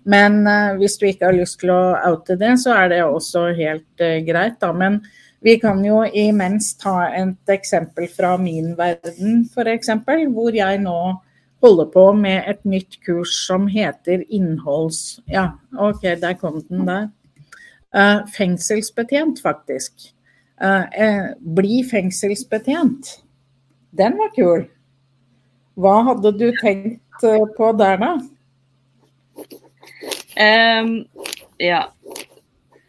Men 0.09 0.39
uh, 0.49 0.79
hvis 0.81 0.97
du 0.97 1.05
ikke 1.11 1.29
har 1.29 1.37
lyst 1.37 1.59
til 1.61 1.75
å 1.75 1.99
oute 2.09 2.39
det, 2.41 2.55
så 2.63 2.73
er 2.73 2.93
det 2.95 3.03
også 3.05 3.51
helt 3.59 4.01
uh, 4.01 4.17
greit. 4.25 4.57
Da. 4.63 4.73
Men 4.73 5.03
vi 5.45 5.59
kan 5.61 5.83
jo 5.85 6.03
imens 6.09 6.73
ta 6.81 7.11
et 7.13 7.53
eksempel 7.53 8.09
fra 8.09 8.37
min 8.41 8.73
verden, 8.79 9.45
f.eks. 9.45 9.93
Hvor 10.33 10.57
jeg 10.57 10.81
nå 10.87 11.01
holder 11.61 11.89
på 11.93 12.07
med 12.17 12.49
et 12.49 12.65
nytt 12.65 12.97
kurs 13.05 13.35
som 13.45 13.69
heter 13.69 14.25
innholds... 14.33 15.21
Ja, 15.29 15.51
OK, 15.77 16.07
der 16.23 16.37
kom 16.41 16.63
den 16.65 16.87
der. 16.89 17.11
Uh, 17.91 18.27
fengselsbetjent, 18.31 19.41
faktisk. 19.43 20.11
Uh, 20.63 20.87
uh, 20.95 21.31
bli 21.41 21.81
fengselsbetjent. 21.91 23.17
Den 23.97 24.19
var 24.21 24.31
kul. 24.37 24.69
Hva 25.81 25.97
hadde 26.11 26.33
du 26.39 26.51
tenkt 26.61 27.25
på 27.57 27.71
der, 27.79 27.99
da? 28.01 28.13
Um, 30.41 30.93
ja, 31.61 31.83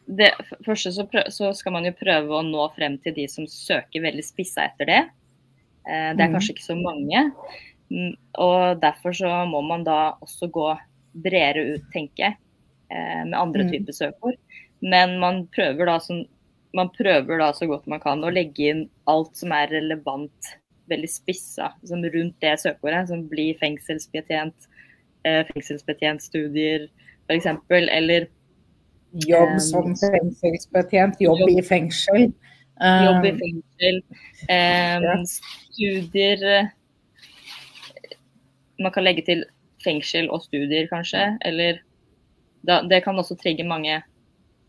det 0.05 0.29
første 0.65 0.91
så, 0.93 1.07
prøv, 1.09 1.31
så, 1.33 1.49
skal 1.57 1.73
man 1.75 1.87
jo 1.87 1.95
prøve 1.97 2.37
å 2.37 2.45
nå 2.45 2.67
frem 2.75 2.99
til 3.01 3.15
de 3.17 3.25
som 3.31 3.47
søker 3.49 4.05
veldig 4.05 4.25
spissa 4.25 4.67
etter 4.69 4.89
det. 4.91 5.01
Uh, 5.87 6.11
det 6.13 6.21
er 6.21 6.29
mm. 6.29 6.37
kanskje 6.37 6.55
ikke 6.55 6.67
så 6.67 6.77
mange. 6.77 7.25
Um, 7.89 8.13
og 8.43 8.81
derfor 8.83 9.17
så 9.17 9.33
må 9.49 9.63
man 9.65 9.87
da 9.87 10.13
også 10.21 10.51
gå 10.53 10.69
bredere 11.11 11.75
ut, 11.75 11.87
tenker 11.91 12.23
jeg, 12.23 12.37
eh, 12.91 13.23
med 13.27 13.35
andre 13.35 13.65
mm. 13.65 13.71
typer 13.73 13.95
søkeord. 13.95 14.37
Men 14.81 15.19
man 15.21 15.45
prøver, 15.53 15.85
da, 15.89 15.99
som, 16.01 16.23
man 16.77 16.89
prøver 16.95 17.41
da 17.41 17.51
så 17.53 17.67
godt 17.69 17.87
man 17.91 18.01
kan 18.03 18.23
å 18.25 18.33
legge 18.33 18.71
inn 18.71 18.83
alt 19.11 19.35
som 19.37 19.53
er 19.55 19.69
relevant, 19.73 20.51
veldig 20.91 21.09
spissa 21.09 21.69
som 21.87 22.03
rundt 22.03 22.37
det 22.43 22.57
søkeordet. 22.63 23.07
Som 23.11 23.27
blir 23.31 23.59
fengselsbetjent, 23.61 24.69
eh, 25.27 25.43
fengselsbetjentstudier 25.53 26.89
f.eks. 27.29 27.47
Eller 27.69 28.27
Jobb 29.11 29.57
som 29.59 29.91
fengselsbetjent, 29.91 31.19
jobb, 31.19 31.41
jobb, 31.43 31.49
i 31.51 31.63
fengsel. 31.67 32.29
Jobb 32.79 33.25
i 33.27 33.31
fengsel. 33.35 33.97
Um. 34.47 35.25
Studier 35.27 36.45
eh, 36.47 36.69
Man 38.79 38.93
kan 38.95 39.03
legge 39.03 39.25
til 39.27 39.43
fengsel 39.83 40.29
og 40.31 40.45
studier, 40.45 40.87
kanskje. 40.89 41.25
Eller 41.45 41.81
da, 42.63 42.79
det 42.87 43.03
kan 43.03 43.19
også 43.19 43.35
trigge 43.41 43.67
mange 43.67 43.99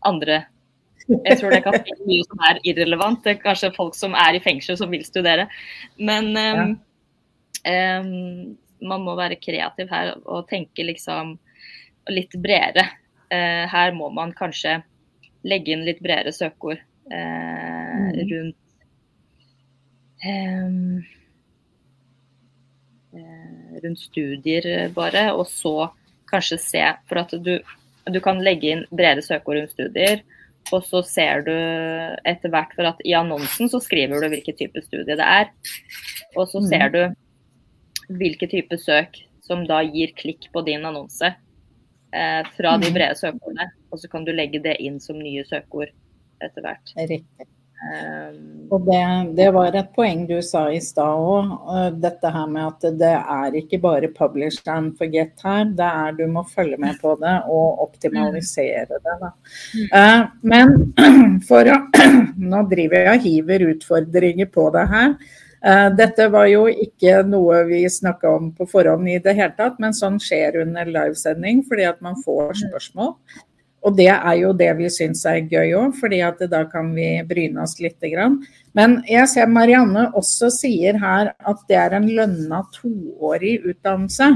andre 0.07 0.43
Jeg 1.03 1.39
tror 1.39 1.51
det 1.51 1.63
kan 1.65 1.75
trigge 1.75 2.07
mye 2.07 2.23
som 2.23 2.43
er 2.47 2.59
irrelevant. 2.69 3.23
Det 3.25 3.33
er 3.33 3.41
kanskje 3.43 3.73
folk 3.75 3.95
som 3.97 4.13
er 4.15 4.37
i 4.37 4.43
fengsel 4.43 4.77
som 4.79 4.91
vil 4.93 5.03
studere. 5.03 5.49
Men 5.99 6.29
um, 6.31 6.75
ja. 7.65 7.99
um, 7.99 8.53
man 8.87 9.03
må 9.03 9.15
være 9.19 9.39
kreativ 9.41 9.91
her 9.91 10.13
og 10.23 10.47
tenke 10.47 10.85
liksom 10.87 11.35
litt 12.07 12.37
bredere. 12.39 12.87
Uh, 13.27 13.67
her 13.67 13.91
må 13.97 14.07
man 14.15 14.31
kanskje 14.37 14.77
legge 15.43 15.75
inn 15.75 15.83
litt 15.83 15.99
bredere 16.03 16.31
søkeord 16.31 16.79
uh, 16.79 17.99
mm. 17.99 18.23
rundt 18.31 18.59
um, 20.23 21.03
rundt 23.83 23.99
studier, 23.99 24.89
bare. 24.95 25.27
Og 25.35 25.47
så 25.51 25.91
kanskje 26.29 26.57
se 26.61 26.83
For 27.09 27.21
at 27.21 27.35
du, 27.43 27.57
du 28.11 28.19
kan 28.23 28.41
legge 28.43 28.71
inn 28.73 28.85
brede 28.91 29.23
søkeord 29.25 29.61
rundt 29.61 29.75
studier. 29.75 30.23
Og 30.71 30.85
så 30.87 31.01
ser 31.03 31.43
du 31.43 31.53
etter 32.29 32.51
hvert, 32.51 32.71
for 32.75 32.87
at 32.93 33.01
i 33.03 33.15
annonsen 33.17 33.67
så 33.71 33.81
skriver 33.83 34.23
du 34.23 34.31
hvilken 34.31 34.55
type 34.59 34.83
studie 34.85 35.17
det 35.19 35.25
er. 35.25 35.49
Og 36.37 36.47
så 36.51 36.63
ser 36.63 36.87
mm. 36.87 36.93
du 36.95 38.15
hvilke 38.19 38.47
type 38.51 38.77
søk 38.79 39.19
som 39.43 39.65
da 39.67 39.81
gir 39.83 40.13
klikk 40.15 40.47
på 40.53 40.63
din 40.63 40.85
annonse 40.87 41.27
eh, 41.27 42.41
fra 42.55 42.77
de 42.79 42.89
mm. 42.89 42.95
brede 42.95 43.19
søkeordene. 43.19 43.67
Og 43.91 43.99
så 43.99 44.11
kan 44.11 44.27
du 44.27 44.31
legge 44.35 44.63
det 44.63 44.77
inn 44.83 45.01
som 45.03 45.19
nye 45.19 45.43
søkeord 45.47 45.91
etter 46.43 46.63
hvert. 46.63 46.95
Riktig. 46.95 47.51
Og 48.73 48.85
det, 48.87 49.01
det, 49.37 49.49
var 49.53 49.75
et 49.77 49.89
poeng 49.93 50.23
du 50.25 50.37
sa 50.45 50.63
i 50.71 50.79
stad 50.81 51.19
òg, 51.19 51.51
eh, 51.75 51.89
dette 52.01 52.31
her 52.33 52.47
med 52.49 52.63
at 52.71 52.87
det 52.97 53.11
er 53.19 53.57
ikke 53.59 53.79
bare 53.83 54.09
publish 54.15 54.63
and 54.71 54.95
forget 54.97 55.43
her. 55.43 55.67
Det 55.77 55.89
er 55.89 56.15
du 56.17 56.23
må 56.31 56.45
følge 56.47 56.79
med 56.81 56.97
på 57.01 57.13
det 57.21 57.35
og 57.51 57.83
optimalisere 57.85 58.87
det. 58.89 59.17
Da. 59.21 59.31
Uh, 59.93 60.23
men 60.41 60.73
for 61.49 61.69
å 61.69 61.79
Nå 62.53 62.63
driver 62.71 63.03
jeg 63.05 63.13
og 63.13 63.25
hiver 63.27 63.65
utfordringer 63.69 64.49
på 64.51 64.65
det 64.73 64.83
her. 64.89 65.13
Eh, 65.63 65.89
dette 65.95 66.27
var 66.27 66.49
jo 66.51 66.65
ikke 66.67 67.21
noe 67.27 67.61
vi 67.69 67.83
snakka 67.87 68.31
om 68.35 68.49
på 68.57 68.67
forhånd 68.67 69.07
i 69.07 69.19
det 69.23 69.35
hele 69.37 69.53
tatt, 69.55 69.77
men 69.79 69.95
sånn 69.95 70.17
skjer 70.19 70.59
under 70.65 70.89
livesending 70.89 71.61
fordi 71.69 71.85
at 71.87 72.01
man 72.03 72.17
får 72.25 72.51
mm. 72.51 72.63
spørsmål. 72.65 73.13
Og 73.83 73.97
det 73.97 74.07
er 74.13 74.35
jo 74.39 74.53
det 74.55 74.69
vi 74.77 74.87
syns 74.91 75.25
er 75.27 75.41
gøy 75.51 75.73
òg, 75.75 75.97
fordi 75.99 76.21
at 76.23 76.39
da 76.51 76.63
kan 76.71 76.93
vi 76.95 77.07
bryne 77.27 77.65
oss 77.65 77.75
litt. 77.83 77.99
Men 78.73 79.01
jeg 79.09 79.27
ser 79.31 79.51
Marianne 79.51 80.07
også 80.15 80.49
sier 80.55 80.99
her 81.01 81.33
at 81.35 81.67
det 81.67 81.79
er 81.81 81.97
en 81.97 82.07
lønna 82.07 82.63
toårig 82.75 83.57
utdannelse. 83.73 84.31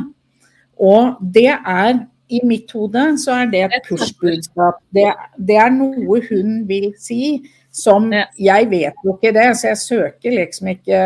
Og 0.77 1.15
det 1.21 1.49
er 1.55 2.03
i 2.27 2.41
mitt 2.43 2.71
hode 2.75 3.03
så 3.21 3.37
er 3.41 3.51
det 3.51 3.63
et 3.69 3.85
push-budskap. 3.87 4.81
Det, 4.93 5.07
det, 5.39 5.55
er 5.55 5.71
noe 5.71 6.19
hun 6.27 6.59
vil 6.67 6.91
si 6.99 7.37
som 7.77 8.09
Jeg 8.11 8.69
vet 8.71 9.05
jo 9.05 9.13
ikke 9.13 9.31
det, 9.35 9.45
så 9.59 9.69
jeg 9.71 9.79
søker 9.83 10.33
liksom 10.33 10.71
ikke 10.71 10.99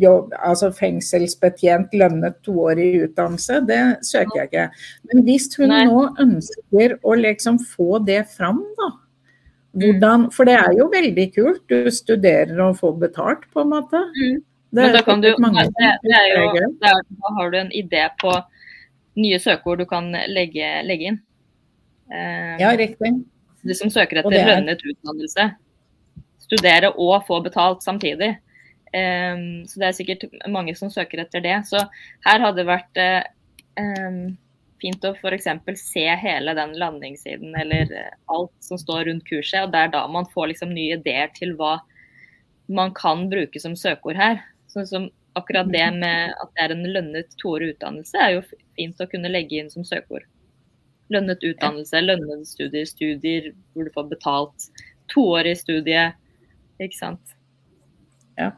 jobb, 0.00 0.32
altså 0.38 0.70
fengselsbetjent 0.72 1.92
lønnet 2.00 2.38
toårig 2.46 2.90
utdannelse. 3.04 3.60
Det 3.68 3.80
søker 4.06 4.40
jeg 4.40 4.50
ikke. 4.50 4.66
Men 5.10 5.24
hvis 5.26 5.48
hun 5.58 5.72
Nei. 5.74 5.82
nå 5.90 6.06
ønsker 6.24 6.96
å 7.04 7.16
liksom 7.20 7.60
få 7.74 8.00
det 8.06 8.22
fram, 8.32 8.62
da. 8.78 8.90
Hvordan, 9.74 10.28
for 10.30 10.46
det 10.46 10.54
er 10.54 10.76
jo 10.78 10.86
veldig 10.92 11.26
kult. 11.34 11.62
Du 11.68 11.90
studerer 11.92 12.60
og 12.62 12.78
får 12.78 12.94
betalt, 13.02 13.44
på 13.52 13.64
en 13.64 13.72
måte. 13.74 14.00
Mm. 14.14 14.40
Det 14.74 14.86
er, 14.88 15.04
du, 15.22 15.28
mange, 15.42 15.66
det, 15.70 15.90
det 16.02 16.14
er 16.16 16.30
jo, 16.32 16.46
er, 16.58 16.70
da 16.82 17.34
har 17.36 17.50
du 17.52 17.58
en 17.60 17.70
idé 17.74 18.08
på 18.18 18.32
nye 19.22 19.36
søkeord 19.38 19.84
du 19.84 19.86
kan 19.90 20.08
legge, 20.32 20.70
legge 20.86 21.12
inn. 21.12 21.20
Eh, 22.10 22.56
ja, 22.62 22.72
riktig. 22.78 23.12
De 23.64 23.76
som 23.76 23.92
søker 23.92 24.22
etter 24.22 24.48
lønnet 24.48 24.82
utdannelse 24.82 25.52
studere 26.44 26.92
og 26.92 27.24
få 27.28 27.40
betalt 27.44 27.82
samtidig. 27.84 28.34
Um, 28.94 29.64
så 29.66 29.80
det 29.80 29.88
er 29.88 29.96
sikkert 29.96 30.24
mange 30.52 30.76
som 30.78 30.92
søker 30.92 31.24
etter 31.24 31.42
det. 31.44 31.56
Så 31.66 31.80
her 32.26 32.44
hadde 32.44 32.60
det 32.60 32.68
vært 32.70 33.00
um, 33.80 34.20
fint 34.84 35.06
å 35.06 35.14
f.eks. 35.16 35.48
se 35.80 36.04
hele 36.20 36.54
den 36.56 36.76
landingssiden 36.80 37.54
eller 37.56 37.90
eh, 37.94 38.14
alt 38.32 38.52
som 38.64 38.78
står 38.80 39.06
rundt 39.08 39.26
kurset. 39.28 39.64
og 39.64 39.72
Det 39.72 39.80
er 39.80 39.92
da 39.94 40.04
man 40.10 40.28
får 40.34 40.52
liksom 40.52 40.74
nye 40.76 40.98
ideer 40.98 41.32
til 41.36 41.54
hva 41.58 41.78
man 42.68 42.92
kan 42.96 43.28
bruke 43.32 43.60
som 43.60 43.76
søkeord 43.78 44.20
her. 44.20 44.42
Sånn 44.72 44.88
som 44.88 45.08
akkurat 45.38 45.70
det 45.72 45.86
med 45.96 46.34
at 46.40 46.52
det 46.54 46.64
er 46.64 46.74
en 46.74 46.86
lønnet 46.96 47.36
toårig 47.40 47.74
utdannelse, 47.74 48.18
er 48.20 48.36
jo 48.36 48.44
fint 48.78 49.00
å 49.00 49.08
kunne 49.10 49.32
legge 49.32 49.58
inn 49.58 49.72
som 49.72 49.86
søkeord. 49.86 50.26
Lønnet 51.12 51.42
utdannelse, 51.44 52.00
lønnede 52.00 52.46
studier, 52.48 52.86
studier 52.88 53.50
hvor 53.72 53.86
du 53.88 53.92
får 53.94 54.10
betalt. 54.12 54.68
Toårig 55.12 55.56
studie, 55.60 56.06
Ikke 56.82 56.98
sant. 56.98 57.34
Ja. 58.38 58.50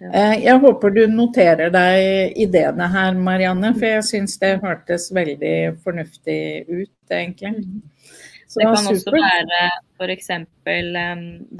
Eh, 0.00 0.36
jeg 0.46 0.56
håper 0.62 0.94
du 0.96 1.02
noterer 1.12 1.72
deg 1.72 2.38
ideene 2.40 2.86
her, 2.88 3.16
Marianne, 3.20 3.74
for 3.76 3.86
jeg 3.88 4.06
syns 4.08 4.38
det 4.40 4.54
hørtes 4.62 5.10
veldig 5.12 5.56
fornuftig 5.84 6.40
ut, 6.70 7.12
egentlig. 7.12 7.52
Mm. 7.60 7.82
Så 8.50 8.62
det 8.62 8.70
kan 8.70 8.86
super. 8.86 8.94
også 8.96 9.12
være 9.14 9.60
f.eks. 10.00 10.30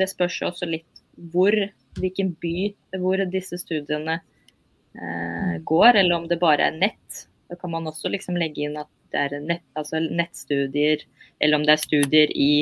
Det 0.01 0.09
spørs 0.11 0.41
også 0.49 0.71
litt 0.71 1.05
hvor, 1.31 1.55
hvilken 2.01 2.33
by 2.41 2.55
hvor 3.03 3.21
disse 3.31 3.61
studiene 3.61 4.17
uh, 4.25 5.55
går, 5.69 6.01
eller 6.01 6.17
om 6.17 6.27
det 6.31 6.41
bare 6.41 6.71
er 6.71 6.81
nett. 6.81 7.27
Da 7.51 7.59
kan 7.61 7.75
man 7.77 7.87
også 7.91 8.11
liksom 8.11 8.41
legge 8.41 8.65
inn 8.65 8.81
at 8.81 8.91
det 9.13 9.27
er 9.27 9.45
nett, 9.45 9.67
altså 9.79 10.01
nettstudier, 10.01 11.05
eller 11.39 11.61
om 11.61 11.67
det 11.67 11.77
er 11.77 11.85
studier 11.85 12.33
i 12.35 12.53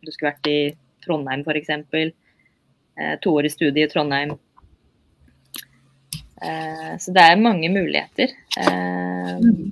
Du 0.00 0.08
skulle 0.12 0.30
vært 0.30 0.48
i 0.48 0.60
Trondheim 1.04 1.42
f.eks. 1.44 1.72
Uh, 2.98 3.16
toårig 3.22 3.52
studie 3.52 3.86
i 3.86 3.90
Trondheim. 3.90 4.36
Uh, 6.40 6.94
så 7.00 7.12
det 7.14 7.26
er 7.26 7.42
mange 7.42 7.68
muligheter. 7.72 8.32
Uh, 8.56 9.70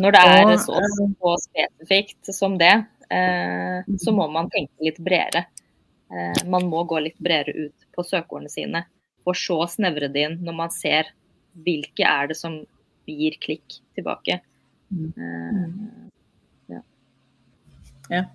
når 0.00 0.14
det 0.14 0.20
er 0.24 0.56
så, 0.62 0.78
så 1.20 1.32
spesifikt 1.42 2.30
som 2.34 2.56
det, 2.60 2.72
eh, 3.12 3.96
så 4.00 4.14
må 4.16 4.28
man 4.32 4.48
tenke 4.52 4.86
litt 4.86 5.00
bredere. 5.04 5.44
Eh, 6.12 6.44
man 6.48 6.68
må 6.70 6.84
gå 6.88 7.00
litt 7.04 7.18
bredere 7.20 7.68
ut 7.68 7.88
på 7.92 8.04
søkeordene 8.06 8.52
sine, 8.52 8.84
for 9.24 9.36
så 9.38 9.60
snevre 9.68 10.08
det 10.12 10.24
inn 10.28 10.38
når 10.46 10.56
man 10.62 10.72
ser 10.72 11.12
hvilke 11.66 12.06
er 12.08 12.30
det 12.30 12.38
som 12.40 12.62
gir 13.08 13.36
klikk 13.42 13.80
tilbake. 13.96 14.40
Eh, 14.92 15.60
ja. 15.60 16.01
Ja. 18.12 18.26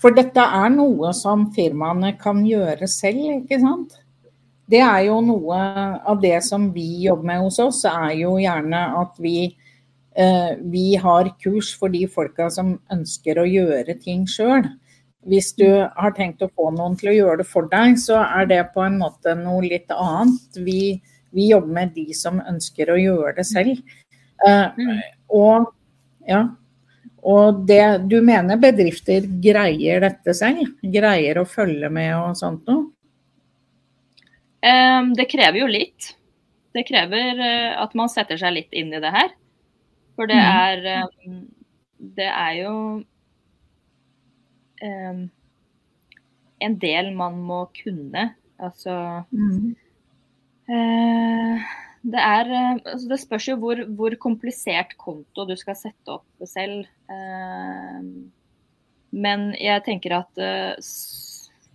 For 0.00 0.14
dette 0.14 0.40
er 0.40 0.72
noe 0.72 1.14
som 1.16 1.48
firmaene 1.54 2.14
kan 2.20 2.42
gjøre 2.44 2.88
selv, 2.90 3.40
ikke 3.40 3.60
sant? 3.62 3.94
Det 4.68 4.80
er 4.84 5.06
jo 5.08 5.18
noe 5.24 5.58
av 6.08 6.20
det 6.22 6.38
som 6.44 6.70
vi 6.72 7.04
jobber 7.04 7.30
med 7.32 7.44
hos 7.44 7.60
oss, 7.60 7.82
er 7.88 8.14
jo 8.20 8.36
gjerne 8.40 8.80
at 9.00 9.20
vi 9.20 9.52
Eh, 10.16 10.56
vi 10.60 10.94
har 10.96 11.28
kurs 11.42 11.78
for 11.78 11.90
de 11.90 12.06
folka 12.06 12.46
som 12.50 12.76
ønsker 12.94 13.38
å 13.40 13.46
gjøre 13.48 13.96
ting 13.98 14.22
sjøl. 14.30 14.62
Hvis 15.26 15.50
du 15.58 15.66
har 15.66 16.14
tenkt 16.14 16.44
å 16.44 16.50
få 16.54 16.68
noen 16.76 16.94
til 17.00 17.10
å 17.10 17.16
gjøre 17.16 17.40
det 17.40 17.48
for 17.50 17.66
deg, 17.72 17.96
så 17.98 18.20
er 18.22 18.46
det 18.46 18.60
på 18.74 18.84
en 18.84 19.00
måte 19.00 19.34
noe 19.38 19.64
litt 19.64 19.90
annet. 19.90 20.60
Vi, 20.62 21.00
vi 21.34 21.48
jobber 21.50 21.80
med 21.80 21.94
de 21.96 22.06
som 22.14 22.38
ønsker 22.44 22.92
å 22.92 23.00
gjøre 23.00 23.34
det 23.40 23.46
selv. 23.48 23.80
Eh, 24.46 24.84
og 25.34 25.72
ja, 26.30 26.44
og 27.24 27.62
det, 27.68 27.82
du 28.10 28.18
mener 28.24 28.60
bedrifter 28.60 29.24
greier 29.42 30.02
dette 30.04 30.34
selv? 30.36 30.74
Greier 30.82 31.40
å 31.40 31.46
følge 31.48 31.88
med 31.92 32.12
og 32.18 32.36
sånt 32.36 32.68
noe? 32.68 32.90
Um, 34.64 35.12
det 35.16 35.28
krever 35.32 35.62
jo 35.62 35.68
litt. 35.68 36.10
Det 36.76 36.84
krever 36.88 37.40
uh, 37.40 37.80
at 37.82 37.96
man 37.96 38.12
setter 38.12 38.40
seg 38.40 38.54
litt 38.56 38.76
inn 38.76 38.92
i 38.92 39.00
det 39.00 39.12
her. 39.12 39.32
For 40.16 40.30
det 40.30 40.36
mm. 40.38 40.50
er 40.52 41.08
um, 41.24 41.40
Det 42.14 42.28
er 42.28 42.52
jo 42.60 42.74
um, 44.84 45.24
en 46.64 46.76
del 46.84 47.10
man 47.16 47.40
må 47.48 47.64
kunne. 47.76 48.28
Altså 48.60 48.96
mm. 49.32 49.72
uh, 50.68 51.72
det, 52.04 52.20
er, 52.20 52.52
altså 52.78 53.10
det 53.10 53.20
spørs 53.22 53.48
jo 53.48 53.56
hvor, 53.62 53.80
hvor, 53.96 54.16
komplisert 54.20 54.94
konto 55.00 55.46
du 55.48 55.54
skal 55.56 55.76
sette 55.78 56.16
opp 56.18 56.46
selv. 56.48 56.84
Uh, 57.10 58.00
men 59.14 59.48
jeg 59.60 59.84
tenker 59.86 60.18
at 60.18 60.42
uh, 60.42 60.74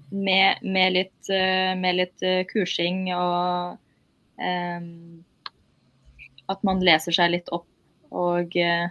med, 0.10 0.62
med, 0.66 0.94
litt, 0.96 1.30
med, 1.30 2.00
litt, 2.00 2.24
kursing 2.50 3.12
og 3.14 3.78
at 6.50 6.64
man 6.66 6.82
leser 6.82 7.14
seg 7.14 7.36
litt 7.36 7.52
opp 7.54 7.68
og 8.10 8.56
eh, 8.58 8.88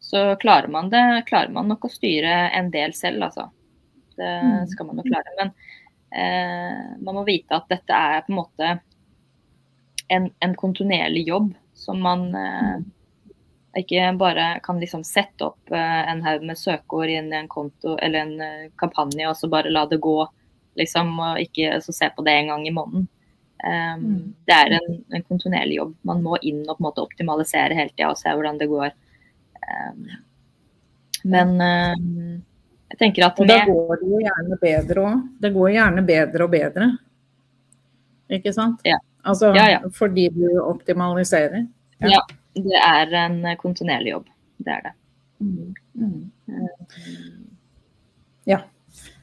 så 0.00 0.36
klarer 0.36 0.68
man 0.68 0.90
det, 0.90 1.24
klarer 1.26 1.52
man 1.52 1.68
nok 1.68 1.88
å 1.88 1.92
styre 1.92 2.34
en 2.54 2.70
del 2.70 2.94
selv, 2.94 3.26
altså. 3.26 3.48
Det 4.16 4.28
mm. 4.42 4.66
skal 4.70 4.88
man 4.88 5.00
jo 5.00 5.06
klare. 5.08 5.32
Men 5.40 5.50
eh, 6.14 6.84
man 7.02 7.18
må 7.18 7.24
vite 7.26 7.56
at 7.56 7.66
dette 7.72 7.96
er 7.96 8.22
på 8.24 8.32
en 8.32 8.38
måte 8.38 8.76
en, 10.08 10.30
en 10.40 10.54
kontinuerlig 10.54 11.26
jobb 11.28 11.54
som 11.74 12.00
man 12.02 12.34
eh, 12.34 12.78
ikke 13.76 14.12
bare 14.18 14.60
kan 14.64 14.80
liksom 14.80 15.04
sette 15.04 15.44
opp 15.44 15.72
eh, 15.72 16.02
en 16.10 16.22
haug 16.24 16.44
med 16.46 16.58
søkeord 16.58 17.12
inn 17.12 17.32
i 17.32 17.38
en 17.40 17.50
konto 17.50 17.96
eller 18.02 18.24
en 18.24 18.40
uh, 18.40 18.70
kampanje 18.80 19.28
og 19.28 19.36
så 19.36 19.50
bare 19.52 19.72
la 19.72 19.84
det 19.90 20.00
gå, 20.02 20.16
liksom, 20.80 21.12
og 21.20 21.42
ikke 21.42 21.80
se 21.84 22.08
på 22.16 22.24
det 22.24 22.38
en 22.40 22.52
gang 22.54 22.66
i 22.68 22.74
måneden. 22.74 23.08
Um, 23.66 24.34
det 24.46 24.54
er 24.54 24.74
en, 24.76 24.98
en, 25.10 25.24
kontinuerlig 25.24 25.78
jobb. 25.78 25.94
Man 26.08 26.22
må 26.24 26.36
inn 26.42 26.62
og 26.66 26.76
på 26.76 26.82
en 26.82 26.86
måte 26.88 27.04
optimalisere 27.04 27.76
hele 27.76 27.92
tida 27.94 28.10
og 28.12 28.20
se 28.20 28.32
hvordan 28.32 28.60
det 28.60 28.68
går. 28.70 28.92
Um, 29.66 30.02
men 31.26 31.54
um, 31.56 32.36
jeg 32.92 33.00
tenker 33.00 33.26
at 33.26 33.40
Og 33.40 33.48
da 33.48 33.62
går 33.66 34.00
det 34.02 34.10
jo 34.12 34.20
gjerne 34.22 34.60
bedre 34.60 35.06
òg. 35.08 35.24
Det 35.42 35.52
går 35.56 35.72
gjerne 35.74 36.04
bedre 36.06 36.46
og 36.46 36.52
bedre. 36.52 36.90
Ikke 38.36 38.52
sant? 38.54 38.84
Ja. 38.86 39.00
Altså 39.26 39.50
ja, 39.56 39.66
ja. 39.74 39.80
fordi 39.94 40.28
du 40.34 40.46
optimaliserer. 40.62 41.66
Ja. 42.00 42.14
ja. 42.16 42.22
det 42.54 42.80
er 42.80 43.18
en 43.26 43.42
kontinuerlig 43.60 44.14
jobb. 44.14 44.30
Det 44.62 44.72
er 44.72 44.80
det. 44.88 44.94
Mm. 45.40 45.74
Mm. 45.94 46.30
Ja. 48.46 48.62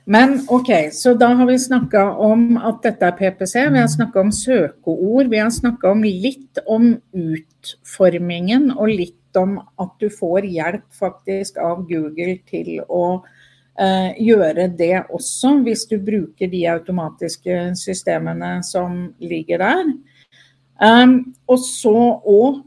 Men 0.05 0.41
OK, 0.51 0.69
så 0.91 1.13
da 1.15 1.29
har 1.39 1.47
vi 1.47 1.55
snakka 1.59 2.03
om 2.19 2.57
at 2.59 2.81
dette 2.83 3.07
er 3.07 3.15
PPC, 3.15 3.53
vi 3.71 3.79
har 3.79 3.87
snakka 3.87 4.19
om 4.19 4.31
søkeord. 4.35 5.29
Vi 5.31 5.39
har 5.39 5.51
snakka 5.53 5.93
om 5.95 6.03
litt 6.03 6.59
om 6.67 6.89
utformingen 7.15 8.73
og 8.75 8.91
litt 8.91 9.39
om 9.39 9.55
at 9.81 9.93
du 10.03 10.09
får 10.11 10.45
hjelp 10.45 10.83
faktisk 10.93 11.57
av 11.63 11.85
Google 11.87 12.35
til 12.49 12.81
å 12.83 13.23
gjøre 13.73 14.67
det 14.77 15.07
også, 15.09 15.55
hvis 15.65 15.87
du 15.89 15.95
bruker 15.97 16.49
de 16.51 16.59
automatiske 16.69 17.71
systemene 17.79 18.59
som 18.67 19.07
ligger 19.17 19.63
der. 19.63 19.87
Um, 20.83 21.33
og 21.47 21.59
så 21.61 21.95
òg 22.21 22.61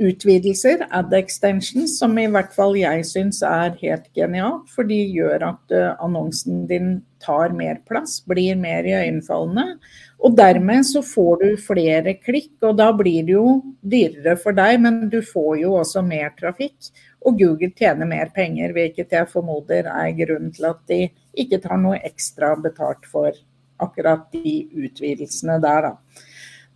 utvidelser, 0.00 0.86
ad 0.96 1.12
extensions, 1.12 1.98
som 1.98 2.16
i 2.18 2.24
hvert 2.32 2.54
fall 2.56 2.72
jeg 2.78 3.04
syns 3.04 3.42
er 3.44 3.74
helt 3.82 4.06
genialt. 4.16 4.70
For 4.72 4.88
de 4.88 4.96
gjør 5.12 5.44
at 5.50 5.74
uh, 5.76 5.90
annonsen 6.00 6.64
din 6.70 6.94
tar 7.20 7.52
mer 7.52 7.82
plass, 7.88 8.22
blir 8.24 8.56
mer 8.56 8.88
iøynefallende. 8.88 9.76
Og 10.24 10.36
dermed 10.36 10.86
så 10.88 11.02
får 11.04 11.44
du 11.44 11.60
flere 11.60 12.16
klikk, 12.20 12.54
og 12.64 12.78
da 12.80 12.90
blir 12.96 13.28
det 13.28 13.36
jo 13.36 13.60
dyrere 13.80 14.38
for 14.40 14.56
deg, 14.56 14.80
men 14.84 15.02
du 15.12 15.20
får 15.24 15.60
jo 15.62 15.76
også 15.82 16.04
mer 16.06 16.32
trafikk. 16.40 16.90
Og 17.26 17.36
Google 17.38 17.72
tjener 17.76 18.08
mer 18.08 18.30
penger, 18.34 18.72
hvilket 18.72 19.12
jeg 19.12 19.28
formoder 19.28 19.90
er 19.92 20.14
grunnen 20.16 20.54
til 20.56 20.70
at 20.70 20.80
de 20.88 21.02
ikke 21.36 21.60
tar 21.60 21.80
noe 21.80 22.00
ekstra 22.00 22.54
betalt 22.60 23.04
for 23.10 23.36
akkurat 23.80 24.24
de 24.32 24.62
utvidelsene 24.86 25.58
der, 25.60 25.90
da. 25.90 26.24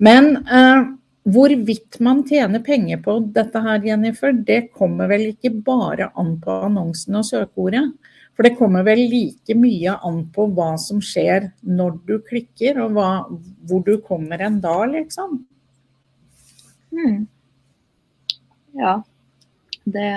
Men 0.04 0.36
eh, 0.44 0.84
Hvorvidt 1.24 1.96
man 2.04 2.18
tjener 2.28 2.60
penger 2.60 2.98
på 3.00 3.14
dette 3.32 3.60
her, 3.64 3.78
Jennifer, 3.80 4.32
det 4.36 4.74
kommer 4.76 5.08
vel 5.08 5.30
ikke 5.30 5.54
bare 5.64 6.10
an 6.20 6.34
på 6.42 6.56
annonsen 6.66 7.16
og 7.16 7.24
søkeordet. 7.24 7.86
For 8.36 8.44
det 8.44 8.58
kommer 8.58 8.84
vel 8.84 9.00
like 9.08 9.56
mye 9.56 9.94
an 10.04 10.18
på 10.34 10.44
hva 10.52 10.74
som 10.80 11.00
skjer 11.00 11.48
når 11.64 11.96
du 12.04 12.18
klikker, 12.28 12.82
og 12.84 12.92
hva, 12.98 13.08
hvor 13.64 13.80
du 13.86 13.94
kommer 14.04 14.42
en 14.44 14.58
da, 14.60 14.74
liksom. 14.90 15.38
Hmm. 16.92 17.22
Ja. 18.76 18.98
Det 19.84 20.10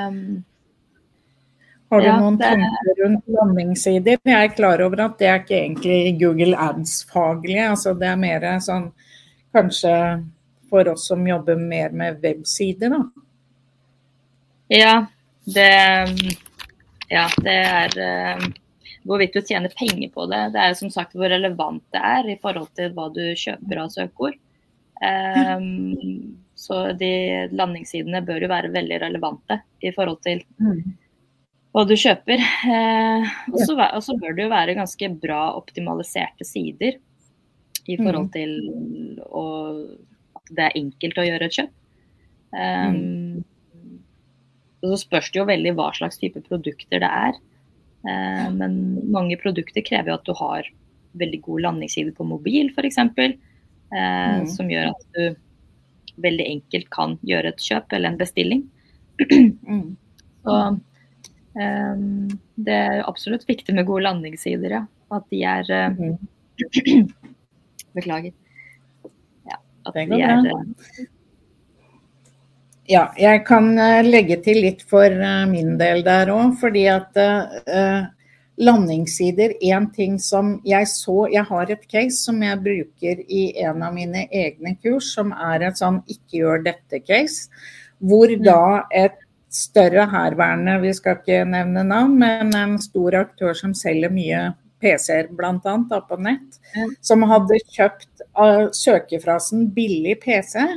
Har 1.89 2.01
du 2.01 2.07
ja, 2.07 2.15
noen 2.19 2.39
det... 2.39 2.47
tanker 2.47 3.03
rundt 3.03 3.29
landingssider? 3.35 4.17
Jeg 4.23 4.49
er 4.49 4.55
klar 4.55 4.81
over 4.83 5.05
at 5.05 5.19
det 5.19 5.27
er 5.27 5.43
ikke 5.43 5.59
egentlig 5.59 5.99
Google 6.21 6.57
Ads-faglig. 6.59 7.59
Altså 7.67 7.93
det 7.99 8.09
er 8.11 8.19
mer 8.19 8.47
sånn 8.63 8.89
kanskje 9.55 9.93
for 10.69 10.87
oss 10.91 11.07
som 11.07 11.23
jobber 11.27 11.55
mer 11.55 11.93
med 11.95 12.19
websider, 12.23 12.91
da? 12.91 13.23
Ja, 14.67 14.95
det, 15.47 15.69
ja, 17.07 17.27
det 17.39 17.55
er 17.55 17.93
eh, 18.03 18.47
hvorvidt 19.07 19.37
du 19.37 19.41
tjener 19.41 19.71
penger 19.71 20.11
på 20.11 20.25
det. 20.27 20.41
Det 20.55 20.63
er 20.63 20.75
som 20.75 20.91
sagt 20.91 21.15
hvor 21.15 21.31
relevant 21.31 21.83
det 21.95 22.03
er 22.03 22.33
i 22.33 22.37
forhold 22.41 22.67
til 22.75 22.91
hva 22.95 23.07
du 23.15 23.23
kjøper 23.31 23.83
av 23.83 23.93
søkeord. 23.93 24.35
Um, 24.97 26.35
så 26.57 26.91
de 26.97 27.11
landingssidene 27.53 28.23
bør 28.25 28.45
jo 28.45 28.49
være 28.51 28.73
veldig 28.73 29.01
relevante 29.03 29.59
i 29.85 29.91
forhold 29.93 30.19
til 30.25 30.41
mm. 30.57 30.79
hva 31.75 31.83
du 31.85 31.93
kjøper. 31.99 32.41
Uh, 32.65 33.27
og 33.53 34.01
så 34.03 34.17
bør 34.17 34.37
det 34.37 34.47
jo 34.47 34.53
være 34.53 34.77
ganske 34.79 35.11
bra 35.21 35.41
optimaliserte 35.59 36.47
sider 36.47 36.97
i 37.87 37.95
forhold 37.99 38.27
mm. 38.27 38.33
til 38.33 39.21
å 39.27 39.45
det 40.47 40.63
er 40.63 40.79
enkelt 40.79 41.19
å 41.19 41.25
gjøre 41.27 41.47
et 41.49 41.57
kjøp. 41.59 41.71
Um, 42.55 42.97
mm. 42.97 43.95
Så 44.87 44.99
spørs 45.01 45.29
det 45.33 45.41
jo 45.41 45.47
veldig 45.49 45.73
hva 45.75 45.89
slags 45.97 46.19
type 46.21 46.41
produkter 46.45 47.03
det 47.03 47.09
er. 47.09 47.39
Uh, 48.07 48.47
men 48.55 48.77
mange 49.11 49.39
produkter 49.41 49.83
krever 49.85 50.13
jo 50.13 50.19
at 50.19 50.27
du 50.27 50.33
har 50.39 50.69
veldig 51.17 51.41
god 51.45 51.65
landingsside 51.65 52.13
på 52.15 52.27
mobil 52.27 52.71
f.eks. 52.71 52.99
Eh, 53.01 53.27
mm. 53.91 54.47
Som 54.51 54.71
gjør 54.71 54.91
at 54.91 55.05
du 55.15 55.23
veldig 56.23 56.45
enkelt 56.55 56.89
kan 56.93 57.15
gjøre 57.27 57.53
et 57.53 57.63
kjøp 57.63 57.93
eller 57.93 58.13
en 58.13 58.19
bestilling. 58.19 58.65
Mm. 59.21 59.95
Så 60.47 60.57
um, 61.57 62.01
det 62.55 62.77
er 62.77 63.03
absolutt 63.07 63.47
viktig 63.49 63.75
med 63.75 63.87
gode 63.89 64.05
landingssider, 64.05 64.79
ja. 64.79 64.83
At 65.13 65.27
de 65.31 65.43
er 65.47 65.71
mm. 65.95 66.17
Beklager. 67.97 68.33
Ja, 69.47 69.61
at 69.87 69.97
de 69.97 70.21
er 70.21 70.49
uh, 70.51 71.05
ja, 72.87 73.01
jeg 73.19 73.41
kan 73.43 73.73
eh, 73.83 74.05
legge 74.05 74.37
til 74.39 74.61
litt 74.63 74.85
for 74.87 75.11
min 75.51 75.73
del 75.79 76.05
der 76.05 76.29
òg. 76.31 76.53
Fordi 76.61 76.85
at 76.87 77.19
uh, 77.19 78.05
landingssider 78.57 79.53
En 79.69 79.89
ting 79.93 80.17
som 80.19 80.55
jeg 80.65 80.87
så 80.89 81.27
Jeg 81.31 81.45
har 81.49 81.71
et 81.71 81.85
case 81.89 82.17
som 82.23 82.41
jeg 82.43 82.61
bruker 82.63 83.21
i 83.27 83.43
en 83.63 83.83
av 83.85 83.93
mine 83.95 84.25
egne 84.31 84.75
kurs, 84.81 85.13
som 85.13 85.33
er 85.33 85.69
et 85.69 85.79
sånn 85.79 86.01
ikke 86.09 86.41
gjør 86.41 86.65
dette-case. 86.65 87.47
Hvor 88.01 88.29
mm. 88.29 88.43
da 88.45 88.83
et 88.93 89.17
større 89.53 90.05
herværende, 90.11 90.79
vi 90.83 90.91
skal 90.93 91.17
ikke 91.19 91.43
nevne 91.47 91.85
navn, 91.87 92.17
men 92.19 92.51
en 92.57 92.75
stor 92.81 93.15
aktør 93.21 93.55
som 93.57 93.73
selger 93.77 94.11
mye 94.13 94.41
PC-er 94.83 95.31
bl.a. 95.33 95.77
på 96.09 96.19
nett, 96.21 96.59
som 97.01 97.25
hadde 97.29 97.57
kjøpt 97.73 98.25
uh, 98.37 98.67
søkefrasen 98.75 99.69
'billig 99.73 100.19
PC' 100.21 100.67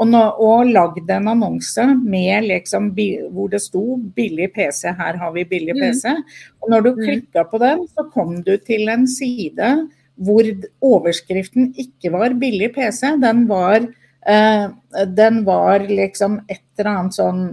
Og, 0.00 0.08
nå, 0.08 0.20
og 0.40 0.70
lagd 0.72 1.10
en 1.12 1.28
annonse 1.28 1.84
med 2.00 2.46
liksom, 2.48 2.88
hvor 3.34 3.50
det 3.52 3.60
sto 3.60 3.84
'billig 4.16 4.48
PC', 4.54 4.94
her 4.96 5.18
har 5.20 5.32
vi 5.34 5.44
billig 5.44 5.76
mm. 5.76 5.80
PC. 5.82 6.14
Og 6.62 6.70
når 6.72 6.86
du 6.86 6.90
mm. 6.94 7.00
klikka 7.04 7.44
på 7.50 7.60
den, 7.60 7.84
så 7.92 8.06
kom 8.14 8.38
du 8.46 8.54
til 8.56 8.88
en 8.88 9.04
side 9.08 9.74
hvor 10.20 10.48
overskriften 10.84 11.74
ikke 11.76 12.12
var 12.16 12.32
'billig 12.32 12.72
PC'. 12.76 13.20
Den 13.20 13.44
var, 13.48 13.84
eh, 14.24 14.66
den 15.04 15.44
var 15.44 15.84
liksom 15.84 16.40
et 16.48 16.64
eller 16.78 16.90
annet 16.96 17.18
sånn 17.20 17.44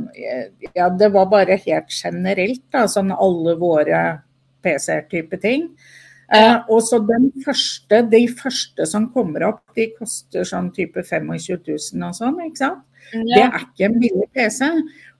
Ja, 0.74 0.88
det 0.90 1.12
var 1.12 1.28
bare 1.28 1.60
helt 1.60 1.92
generelt, 1.92 2.64
da, 2.72 2.88
sånn 2.88 3.12
alle 3.12 3.58
våre 3.60 4.22
PC-type 4.64 5.40
ting. 5.42 5.68
Eh, 6.28 6.58
og 6.68 6.82
så 6.84 7.00
den 7.08 7.30
første, 7.46 8.02
De 8.12 8.20
første 8.28 8.86
som 8.90 9.08
kommer 9.14 9.46
opp, 9.48 9.62
de 9.78 9.88
koster 9.96 10.44
sånn 10.48 10.74
type 10.76 11.00
25 11.00 11.30
000 11.64 12.08
og 12.10 12.18
sånn. 12.18 12.42
ikke 12.48 12.64
sant? 12.64 12.84
Ja. 13.14 13.22
Det 13.24 13.44
er 13.46 13.62
ikke 13.62 13.86
en 13.88 14.00
billig 14.02 14.28
PC. 14.36 14.68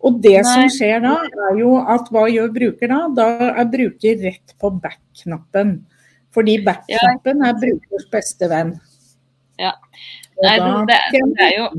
Og 0.04 0.20
det 0.22 0.36
Nei. 0.42 0.48
som 0.52 0.72
skjer 0.76 1.00
da, 1.06 1.16
er 1.48 1.60
jo 1.62 1.78
at 1.80 2.12
hva 2.12 2.28
gjør 2.30 2.52
bruker 2.54 2.92
da? 2.92 3.00
Da 3.16 3.28
er 3.54 3.70
bruker 3.72 4.20
rett 4.26 4.56
på 4.60 4.72
back-knappen. 4.84 5.78
Fordi 6.36 6.58
back-knappen 6.66 7.46
er 7.48 7.60
brukers 7.62 8.08
beste 8.12 8.50
venn. 8.52 8.76
Ja. 9.58 9.74
Nei, 10.44 10.58
det, 10.86 10.98
det, 11.16 11.46
er 11.48 11.54
jo 11.56 11.70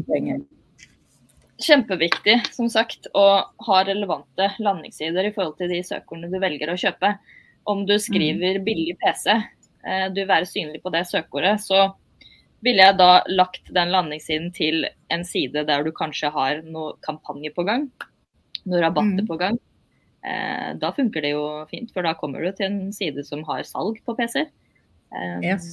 kjempeviktig, 1.62 2.40
som 2.54 2.70
sagt, 2.72 3.06
å 3.14 3.26
ha 3.68 3.78
relevante 3.86 4.48
landingssider 4.62 5.28
i 5.28 5.34
forhold 5.34 5.58
til 5.60 5.70
de 5.70 5.82
søkerne 5.86 6.30
du 6.30 6.38
velger 6.42 6.72
å 6.72 6.78
kjøpe 6.78 7.12
om 7.68 7.84
du 7.86 7.96
skriver 8.00 8.58
mm. 8.58 8.66
billig 8.66 8.96
PC, 9.02 9.30
eh, 9.34 10.06
du 10.12 10.22
vil 10.22 10.30
være 10.30 10.48
synlig 10.48 10.82
på 10.84 10.92
det 10.94 11.04
søkeordet, 11.10 11.58
så 11.62 11.90
ville 12.64 12.82
jeg 12.82 12.98
da 12.98 13.10
lagt 13.30 13.70
den 13.74 13.92
landingssiden 13.94 14.50
til 14.56 14.86
en 15.14 15.24
side 15.26 15.62
der 15.68 15.84
du 15.86 15.92
kanskje 15.94 16.32
har 16.34 16.62
noe 16.66 16.96
kampanje 17.06 17.52
på 17.54 17.64
gang, 17.68 17.86
noen 18.64 18.82
rabatter 18.82 19.24
mm. 19.24 19.28
på 19.28 19.38
gang. 19.40 19.60
Eh, 20.26 20.72
da 20.80 20.90
funker 20.94 21.22
det 21.24 21.34
jo 21.36 21.44
fint, 21.70 21.92
for 21.94 22.06
da 22.06 22.16
kommer 22.18 22.42
du 22.42 22.50
til 22.56 22.66
en 22.70 22.80
side 22.94 23.22
som 23.28 23.44
har 23.48 23.62
salg 23.68 24.00
på 24.04 24.16
PC-er. 24.18 24.48
Eh, 25.14 25.38
yes. 25.44 25.68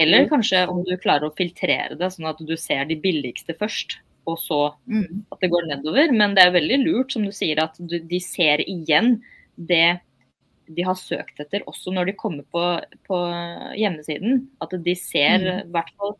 Eller 0.00 0.28
kanskje 0.30 0.62
om 0.70 0.84
du 0.86 0.94
klarer 1.00 1.28
å 1.28 1.34
filtrere 1.36 1.98
det, 1.98 2.12
sånn 2.14 2.30
at 2.30 2.38
du 2.46 2.54
ser 2.56 2.86
de 2.88 2.96
billigste 3.00 3.56
først, 3.58 3.98
og 4.30 4.38
så 4.38 4.60
mm. 4.86 5.26
at 5.34 5.42
det 5.42 5.50
går 5.52 5.66
nedover. 5.72 6.14
Men 6.14 6.36
det 6.36 6.46
er 6.46 6.54
veldig 6.54 6.78
lurt, 6.84 7.16
som 7.16 7.26
du 7.26 7.32
sier, 7.34 7.58
at 7.64 7.76
du, 7.80 7.98
de 7.98 8.22
ser 8.22 8.62
igjen 8.68 9.18
det 9.56 9.98
de 10.76 10.84
har 10.86 10.98
søkt 10.98 11.40
etter, 11.42 11.64
også 11.70 11.92
når 11.94 12.10
de 12.10 12.16
kommer 12.18 12.44
på, 12.52 12.64
på 13.08 13.20
hjemmesiden. 13.78 14.44
At 14.62 14.74
de 14.84 14.96
ser 14.98 15.40
mm. 15.40 15.46
i 15.46 15.54
mm. 15.64 15.72
hvert 15.74 15.90
fall 15.96 16.14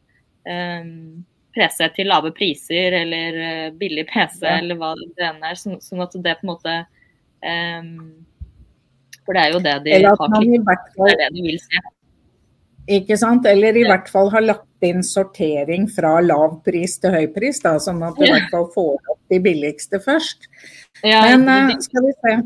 um, 0.49 1.21
PC 1.55 1.91
til 1.97 2.11
lave 2.11 2.33
priser 2.37 2.97
eller 3.01 3.39
uh, 3.39 3.69
billig 3.79 4.07
PC 4.11 4.43
ja. 4.45 4.59
eller 4.59 4.81
hva 4.81 4.95
det 4.99 5.29
enn 5.29 5.47
er. 5.47 5.59
Sånn, 5.59 5.79
sånn, 5.85 6.03
at 6.05 6.17
det 6.17 6.37
på 6.41 6.47
en 6.47 6.53
måte 6.53 6.77
um, 7.45 7.95
For 9.25 9.37
det 9.37 9.47
er 9.47 9.57
jo 9.57 9.65
det 9.65 9.79
de 9.87 9.97
har 10.09 10.21
klikket 10.21 10.93
det 10.99 11.15
er 11.15 11.25
det 11.25 11.33
de 11.39 11.49
vil 11.49 11.63
se. 11.63 11.87
Ikke 12.91 13.17
sant? 13.21 13.45
Eller 13.47 13.77
i 13.79 13.85
ja. 13.85 13.93
hvert 13.93 14.09
fall 14.11 14.31
har 14.33 14.43
lagt 14.43 14.87
inn 14.87 15.05
sortering 15.05 15.85
fra 15.93 16.17
lav 16.25 16.57
pris 16.67 16.97
til 16.99 17.13
høy 17.13 17.27
pris, 17.35 17.61
da, 17.63 17.75
sånn 17.79 18.01
at 18.03 18.17
du 18.17 18.25
i 18.25 18.31
hvert 18.33 18.49
fall 18.51 18.71
får 18.73 18.97
opp 19.13 19.21
de 19.31 19.39
billigste 19.45 20.01
først. 20.03 20.49
Ja, 21.07 21.21
Men 21.29 21.45
uh, 21.47 21.77
skal 21.85 22.09
vi 22.09 22.17
se. 22.17 22.41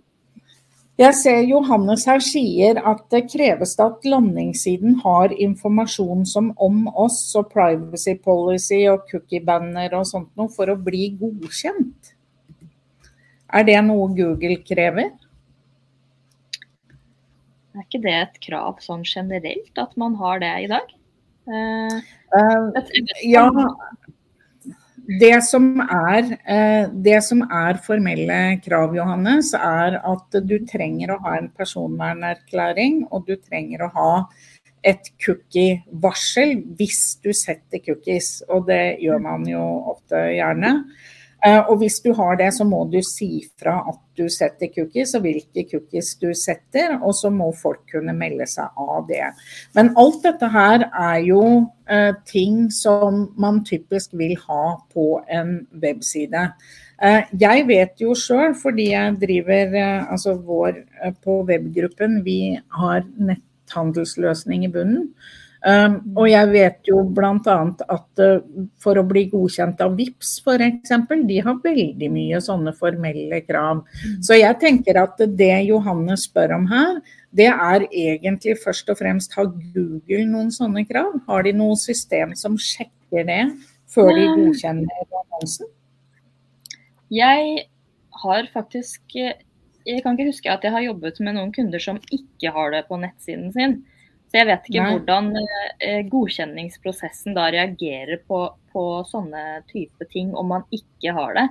Jeg 0.95 1.15
ser 1.19 1.41
Johannes 1.43 2.05
her 2.07 2.21
sier 2.23 2.79
at 2.87 3.01
det 3.11 3.25
kreves 3.33 3.73
at 3.83 4.05
landingssiden 4.07 5.01
har 5.01 5.33
informasjon 5.35 6.23
som 6.31 6.53
om 6.63 6.85
oss 6.95 7.19
og 7.35 7.49
privacy 7.51 8.15
policy 8.23 8.85
og 8.93 9.03
cookie-banner 9.09 9.97
og 9.99 10.07
sånt 10.07 10.31
noe 10.39 10.53
for 10.55 10.71
å 10.71 10.79
bli 10.79 11.09
godkjent. 11.19 12.13
Er 13.55 13.67
det 13.67 13.81
noe 13.89 14.07
Google 14.15 14.61
krever? 14.63 15.11
Er 17.75 17.83
ikke 17.83 18.05
det 18.07 18.15
et 18.21 18.39
krav 18.47 18.79
sånn 18.83 19.03
generelt, 19.03 19.75
at 19.75 19.99
man 19.99 20.15
har 20.23 20.39
det 20.47 20.53
i 20.63 20.71
dag? 20.71 20.95
Uh, 21.51 21.99
uh, 22.39 22.71
ja, 23.27 23.49
det 25.05 25.37
som, 25.45 25.81
er, 25.81 26.31
eh, 26.49 26.89
det 26.89 27.19
som 27.27 27.43
er 27.45 27.81
formelle 27.85 28.61
krav, 28.65 28.95
Johannes, 28.97 29.53
er 29.55 29.99
at 30.01 30.39
du 30.47 30.59
trenger 30.65 31.13
å 31.13 31.21
ha 31.27 31.37
en 31.39 31.51
personvernerklæring, 31.53 33.05
og 33.13 33.27
du 33.29 33.37
trenger 33.37 33.85
å 33.85 33.93
ha 33.95 34.13
et 34.85 35.11
cookie-varsel 35.25 36.59
hvis 36.79 37.19
du 37.25 37.33
setter 37.37 37.83
cookies. 37.85 38.43
Og 38.49 38.67
det 38.69 38.99
gjør 39.05 39.21
man 39.25 39.47
jo 39.49 39.63
ofte 39.95 40.21
gjerne. 40.37 40.75
Eh, 41.45 41.61
og 41.61 41.77
hvis 41.83 41.99
du 42.01 42.13
har 42.17 42.39
det, 42.41 42.49
så 42.57 42.65
må 42.65 42.85
du 42.89 43.01
si 43.05 43.43
fra 43.61 43.77
at 43.91 44.01
du 44.17 44.29
setter 44.33 44.71
cookies, 44.73 45.13
og 45.19 45.27
hvilke 45.27 45.67
cookies 45.69 46.15
du 46.23 46.31
setter. 46.39 46.97
Og 47.03 47.13
så 47.19 47.31
må 47.35 47.51
folk 47.59 47.83
kunne 47.93 48.15
melde 48.17 48.47
seg 48.49 48.73
av 48.81 49.05
det. 49.11 49.27
Men 49.77 49.93
alt 50.01 50.23
dette 50.25 50.49
her 50.55 50.87
er 50.89 51.19
jo 51.27 51.43
eh, 51.91 52.15
ting 52.31 52.71
som 52.73 53.27
man 53.41 53.61
typisk 53.69 54.17
vil 54.17 54.39
ha 54.47 54.65
på 54.95 55.09
en 55.29 55.59
webside. 55.83 56.49
Eh, 57.03 57.31
jeg 57.41 57.67
vet 57.69 58.01
jo 58.01 58.15
sjøl, 58.17 58.55
fordi 58.57 58.91
jeg 58.93 59.17
driver 59.21 59.75
eh, 59.81 60.11
altså 60.13 60.37
vår 60.39 60.79
eh, 61.03 61.15
på 61.25 61.41
webgruppen, 61.49 62.21
vi 62.25 62.55
har 62.79 63.03
netthandelsløsning 63.19 64.65
i 64.65 64.71
bunnen. 64.73 65.11
Um, 65.65 65.95
og 66.21 66.27
jeg 66.29 66.49
vet 66.53 66.89
jo 66.91 66.99
bl.a. 67.17 67.55
at 67.89 68.21
uh, 68.21 68.41
for 68.85 69.01
å 69.01 69.05
bli 69.09 69.23
godkjent 69.33 69.79
av 69.81 69.95
VIPS 69.97 70.35
f.eks., 70.45 70.93
de 71.25 71.39
har 71.47 71.63
veldig 71.65 72.11
mye 72.13 72.41
sånne 72.45 72.75
formelle 72.77 73.39
krav. 73.47 73.81
Mm. 73.81 74.19
Så 74.27 74.37
jeg 74.37 74.59
tenker 74.61 74.99
at 75.01 75.23
det 75.39 75.55
Johanne 75.65 76.19
spør 76.21 76.53
om 76.59 76.67
her, 76.69 76.99
det 77.33 77.49
er 77.49 77.87
egentlig 77.89 78.59
først 78.61 78.93
og 78.93 79.01
fremst 79.01 79.33
har 79.39 79.49
Google 79.49 80.27
noen 80.29 80.53
sånne 80.53 80.85
krav? 80.85 81.17
Har 81.31 81.49
de 81.49 81.55
noe 81.57 81.81
system 81.81 82.37
som 82.37 82.61
sjekker 82.61 83.25
det 83.25 83.41
før 83.91 84.13
de 84.13 84.29
godkjenner 84.35 85.09
annonsen? 85.23 85.73
Jeg 87.15 87.65
har 88.25 88.47
faktisk 88.53 89.17
Jeg 89.17 90.01
kan 90.05 90.15
ikke 90.15 90.31
huske 90.31 90.53
at 90.53 90.63
jeg 90.65 90.73
har 90.73 90.85
jobbet 90.85 91.19
med 91.25 91.37
noen 91.37 91.51
kunder 91.53 91.81
som 91.81 91.99
ikke 92.13 92.53
har 92.53 92.71
det 92.73 92.85
på 92.89 93.01
nettsiden 93.01 93.51
sin. 93.57 93.81
Så 94.35 94.41
jeg 94.41 94.49
vet 94.49 94.65
ikke 94.67 94.83
Nei. 94.83 94.95
hvordan 94.97 95.27
eh, 95.79 96.01
godkjenningsprosessen 96.11 97.37
da 97.37 97.45
reagerer 97.55 98.19
på, 98.27 98.41
på, 98.75 98.83
sånne 99.07 99.61
type 99.69 100.09
ting 100.11 100.33
om 100.35 100.49
man 100.51 100.65
ikke 100.75 101.13
har 101.15 101.37
det. 101.39 101.45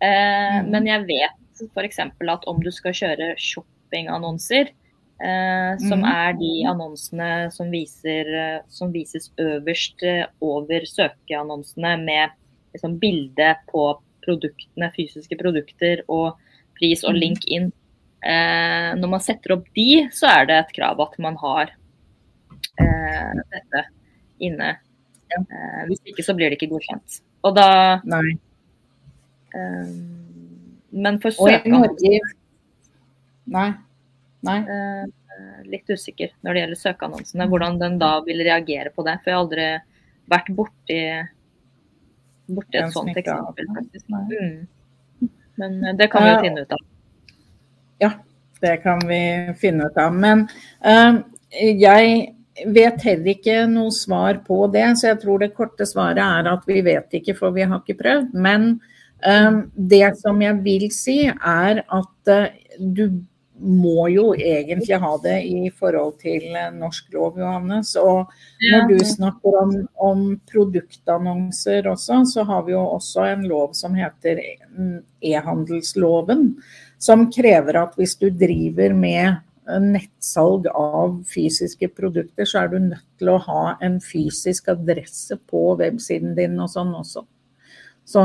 Eh, 0.00 0.54
mm. 0.64 0.70
Men 0.72 0.88
jeg 0.88 1.04
vet 1.10 1.66
f.eks. 1.68 2.00
at 2.00 2.48
om 2.48 2.64
du 2.64 2.70
skal 2.72 2.96
kjøre 2.96 3.28
shoppingannonser, 3.36 4.72
eh, 4.72 5.76
som 5.84 6.00
mm. 6.00 6.08
er 6.14 6.40
de 6.40 6.50
annonsene 6.72 7.28
som, 7.52 7.68
viser, 7.68 8.32
som 8.72 8.96
vises 8.96 9.28
øverst 9.36 10.08
eh, 10.08 10.24
over 10.40 10.88
søkeannonsene 10.88 11.94
med 12.08 12.32
liksom, 12.72 12.96
bilde 13.04 13.52
på 13.68 13.86
produktene, 14.24 14.88
fysiske 14.96 15.36
produkter 15.44 16.00
og 16.08 16.40
pris 16.80 17.04
og 17.04 17.18
mm. 17.18 17.22
link 17.28 17.48
inn. 17.52 17.68
Eh, 18.24 18.90
når 18.96 19.16
man 19.18 19.28
setter 19.28 19.58
opp 19.58 19.68
de, 19.76 20.06
så 20.08 20.38
er 20.38 20.48
det 20.48 20.62
et 20.62 20.78
krav 20.80 21.04
at 21.04 21.20
man 21.20 21.36
har 21.44 21.76
eh, 22.80 23.42
dette 23.54 23.84
inne. 24.44 24.70
Eh, 25.34 25.80
hvis 25.88 26.02
ikke 26.12 26.24
så 26.26 26.34
blir 26.36 26.50
det 26.50 26.58
ikke 26.58 26.72
godkjent. 26.74 27.20
Og 27.44 27.56
da 27.56 27.68
Nei. 28.08 28.36
Eh, 29.54 29.92
men 30.94 31.18
for 31.22 31.34
søkerne 31.34 31.90
Nei. 33.44 33.68
Nei. 34.44 34.58
eh, 34.60 35.04
litt 35.68 35.90
usikker 35.90 36.32
når 36.44 36.54
det 36.54 36.62
gjelder 36.62 36.80
søkeannonsene. 36.80 37.48
Hvordan 37.50 37.80
den 37.80 37.98
da 38.00 38.16
vil 38.26 38.42
reagere 38.46 38.92
på 38.94 39.04
det. 39.06 39.18
For 39.22 39.32
jeg 39.32 39.38
har 39.38 39.44
aldri 39.44 39.66
vært 40.30 40.50
borti, 40.56 41.00
borti 42.46 42.80
et 42.80 42.94
sånt 42.94 43.16
eksempel. 43.16 43.68
faktisk. 43.76 44.06
Mm. 44.08 45.28
Men 45.60 45.84
eh, 45.84 45.96
det 45.98 46.10
kan 46.12 46.24
vi 46.24 46.32
jo 46.32 46.40
finne 46.44 46.64
ut 46.64 46.76
av. 46.76 46.86
Ja, 48.02 48.10
det 48.64 48.76
kan 48.82 49.02
vi 49.08 49.20
finne 49.60 49.90
ut 49.90 50.00
av. 50.00 50.14
Men 50.14 50.46
uh, 50.86 51.20
jeg 51.58 52.34
vet 52.62 53.02
heller 53.02 53.34
ikke 53.34 53.64
noe 53.70 53.92
svar 53.94 54.40
på 54.46 54.64
det, 54.72 54.86
så 54.98 55.12
jeg 55.12 55.20
tror 55.24 55.42
det 55.42 55.54
korte 55.56 55.86
svaret 55.88 56.22
er 56.22 56.50
at 56.52 56.66
vi 56.70 56.80
vet 56.86 57.18
ikke, 57.18 57.36
for 57.38 57.54
vi 57.54 57.66
har 57.66 57.82
ikke 57.82 57.98
prøvd. 58.00 58.34
Men 58.34 58.74
um, 59.26 59.62
det 59.74 60.16
som 60.20 60.42
jeg 60.42 60.60
vil 60.64 60.88
si, 60.94 61.18
er 61.30 61.82
at 61.82 62.34
uh, 62.34 62.50
du 62.78 63.08
må 63.64 64.08
jo 64.10 64.32
egentlig 64.34 64.98
ha 64.98 65.12
det 65.22 65.36
i 65.46 65.70
forhold 65.70 66.16
til 66.22 66.56
norsk 66.74 67.12
lov, 67.14 67.38
Johannes. 67.38 67.94
Og 67.96 68.32
når 68.60 68.88
du 68.90 68.96
snakker 69.06 69.58
om, 69.60 69.74
om 69.94 70.24
produktannonser 70.50 71.86
også, 71.90 72.24
så 72.32 72.44
har 72.48 72.64
vi 72.66 72.74
jo 72.74 72.82
også 72.96 73.28
en 73.30 73.46
lov 73.48 73.72
som 73.78 73.94
heter 73.94 74.42
e-handelsloven. 75.22 76.48
Som 76.98 77.28
krever 77.32 77.78
at 77.84 77.94
hvis 78.00 78.16
du 78.18 78.26
driver 78.30 78.94
med 78.96 79.38
nettsalg 79.80 80.66
av 80.68 81.22
fysiske 81.28 81.88
produkter, 81.96 82.44
så 82.48 82.64
er 82.64 82.72
du 82.72 82.78
nødt 82.90 83.06
til 83.20 83.30
å 83.32 83.40
ha 83.46 83.62
en 83.84 84.00
fysisk 84.04 84.68
adresse 84.72 85.38
på 85.50 85.74
websiden 85.80 86.34
din 86.36 86.58
og 86.60 86.68
sånn 86.72 86.92
også. 86.98 87.24
Så, 88.04 88.24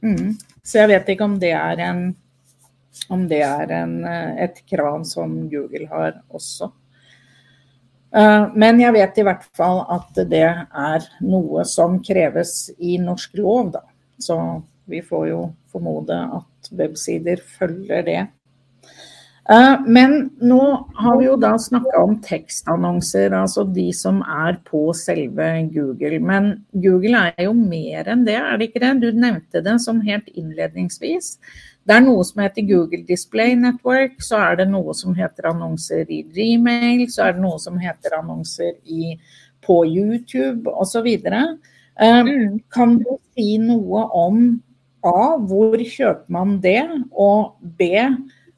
mm. 0.00 0.30
så 0.64 0.80
jeg 0.82 0.92
vet 0.94 1.12
ikke 1.12 1.28
om 1.28 1.36
det 1.42 1.52
er, 1.58 1.82
en, 1.84 2.02
om 3.12 3.26
det 3.28 3.42
er 3.44 3.74
en, 3.82 3.98
et 4.08 4.62
krav 4.70 5.04
som 5.08 5.42
Google 5.52 5.88
har 5.92 6.22
også. 6.32 6.70
Eh, 8.16 8.46
men 8.54 8.80
jeg 8.80 8.94
vet 8.96 9.20
i 9.20 9.26
hvert 9.26 9.44
fall 9.56 9.82
at 9.92 10.22
det 10.30 10.46
er 10.46 11.10
noe 11.26 11.66
som 11.68 12.00
kreves 12.04 12.70
i 12.78 12.96
norsk 13.02 13.36
lov, 13.42 13.74
da. 13.76 13.84
Så 14.22 14.38
vi 14.88 15.02
får 15.04 15.28
jo 15.28 15.40
formode 15.72 16.16
at 16.38 16.70
websider 16.72 17.42
følger 17.58 18.06
det. 18.06 18.22
Eh, 19.50 19.80
men 19.86 20.30
nå 20.42 20.62
har 20.98 21.18
vi 21.20 21.28
jo 21.28 21.36
da 21.38 21.52
snakka 21.60 22.00
om 22.02 22.16
tekstannonser, 22.22 23.30
altså 23.30 23.62
de 23.70 23.86
som 23.94 24.18
er 24.26 24.58
på 24.66 24.88
selve 24.98 25.46
Google. 25.74 26.18
Men 26.18 26.50
Google 26.74 27.28
er 27.30 27.46
jo 27.46 27.54
mer 27.54 28.10
enn 28.10 28.26
det, 28.26 28.40
er 28.40 28.58
det 28.58 28.70
ikke 28.70 28.82
det? 28.82 28.92
Du 29.04 29.08
nevnte 29.14 29.62
det 29.62 29.78
som 29.84 30.02
helt 30.02 30.26
innledningsvis. 30.34 31.36
Det 31.86 31.94
er 31.94 32.02
noe 32.02 32.24
som 32.26 32.42
heter 32.42 32.66
Google 32.66 33.04
Display 33.06 33.54
Network, 33.54 34.18
så 34.18 34.40
er 34.48 34.58
det 34.58 34.70
noe 34.72 34.94
som 34.98 35.14
heter 35.14 35.52
annonser 35.52 36.08
i 36.10 36.24
Gmail, 36.26 37.04
så 37.14 37.28
er 37.28 37.36
det 37.36 37.44
noe 37.44 37.60
som 37.62 37.78
heter 37.78 38.16
annonser 38.18 38.74
i, 38.82 39.14
på 39.62 39.84
YouTube 39.86 40.72
osv. 40.74 41.06
Uh, 41.06 41.52
mm. 42.26 42.58
Kan 42.74 42.98
du 43.04 43.12
si 43.36 43.54
noe 43.62 44.02
om 44.10 44.40
A, 45.06 45.36
hvor 45.38 45.78
kjøper 45.78 46.26
man 46.34 46.58
det, 46.64 46.82
og 47.14 47.54
B, 47.78 48.02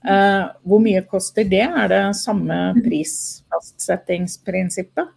Eh, 0.07 0.45
hvor 0.63 0.79
mye 0.83 1.03
koster 1.11 1.45
det? 1.49 1.67
Er 1.67 1.89
det 1.91 2.17
samme 2.19 2.75
prisfastsettingsprinsippet? 2.85 5.09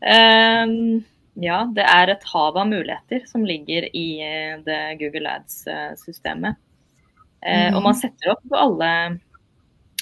Um, 0.00 1.04
ja, 1.36 1.68
det 1.76 1.84
er 1.84 2.08
et 2.14 2.24
hav 2.30 2.56
av 2.56 2.68
muligheter 2.70 3.20
som 3.28 3.44
ligger 3.44 3.96
i 3.96 4.20
eh, 4.24 4.58
det 4.64 4.96
Google 5.02 5.30
Ads-systemet. 5.40 6.54
Uh, 7.40 7.74
og 7.74 7.82
man 7.88 7.94
setter 7.96 8.30
opp 8.34 8.44
alle 8.52 9.16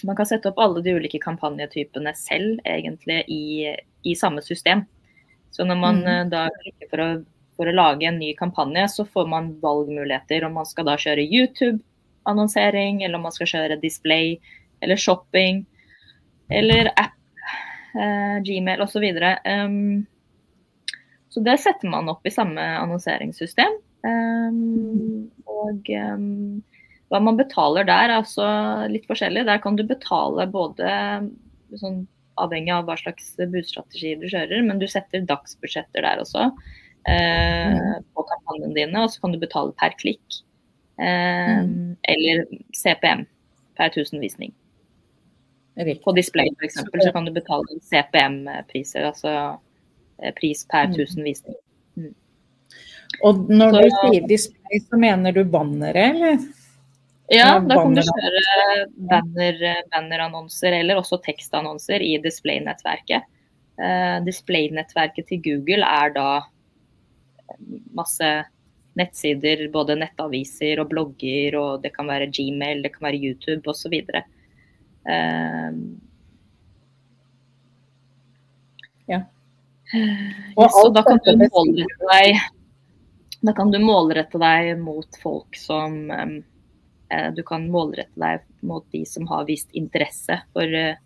man 0.02 0.16
kan 0.18 0.26
sette 0.26 0.48
opp 0.50 0.58
alle 0.62 0.82
de 0.82 0.90
ulike 0.94 1.18
kampanjetypene 1.22 2.12
selv 2.18 2.58
egentlig 2.66 3.24
i, 3.30 3.74
i 4.06 4.14
samme 4.18 4.42
system. 4.42 4.82
Så 5.50 5.64
når 5.64 5.78
man 5.80 6.02
mm. 6.04 6.30
da 6.30 6.44
klikker 6.62 6.90
for 6.90 7.02
å, 7.02 7.08
for 7.58 7.70
å, 7.70 7.74
lage 7.74 8.06
en 8.06 8.20
ny 8.20 8.32
kampanje, 8.38 8.84
så 8.94 9.06
får 9.08 9.26
man 9.30 9.52
valgmuligheter 9.62 10.46
om 10.46 10.58
man 10.60 10.68
skal 10.68 10.86
da 10.90 10.96
kjøre 11.00 11.24
YouTube, 11.24 11.80
annonsering, 12.28 13.02
eller 13.02 13.18
om 13.18 13.26
man 13.28 13.34
skal 13.34 13.50
kjøre 13.50 13.80
display 13.82 14.36
eller 14.84 15.00
shopping 15.00 15.64
eller 16.48 16.92
app, 16.96 17.18
eh, 17.98 18.38
Gmail 18.44 18.84
osv. 18.84 19.04
Så, 19.18 19.34
um, 19.50 20.06
så 21.28 21.44
det 21.44 21.58
setter 21.60 21.90
man 21.92 22.08
opp 22.08 22.26
i 22.26 22.32
samme 22.32 22.62
annonseringssystem. 22.78 23.80
Um, 24.06 25.28
og 25.50 25.90
um, 25.90 26.62
hva 27.08 27.20
man 27.24 27.38
betaler 27.40 27.88
der 27.88 28.12
er 28.12 28.20
også 28.20 28.46
litt 28.92 29.08
forskjellig. 29.08 29.46
Der 29.48 29.60
kan 29.64 29.76
du 29.76 29.84
betale 29.88 30.48
både 30.52 30.88
sånn, 31.80 32.04
avhengig 32.38 32.72
av 32.72 32.86
hva 32.88 32.96
slags 33.00 33.32
budstrategi 33.38 34.14
du 34.20 34.28
kjører, 34.30 34.62
men 34.64 34.80
du 34.80 34.86
setter 34.90 35.24
dagsbudsjetter 35.26 36.04
der 36.04 36.20
også 36.22 36.44
eh, 37.10 37.72
mm. 37.74 38.04
på 38.14 38.24
kampanjene 38.28 38.76
dine, 38.76 39.02
og 39.02 39.10
så 39.12 39.24
kan 39.24 39.34
du 39.34 39.40
betale 39.42 39.74
per 39.80 39.96
klikk. 40.00 40.42
Eh, 40.98 41.58
mm. 41.64 41.96
Eller 42.02 42.44
CPM 42.74 43.26
per 43.76 43.86
1000 43.86 44.20
visning. 44.20 44.54
På 46.04 46.12
display 46.12 46.50
f.eks. 46.58 46.74
så 47.04 47.12
kan 47.12 47.24
du 47.24 47.32
betale 47.32 47.80
CPM-priser, 47.86 49.04
altså 49.06 49.34
eh, 50.22 50.34
pris 50.34 50.64
per 50.66 50.90
1000 50.90 51.20
mm. 51.20 51.24
visning. 51.24 51.58
Mm. 51.94 52.14
Og 53.22 53.44
når 53.50 53.70
så, 53.70 53.82
du 53.82 53.98
sier 54.00 54.26
display, 54.28 54.80
så 54.82 54.98
mener 54.98 55.36
du 55.36 55.44
bannere, 55.44 56.08
eller? 56.10 56.42
Ja, 57.28 57.58
da 57.60 57.76
kan 57.76 57.94
du 57.94 58.02
kjøre 58.02 58.42
banner, 59.10 59.64
bannerannonser 59.92 60.78
eller 60.80 60.98
også 60.98 61.20
tekstannonser 61.22 62.02
i 62.02 62.14
display-nettverket. 62.24 63.26
Uh, 63.78 64.18
display-nettverket 64.26 65.28
til 65.28 65.42
Google 65.44 65.86
er 65.86 66.14
da 66.16 66.28
masse 67.94 68.30
nettsider, 68.98 69.64
både 69.72 69.96
nettaviser 69.98 70.82
og 70.82 70.90
blogger, 70.92 71.56
og 71.60 71.82
det 71.84 71.92
kan 71.94 72.08
være 72.10 72.30
Gmail, 72.34 72.82
det 72.84 72.92
kan 72.96 73.08
være 73.08 73.22
YouTube 73.22 73.70
osv. 73.70 73.94
Ehm, 75.08 75.80
ja. 79.08 79.22
Og 80.58 80.70
så 80.74 80.86
da 80.92 81.02
kan 81.06 81.20
du 81.24 81.34
målrette 81.48 82.12
deg 82.12 82.46
da 83.38 83.54
kan 83.54 83.70
du 83.70 83.78
målrette 83.78 84.38
deg 84.42 84.80
mot 84.82 85.16
folk 85.22 85.56
som 85.56 86.10
eh, 86.10 87.28
Du 87.36 87.44
kan 87.46 87.68
målrette 87.70 88.18
deg 88.18 88.42
mot 88.66 88.84
de 88.92 89.04
som 89.06 89.28
har 89.30 89.46
vist 89.48 89.70
interesse 89.78 90.40
for 90.52 90.66
eh, 90.66 90.98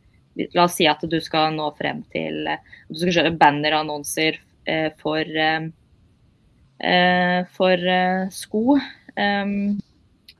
La 0.57 0.65
oss 0.65 0.79
si 0.81 0.89
at 0.89 1.05
du 1.05 1.19
skal 1.21 1.53
nå 1.55 1.69
frem 1.77 2.01
til 2.11 2.49
uh, 2.49 2.57
Du 2.89 2.97
skal 2.97 3.13
kjøre 3.19 3.35
bannerannonser 3.37 4.41
eh, 4.65 4.89
for 4.99 5.29
um, 5.29 5.69
Eh, 5.69 5.82
for 7.57 7.89
eh, 7.89 8.29
sko 8.35 8.79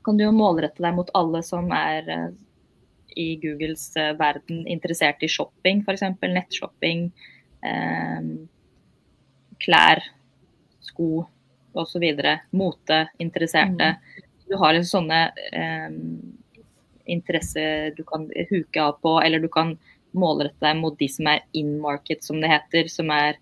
kan 0.03 0.17
du 0.17 0.25
jo 0.25 0.33
målrette 0.35 0.83
deg 0.83 0.95
mot 0.97 1.11
alle 1.15 1.39
som 1.47 1.69
er 1.71 2.09
eh, 2.11 2.31
i 3.15 3.27
Googles 3.39 3.91
verden 4.19 4.65
interessert 4.67 5.21
i 5.23 5.29
shopping, 5.29 5.83
f.eks. 5.85 6.01
nettshopping, 6.25 7.03
klær, 9.61 10.01
sko 10.81 11.21
osv. 11.77 12.07
Moteinteresserte. 12.57 13.91
Mm. 13.93 14.25
Du 14.49 14.57
har 14.57 14.73
liksom 14.73 15.05
sånne 15.05 15.21
interesser 17.05 17.93
du 17.97 18.03
kan 18.03 18.25
huke 18.49 18.81
av 18.81 18.97
på, 19.05 19.19
eller 19.21 19.39
du 19.39 19.49
kan 19.51 19.75
målrette 20.13 20.61
deg 20.61 20.79
mot 20.79 20.97
de 20.99 21.09
som 21.09 21.29
er 21.31 21.43
in 21.57 21.75
market, 21.81 22.23
som 22.23 22.41
det 22.41 22.51
heter. 22.51 22.89
Som 22.91 23.11
er 23.13 23.39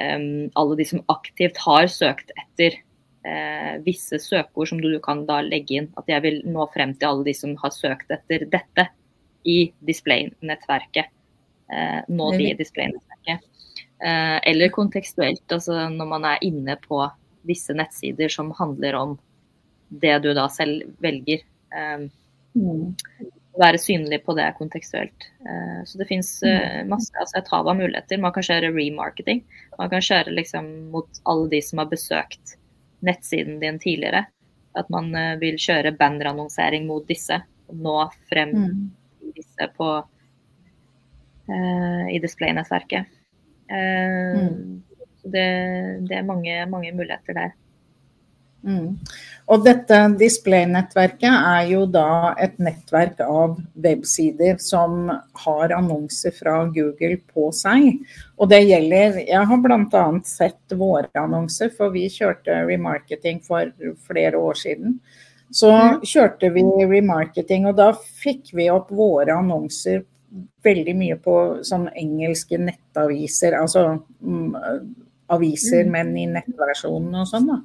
alle 0.00 0.76
de 0.78 0.86
som 0.88 1.02
aktivt 1.12 1.58
har 1.60 1.88
søkt 1.92 2.32
etter 2.38 2.78
uh, 3.26 3.76
visse 3.84 4.20
søkeord 4.22 4.70
som 4.70 4.80
du 4.82 4.92
kan 5.04 5.24
da 5.28 5.40
legge 5.44 5.80
inn. 5.80 5.88
At 6.00 6.08
jeg 6.10 6.24
vil 6.24 6.40
nå 6.48 6.66
frem 6.74 6.94
til 6.96 7.10
alle 7.10 7.26
de 7.28 7.34
som 7.36 7.56
har 7.60 7.74
søkt 7.74 8.12
etter 8.14 8.46
dette 8.50 8.86
i 9.48 9.70
display-nettverket. 9.88 11.10
Uh, 11.70 12.00
nå 12.08 12.32
de 12.38 12.50
i 12.50 12.58
display-nettverket. 12.58 13.44
Uh, 14.00 14.38
eller 14.48 14.72
kontekstuelt, 14.72 15.44
altså 15.52 15.88
når 15.92 16.08
man 16.08 16.24
er 16.28 16.46
inne 16.46 16.78
på 16.86 17.02
visse 17.48 17.74
nettsider 17.76 18.32
som 18.32 18.54
handler 18.56 18.96
om 18.96 19.18
det 20.02 20.16
du 20.24 20.32
da 20.36 20.46
selv 20.52 20.88
velger. 21.04 21.44
Um, 21.74 22.08
mm 22.54 23.30
være 23.60 23.80
synlig 23.80 24.22
på 24.24 24.34
det 24.38 24.48
kontekstuelt. 24.58 25.26
Eh, 25.44 25.80
så 25.86 25.98
det 26.00 26.08
fins 26.08 26.30
eh, 26.46 26.80
mm. 26.80 26.88
masse, 26.90 27.12
altså 27.20 27.40
et 27.40 27.50
hav 27.52 27.68
av 27.68 27.76
muligheter. 27.78 28.20
Man 28.22 28.34
kan 28.34 28.46
kjøre 28.46 28.72
remarketing. 28.74 29.42
Man 29.78 29.90
kan 29.92 30.04
kjøre 30.04 30.34
liksom 30.36 30.68
mot 30.94 31.22
alle 31.30 31.48
de 31.52 31.60
som 31.64 31.82
har 31.82 31.90
besøkt 31.90 32.56
nettsiden 33.06 33.60
din 33.62 33.80
tidligere. 33.82 34.24
At 34.78 34.90
man 34.92 35.12
eh, 35.18 35.36
vil 35.42 35.60
kjøre 35.60 35.96
bannerannonsering 36.00 36.88
mot 36.88 37.06
disse. 37.10 37.40
Nå 37.70 37.96
frem 38.30 38.54
mm. 38.56 38.78
disse 39.36 39.68
på 39.76 39.88
uh, 41.50 42.06
i 42.10 42.18
display-nettverket. 42.22 43.06
Uh, 43.70 44.34
mm. 44.34 44.56
det, 45.22 45.46
det, 46.08 46.16
er 46.16 46.26
mange, 46.26 46.56
mange 46.72 46.90
muligheter 46.96 47.36
der. 47.36 47.54
Mm. 48.66 48.98
Og 49.50 49.62
dette 49.64 49.98
displaynettverket 50.20 51.30
er 51.32 51.70
jo 51.70 51.86
da 51.88 52.34
et 52.40 52.58
nettverk 52.60 53.22
av 53.24 53.56
websider 53.80 54.60
som 54.62 55.08
har 55.44 55.74
annonser 55.74 56.34
fra 56.36 56.58
Google 56.74 57.16
på 57.32 57.48
seg. 57.56 58.02
Og 58.36 58.52
det 58.52 58.62
gjelder 58.66 59.22
Jeg 59.24 59.48
har 59.50 59.64
bl.a. 59.64 60.04
sett 60.28 60.76
våre 60.76 61.10
annonser, 61.18 61.72
for 61.76 61.94
vi 61.94 62.06
kjørte 62.12 62.62
remarketing 62.68 63.40
for 63.46 63.72
flere 64.06 64.38
år 64.38 64.60
siden. 64.60 65.00
Så 65.50 65.72
kjørte 66.06 66.52
vi 66.54 66.62
remarketing, 66.86 67.66
og 67.66 67.80
da 67.80 67.90
fikk 67.96 68.52
vi 68.54 68.70
opp 68.70 68.92
våre 68.94 69.34
annonser 69.40 70.04
veldig 70.62 70.94
mye 70.94 71.16
på 71.18 71.36
sånn 71.66 71.88
engelske 71.98 72.58
nettaviser. 72.60 73.56
Altså 73.58 73.96
mm, 74.22 74.54
aviser, 75.34 75.86
mm. 75.86 75.92
men 75.94 76.12
i 76.18 76.26
nettversjonen 76.30 77.22
og 77.22 77.28
sånn. 77.30 77.48
da. 77.50 77.58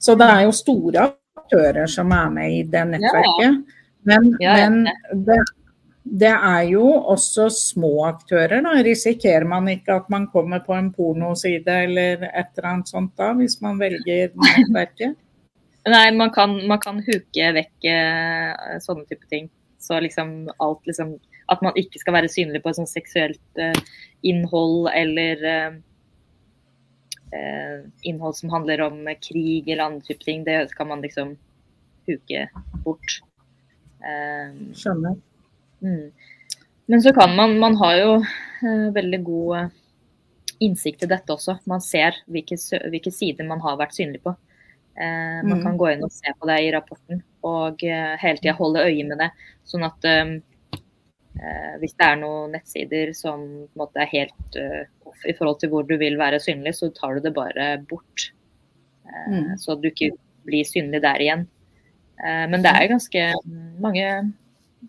Så 0.00 0.16
det 0.18 0.28
er 0.34 0.44
jo 0.46 0.56
store 0.56 1.06
aktører 1.40 1.88
som 1.90 2.12
er 2.16 2.34
med 2.34 2.58
i 2.58 2.60
det 2.68 2.84
nettverket. 2.94 3.78
Men, 4.08 4.28
men 4.40 4.76
det, 5.26 5.38
det, 6.02 6.32
er 6.32 6.62
jo 6.70 6.86
også 7.12 7.50
små 7.52 8.06
aktører. 8.08 8.62
da. 8.64 8.76
Risikerer 8.84 9.46
man 9.48 9.68
ikke 9.72 9.98
at 10.00 10.12
man 10.12 10.28
kommer 10.32 10.62
på 10.64 10.76
en 10.76 10.92
pornoside 10.96 11.80
eller 11.86 12.28
et 12.30 12.54
eller 12.56 12.70
annet 12.74 12.92
sånt 12.92 13.12
da, 13.20 13.32
hvis 13.36 13.60
man 13.64 13.80
velger 13.80 14.32
nettverket? 14.34 15.18
Nei, 15.90 16.10
man 16.12 16.28
kan, 16.32 16.58
man 16.68 16.80
kan 16.80 17.00
huke 17.00 17.52
vekk 17.56 17.88
eh, 17.88 18.76
sånne 18.84 19.06
type 19.08 19.26
ting. 19.32 19.48
Så 19.80 19.96
liksom 20.00 20.50
alt 20.60 20.82
liksom 20.84 21.14
At 21.50 21.62
man 21.64 21.72
ikke 21.74 21.98
skal 21.98 22.14
være 22.14 22.28
synlig 22.30 22.60
på 22.62 22.70
et 22.70 22.76
sånt 22.78 22.90
seksuelt 22.92 23.58
eh, 23.58 23.74
innhold 24.22 24.90
eller 24.94 25.40
eh, 25.48 25.78
innhold 28.02 28.34
som 28.36 28.50
handler 28.50 28.80
om 28.88 29.04
krig 29.22 29.68
eller 29.68 29.84
andre 29.84 30.02
type 30.02 30.24
ting, 30.24 30.44
det 30.44 30.74
kan 30.74 30.88
man 30.88 31.02
liksom 31.04 31.36
huke 32.08 32.48
bort. 32.84 33.20
Eh, 34.02 34.50
Skjønner. 34.74 35.14
Mm. 35.80 36.10
Men 36.90 37.02
så 37.02 37.12
kan 37.14 37.36
man 37.36 37.58
Man 37.58 37.76
har 37.76 37.94
jo 37.96 38.14
eh, 38.20 38.88
veldig 38.94 39.22
god 39.24 39.56
eh, 39.58 39.68
innsikt 40.60 41.04
i 41.06 41.10
dette 41.10 41.32
også. 41.32 41.58
Man 41.70 41.80
ser 41.84 42.18
hvilke, 42.26 42.58
hvilke 42.90 43.12
sider 43.14 43.46
man 43.48 43.62
har 43.64 43.78
vært 43.80 43.94
synlig 43.96 44.22
på. 44.24 44.34
Eh, 44.98 45.40
man 45.44 45.60
mm. 45.60 45.64
kan 45.64 45.78
gå 45.80 45.92
inn 45.92 46.04
og 46.04 46.12
se 46.12 46.34
på 46.36 46.50
det 46.50 46.60
i 46.66 46.72
rapporten 46.74 47.22
og 47.46 47.84
eh, 47.86 48.16
hele 48.20 48.42
tida 48.42 48.56
holde 48.58 48.84
øye 48.88 49.06
med 49.06 49.22
det. 49.22 49.30
Sånn 49.68 49.86
at 49.86 50.08
Eh, 50.08 50.40
hvis 51.80 51.94
det 51.96 52.06
er 52.06 52.18
noen 52.20 52.54
nettsider 52.56 53.12
som 53.16 53.44
måte 53.78 54.02
er 54.02 54.10
helt 54.10 54.58
uh, 54.58 54.82
off 55.08 55.22
i 55.28 55.34
forhold 55.36 55.60
til 55.60 55.72
hvor 55.72 55.86
du 55.86 55.94
vil 56.00 56.18
være 56.20 56.40
synlig, 56.42 56.74
så 56.76 56.90
tar 56.96 57.16
du 57.16 57.24
det 57.24 57.34
bare 57.36 57.72
bort. 57.88 58.26
Uh, 59.06 59.30
mm. 59.30 59.46
Så 59.62 59.78
du 59.78 59.88
ikke 59.90 60.12
blir 60.48 60.66
synlig 60.68 61.02
der 61.04 61.22
igjen. 61.22 61.48
Men 62.20 62.60
det 62.60 62.68
er 62.68 62.90
ganske 62.90 63.20
mange 63.80 64.08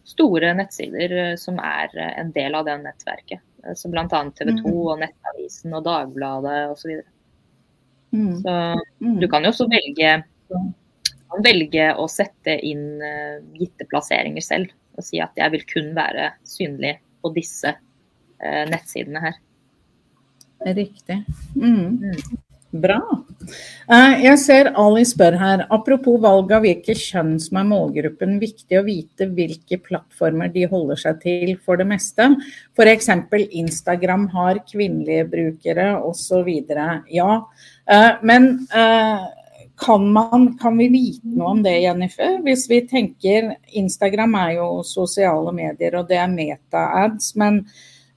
store 0.04 0.50
nettsider 0.58 1.14
som 1.40 1.62
er 1.64 1.94
en 2.20 2.34
del 2.36 2.58
av 2.60 2.66
det 2.68 2.74
nettverket. 2.82 3.40
Som 3.80 3.94
bl.a. 3.94 4.04
TV 4.10 4.50
2 4.58 4.66
mm. 4.66 4.80
og 4.82 5.00
Nettavisen 5.00 5.78
og 5.78 5.86
Dagbladet 5.86 6.58
osv. 6.74 6.92
Så, 6.98 8.18
mm. 8.18 8.34
så 8.42 8.56
mm. 9.00 9.16
du 9.22 9.30
kan 9.32 9.48
jo 9.48 9.54
også 9.54 9.70
velge, 9.72 10.12
velge 11.48 11.88
å 11.96 12.10
sette 12.12 12.58
inn 12.68 13.00
gitte 13.56 13.88
plasseringer 13.88 14.44
selv 14.44 14.76
og 14.98 15.06
si 15.06 15.22
at 15.24 15.38
jeg 15.40 15.56
vil 15.56 15.66
kun 15.70 15.92
være 15.98 16.34
synlig 16.48 16.98
på 17.22 17.34
disse 17.36 17.72
eh, 17.72 18.64
nettsidene 18.70 19.24
her. 19.24 19.42
Riktig. 20.62 21.24
Mm. 21.56 22.00
Mm. 22.02 22.40
Bra. 22.72 23.02
Eh, 23.92 24.22
jeg 24.24 24.40
ser 24.40 24.70
Ali 24.80 25.04
spør 25.08 25.36
her, 25.36 25.64
apropos 25.76 26.22
valg 26.24 26.54
av 26.56 26.64
hvilket 26.64 27.02
kjønn 27.02 27.34
som 27.44 27.60
er 27.60 27.68
målgruppen, 27.68 28.38
viktig 28.40 28.80
å 28.80 28.86
vite 28.86 29.28
hvilke 29.28 29.82
plattformer 29.84 30.54
de 30.54 30.64
holder 30.72 31.02
seg 31.02 31.20
til 31.26 31.52
for 31.66 31.82
det 31.82 31.90
meste. 31.90 32.30
F.eks. 32.78 33.10
Instagram 33.60 34.30
har 34.32 34.62
kvinnelige 34.70 35.28
brukere 35.34 35.90
osv. 36.00 36.48
Ja, 37.12 37.32
eh, 37.92 38.12
men 38.24 38.54
eh, 38.72 39.28
kan, 39.82 40.14
man, 40.14 40.58
kan, 40.58 40.78
vi 40.78 40.88
vite 40.94 41.32
noe 41.38 41.56
om 41.56 41.62
det, 41.66 41.74
Jennifer? 41.82 42.38
Hvis 42.46 42.68
vi 42.70 42.82
tenker 42.88 43.56
Instagram 43.78 44.36
er 44.44 44.52
jo 44.60 44.68
sosiale 44.86 45.54
medier, 45.56 45.98
og 45.98 46.10
det 46.12 46.20
er 46.22 46.30
meta-ads. 46.30 47.34
Men, 47.42 47.64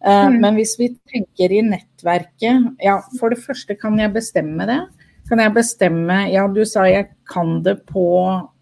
uh, 0.04 0.26
mm. 0.28 0.36
men, 0.42 0.58
hvis 0.58 0.76
vi 0.80 0.90
tenker 1.10 1.54
i 1.56 1.62
nettverket 1.64 2.84
Ja, 2.84 2.98
for 3.20 3.32
det 3.32 3.40
første, 3.44 3.78
kan 3.80 3.96
jeg 4.00 4.12
bestemme 4.12 4.68
det? 4.68 4.82
Kan 5.28 5.40
jeg 5.40 5.54
bestemme 5.56 6.18
Ja, 6.28 6.44
du 6.52 6.64
sa 6.68 6.84
jeg 6.90 7.14
kan 7.30 7.62
det 7.64 7.78
på, 7.88 8.10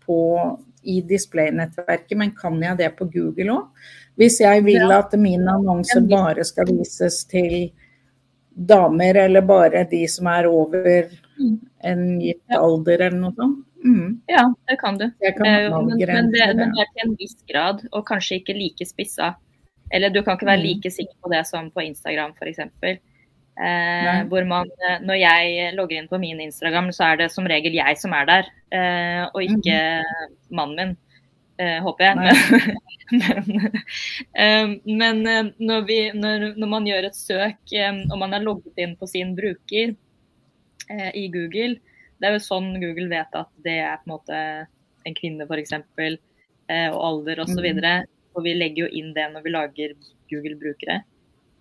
på 0.07 0.21
i 0.83 1.01
display-nettverket, 1.07 2.17
men 2.19 2.35
kan 2.39 2.63
jeg 2.63 2.79
det 2.79 2.93
på 2.99 3.11
Google 3.11 3.59
òg? 3.59 3.91
Hvis 4.19 4.43
jeg 4.43 4.63
vil 4.67 4.93
at 4.93 5.15
min 5.19 5.47
annonse 5.49 6.03
bare 6.07 6.45
skal 6.45 6.69
vises 6.69 7.23
til 7.31 7.73
damer, 8.53 9.17
eller 9.25 9.43
bare 9.47 9.87
de 9.91 10.05
som 10.11 10.29
er 10.29 10.47
over 10.47 11.09
en 11.91 12.03
gitt 12.23 12.57
alder 12.57 13.07
eller 13.09 13.19
noe 13.19 13.37
sånt? 13.37 13.63
Mm. 13.83 14.21
Ja, 14.31 14.45
det 14.71 14.77
kan 14.79 14.99
du. 14.99 15.09
Det 15.21 15.33
kan 15.37 15.47
eh, 15.47 15.69
men, 15.71 15.87
men, 15.87 15.99
det, 15.99 16.09
men, 16.15 16.31
det, 16.33 16.83
er 16.85 16.91
til 16.93 17.07
en 17.07 17.17
viss 17.19 17.39
grad, 17.49 17.83
og 17.91 18.05
kanskje 18.07 18.39
ikke 18.41 18.57
like 18.59 18.87
spissa. 18.87 19.33
Eller 19.93 20.13
du 20.13 20.23
kan 20.23 20.39
ikke 20.39 20.49
være 20.49 20.63
mm. 20.63 20.69
like 20.69 20.93
sikker 20.95 21.17
på 21.21 21.33
det 21.33 21.43
som 21.49 21.71
på 21.75 21.85
Instagram 21.85 22.37
f.eks. 22.39 22.63
Eh, 23.53 24.21
hvor 24.31 24.47
man, 24.49 24.71
eh, 24.87 25.01
når 25.05 25.19
jeg 25.21 25.73
logger 25.77 25.99
inn 25.99 26.11
på 26.11 26.21
min 26.23 26.41
Instagram, 26.41 26.93
så 26.95 27.11
er 27.11 27.25
det 27.25 27.33
som 27.35 27.49
regel 27.51 27.75
jeg 27.77 27.99
som 28.01 28.15
er 28.17 28.29
der, 28.31 28.53
eh, 28.73 29.25
og 29.29 29.43
ikke 29.45 29.81
mm. 30.01 30.39
mannen 30.55 30.79
min. 30.79 31.01
Eh, 31.61 31.79
håper 31.85 32.05
jeg. 32.05 32.17
men, 33.13 33.67
eh, 34.33 34.71
men 34.89 35.21
når, 35.61 35.85
vi, 35.87 35.99
når, 36.17 36.47
når, 36.57 36.71
man 36.71 36.87
gjør 36.89 37.11
et 37.11 37.19
søk 37.19 37.75
og 38.09 38.17
man 38.19 38.33
er 38.33 38.47
logget 38.47 38.81
inn 38.83 38.97
på 38.99 39.09
sin 39.11 39.35
bruker, 39.37 39.93
eh, 39.93 39.99
i 41.19 41.27
Google. 41.33 41.77
Det 42.21 42.29
er 42.29 42.37
jo 42.37 42.45
sånn 42.45 42.73
Google 42.79 43.09
vet 43.11 43.39
at 43.39 43.51
det 43.65 43.79
er 43.83 44.01
på 44.03 44.09
en 44.09 44.15
måte 44.15 44.41
en 45.09 45.17
kvinne 45.17 45.47
f.eks. 45.49 45.75
Eh, 46.71 46.89
og 46.91 47.01
alder 47.03 47.43
osv. 47.43 47.59
Og, 47.59 47.65
så 47.67 47.73
mm. 47.75 48.11
og 48.37 48.47
vi 48.47 48.55
legger 48.57 48.85
jo 48.85 48.93
inn 49.01 49.11
det 49.17 49.27
når 49.33 49.47
vi 49.47 49.55
lager 49.55 49.95
Google-brukere. 50.31 51.03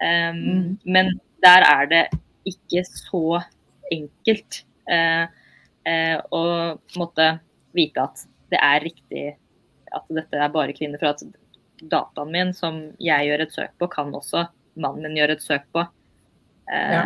Um, 0.01 0.37
mm. 0.37 0.67
Men 0.85 1.15
der 1.43 1.65
er 1.67 1.89
det 1.89 2.03
ikke 2.49 2.83
så 2.87 3.41
enkelt 3.91 4.63
eh, 4.89 5.25
eh, 5.85 6.17
å 6.17 6.43
måte 6.97 7.27
vite 7.75 8.05
at 8.05 8.23
det 8.51 8.59
er 8.61 8.83
riktig 8.83 9.25
at 9.91 10.07
dette 10.13 10.39
er 10.39 10.53
bare 10.53 10.75
kvinner. 10.77 11.01
For 11.01 11.13
at 11.13 11.23
dataen 11.81 12.31
min 12.33 12.53
som 12.55 12.81
jeg 13.01 13.29
gjør 13.29 13.45
et 13.45 13.55
søk 13.55 13.75
på, 13.81 13.89
kan 13.91 14.13
også 14.15 14.45
mannen 14.81 15.09
min 15.09 15.19
gjøre 15.19 15.37
et 15.37 15.45
søk 15.45 15.67
på. 15.75 15.85
Eh, 16.71 16.95
ja. 16.95 17.03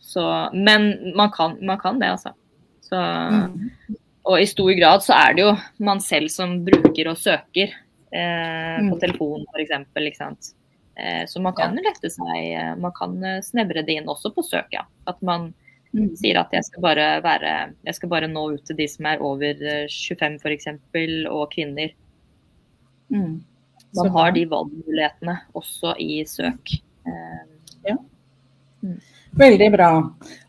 Så, 0.00 0.50
men 0.52 1.12
man 1.16 1.30
kan, 1.30 1.58
man 1.66 1.78
kan, 1.78 1.98
det, 2.00 2.10
altså. 2.10 2.32
Så, 2.80 2.96
mm. 2.96 3.98
Og 4.30 4.40
i 4.42 4.48
stor 4.48 4.72
grad 4.76 5.04
så 5.04 5.16
er 5.16 5.36
det 5.36 5.44
jo 5.44 5.52
man 5.86 6.00
selv 6.04 6.30
som 6.32 6.58
bruker 6.66 7.12
og 7.12 7.18
søker 7.18 7.70
eh, 7.70 8.78
på 8.80 8.94
mm. 8.94 8.98
telefon 9.02 9.46
f.eks. 9.54 10.52
Eh, 10.94 11.22
så 11.28 11.42
man 11.42 11.56
kan 11.56 11.76
ja. 11.78 11.86
lette 11.88 12.10
seg 12.12 12.36
eh, 12.36 12.72
Man 12.76 12.92
kan 12.96 13.14
eh, 13.24 13.38
snevre 13.44 13.84
det 13.86 14.00
inn 14.00 14.10
også 14.10 14.32
på 14.34 14.44
søk, 14.44 14.68
ja. 14.74 14.84
At 15.10 15.22
man 15.24 15.50
mm. 15.94 16.10
sier 16.20 16.40
at 16.42 16.52
jeg 16.54 16.66
skal 16.66 16.84
bare 16.84 17.06
være 17.24 17.54
Jeg 17.86 17.96
skal 17.96 18.12
bare 18.12 18.30
nå 18.30 18.44
ut 18.56 18.66
til 18.66 18.78
de 18.80 18.88
som 18.90 19.08
er 19.08 19.24
over 19.24 19.62
25 19.88 20.26
eh, 20.26 20.36
f.eks. 20.42 20.68
og 21.30 21.46
kvinner. 21.54 21.94
Mm. 23.10 23.40
Man 23.96 24.12
har 24.14 24.34
de 24.36 24.44
valgmulighetene 24.50 25.38
også 25.56 25.96
i 25.98 26.20
søk. 26.28 26.76
Eh, 27.08 27.40
ja. 27.88 27.96
Veldig 29.30 29.68
bra. 29.72 29.90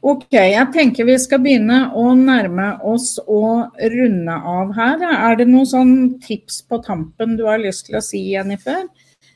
Ok, 0.02 0.34
jeg 0.34 0.66
tenker 0.74 1.06
vi 1.06 1.16
skal 1.22 1.42
begynne 1.44 1.92
å 1.98 2.12
nærme 2.18 2.74
oss 2.88 3.14
å 3.22 3.44
runde 3.94 4.38
av 4.54 4.74
her. 4.78 5.04
Er 5.06 5.38
det 5.38 5.48
noen 5.50 5.70
sånn 5.70 5.94
tips 6.24 6.64
på 6.66 6.82
tampen 6.86 7.38
du 7.38 7.46
har 7.46 7.62
lyst 7.62 7.88
til 7.88 8.00
å 8.00 8.04
si, 8.06 8.24
Jennifer? 8.34 8.88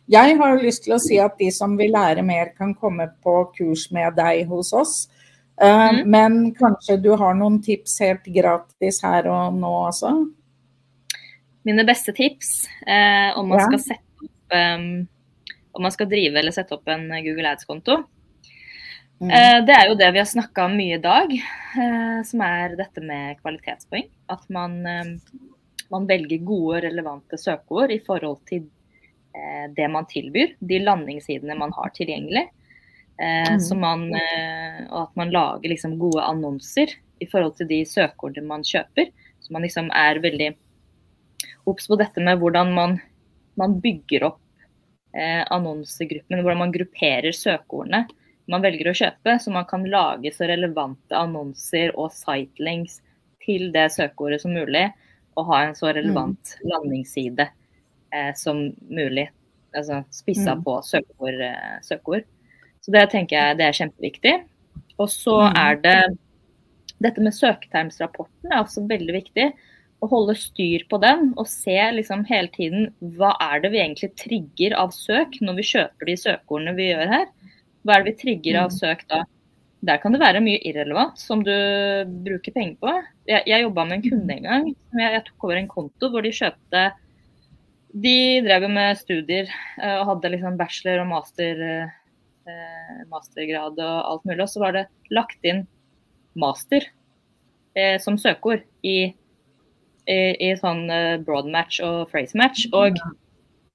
Jeg 0.10 0.38
har 0.38 0.62
lyst 0.62 0.86
til 0.86 0.96
å 0.98 1.02
si 1.02 1.20
at 1.22 1.38
de 1.42 1.52
som 1.54 1.78
vil 1.78 1.94
lære 1.94 2.26
mer, 2.26 2.54
kan 2.58 2.74
komme 2.78 3.08
på 3.26 3.38
kurs 3.58 3.88
med 3.94 4.18
deg 4.18 4.46
hos 4.50 4.74
oss. 4.74 4.96
Uh, 5.62 6.02
mm. 6.02 6.02
Men 6.12 6.40
kanskje 6.58 6.98
du 7.02 7.14
har 7.16 7.38
noen 7.38 7.62
tips 7.64 8.00
helt 8.04 8.26
gratis 8.34 9.00
her 9.06 9.30
og 9.32 9.56
nå 9.62 9.72
også? 9.86 10.12
Mine 11.66 11.86
beste 11.88 12.14
tips 12.14 12.68
eh, 12.86 13.32
om 13.40 13.48
man 13.50 13.62
ja. 13.62 13.70
skal 13.70 13.82
sette 13.82 14.26
opp 14.28 14.54
um, 14.54 14.90
om 15.76 15.82
man 15.82 15.92
skal 15.92 16.08
drive 16.12 16.38
eller 16.40 16.54
sette 16.54 16.76
opp 16.76 16.88
en 16.92 17.08
Google 17.26 17.50
Ads-konto, 17.50 17.98
Mm. 19.22 19.32
Eh, 19.32 19.60
det 19.66 19.76
er 19.76 19.90
jo 19.90 19.98
det 20.00 20.10
vi 20.12 20.20
har 20.20 20.28
snakka 20.28 20.66
om 20.68 20.76
mye 20.76 20.98
i 20.98 21.04
dag, 21.04 21.32
eh, 21.32 22.20
som 22.28 22.42
er 22.44 22.76
dette 22.80 23.04
med 23.04 23.40
kvalitetspoeng. 23.40 24.10
At 24.34 24.44
man, 24.52 24.78
eh, 24.86 25.16
man 25.92 26.08
velger 26.10 26.44
gode, 26.44 26.82
relevante 26.90 27.40
søkeord 27.40 27.94
i 27.96 28.02
forhold 28.04 28.42
til 28.50 28.70
det 29.76 29.90
man 29.92 30.06
tilbyr. 30.08 30.54
De 30.64 30.78
landingssidene 30.80 31.58
man 31.60 31.74
har 31.76 31.90
tilgjengelig. 31.92 32.46
Mm. 33.20 33.80
Man, 33.82 34.06
og 34.16 35.02
at 35.02 35.18
man 35.20 35.34
lager 35.36 35.68
liksom 35.68 35.98
gode 36.00 36.24
annonser 36.24 36.94
i 37.20 37.28
forhold 37.28 37.58
til 37.58 37.68
de 37.68 37.82
søkeordene 37.84 38.48
man 38.48 38.64
kjøper. 38.64 39.10
Så 39.44 39.52
man 39.52 39.68
liksom 39.68 39.90
er 39.92 40.22
veldig 40.24 40.54
obs 41.68 41.90
på 41.92 41.98
dette 42.00 42.24
med 42.24 42.40
hvordan 42.40 42.72
man, 42.78 42.96
man 43.60 43.76
bygger 43.84 44.30
opp 44.30 44.40
eh, 45.12 45.44
annonsegruppen, 45.52 46.40
hvordan 46.40 46.64
man 46.64 46.74
grupperer 46.76 47.36
søkeordene 47.36 48.06
man 48.52 48.64
velger 48.66 48.92
å 48.92 48.98
kjøpe, 48.98 49.38
så 49.42 49.54
man 49.54 49.68
kan 49.70 49.86
lage 49.90 50.32
så 50.36 50.48
relevante 50.50 51.18
annonser 51.18 51.94
og 51.98 52.14
sitelinks 52.14 53.00
til 53.46 53.72
det 53.74 53.88
søkeordet 53.94 54.42
som 54.44 54.54
mulig, 54.56 54.88
og 55.36 55.50
ha 55.50 55.62
en 55.66 55.78
så 55.78 55.92
relevant 55.94 56.56
mm. 56.60 56.68
landingsside 56.72 57.48
eh, 58.14 58.32
som 58.38 58.68
mulig. 58.90 59.28
Altså 59.76 60.04
spissa 60.14 60.56
mm. 60.56 60.64
på 60.66 60.78
søkeord, 60.88 61.42
eh, 61.50 61.78
søkeord. 61.84 62.28
Så 62.86 62.94
det 62.94 63.08
tenker 63.12 63.38
jeg 63.40 63.60
det 63.60 63.68
er 63.68 63.80
kjempeviktig. 63.80 64.36
Og 65.02 65.10
så 65.12 65.40
mm. 65.42 65.58
er 65.60 65.82
det 65.84 66.00
dette 67.04 67.24
med 67.24 67.36
søketermsrapporten 67.36 68.54
er 68.54 68.62
også 68.62 68.86
veldig 68.88 69.18
viktig. 69.18 69.50
Å 70.04 70.10
holde 70.12 70.36
styr 70.38 70.86
på 70.92 71.00
den 71.02 71.32
og 71.40 71.48
se 71.50 71.76
liksom 71.98 72.26
hele 72.30 72.52
tiden 72.56 72.90
hva 73.18 73.34
er 73.44 73.64
det 73.64 73.72
vi 73.74 73.82
egentlig 73.82 74.12
trigger 74.20 74.76
av 74.80 74.94
søk 74.96 75.40
når 75.42 75.60
vi 75.60 75.70
kjøper 75.74 76.12
de 76.12 76.18
søkeordene 76.20 76.76
vi 76.78 76.90
gjør 76.92 77.12
her. 77.12 77.28
Hva 77.86 77.96
er 77.96 78.04
det 78.04 78.16
vi 78.16 78.20
trigger 78.24 78.64
av 78.64 78.72
mm. 78.74 78.78
søk 78.80 79.06
da? 79.12 79.22
Der 79.86 80.00
kan 80.02 80.16
det 80.16 80.22
være 80.22 80.42
mye 80.42 80.62
irrelevant 80.66 81.20
som 81.22 81.44
du 81.46 81.54
bruker 82.26 82.54
penger 82.56 82.78
på. 82.82 82.94
Jeg, 83.30 83.46
jeg 83.46 83.66
jobba 83.66 83.86
med 83.86 84.00
en 84.00 84.06
kunde 84.06 84.38
en 84.38 84.48
gang. 84.48 84.70
Jeg, 84.98 85.10
jeg, 85.14 85.26
tok 85.28 85.46
over 85.46 85.60
en 85.60 85.70
konto 85.70 86.10
hvor 86.10 86.26
de 86.26 86.32
kjøpte 86.34 86.86
De 88.06 88.16
drev 88.48 88.66
med 88.72 88.98
studier 89.00 89.52
eh, 89.52 89.98
og 90.00 90.10
hadde 90.10 90.34
liksom 90.34 90.58
bachelor 90.60 91.04
og 91.04 91.12
master, 91.12 91.62
eh, 92.50 93.04
mastergrad 93.12 93.78
og 93.78 93.96
alt 94.00 94.26
mulig. 94.26 94.42
Og 94.48 94.52
så 94.56 94.64
var 94.64 94.76
det 94.80 94.88
lagt 95.14 95.46
inn 95.46 95.64
master 96.34 96.90
eh, 97.78 98.02
som 98.02 98.18
søkeord 98.18 98.66
i, 98.82 99.14
i, 100.10 100.20
i 100.50 100.52
sånn 100.58 100.88
broad 101.28 101.52
match 101.54 101.80
og 101.86 102.10
phrase 102.10 102.38
match. 102.42 102.66
Og 102.74 102.98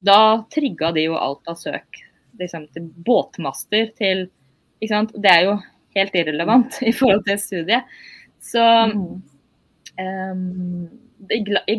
da 0.02 0.20
trigga 0.50 0.90
de 0.96 1.06
jo 1.06 1.18
alt 1.20 1.46
av 1.48 1.61
søk. 1.61 2.09
Liksom, 2.39 2.68
til 2.74 2.87
båtmaster 3.07 3.91
til 3.99 4.28
ikke 4.81 4.95
sant? 4.95 5.12
Det 5.18 5.31
er 5.31 5.47
jo 5.49 5.59
helt 5.97 6.14
irrelevant 6.16 6.81
i 6.87 6.93
forhold 6.97 7.24
til 7.26 7.39
studiet. 7.43 7.83
Så 8.41 8.62
um, 8.95 10.89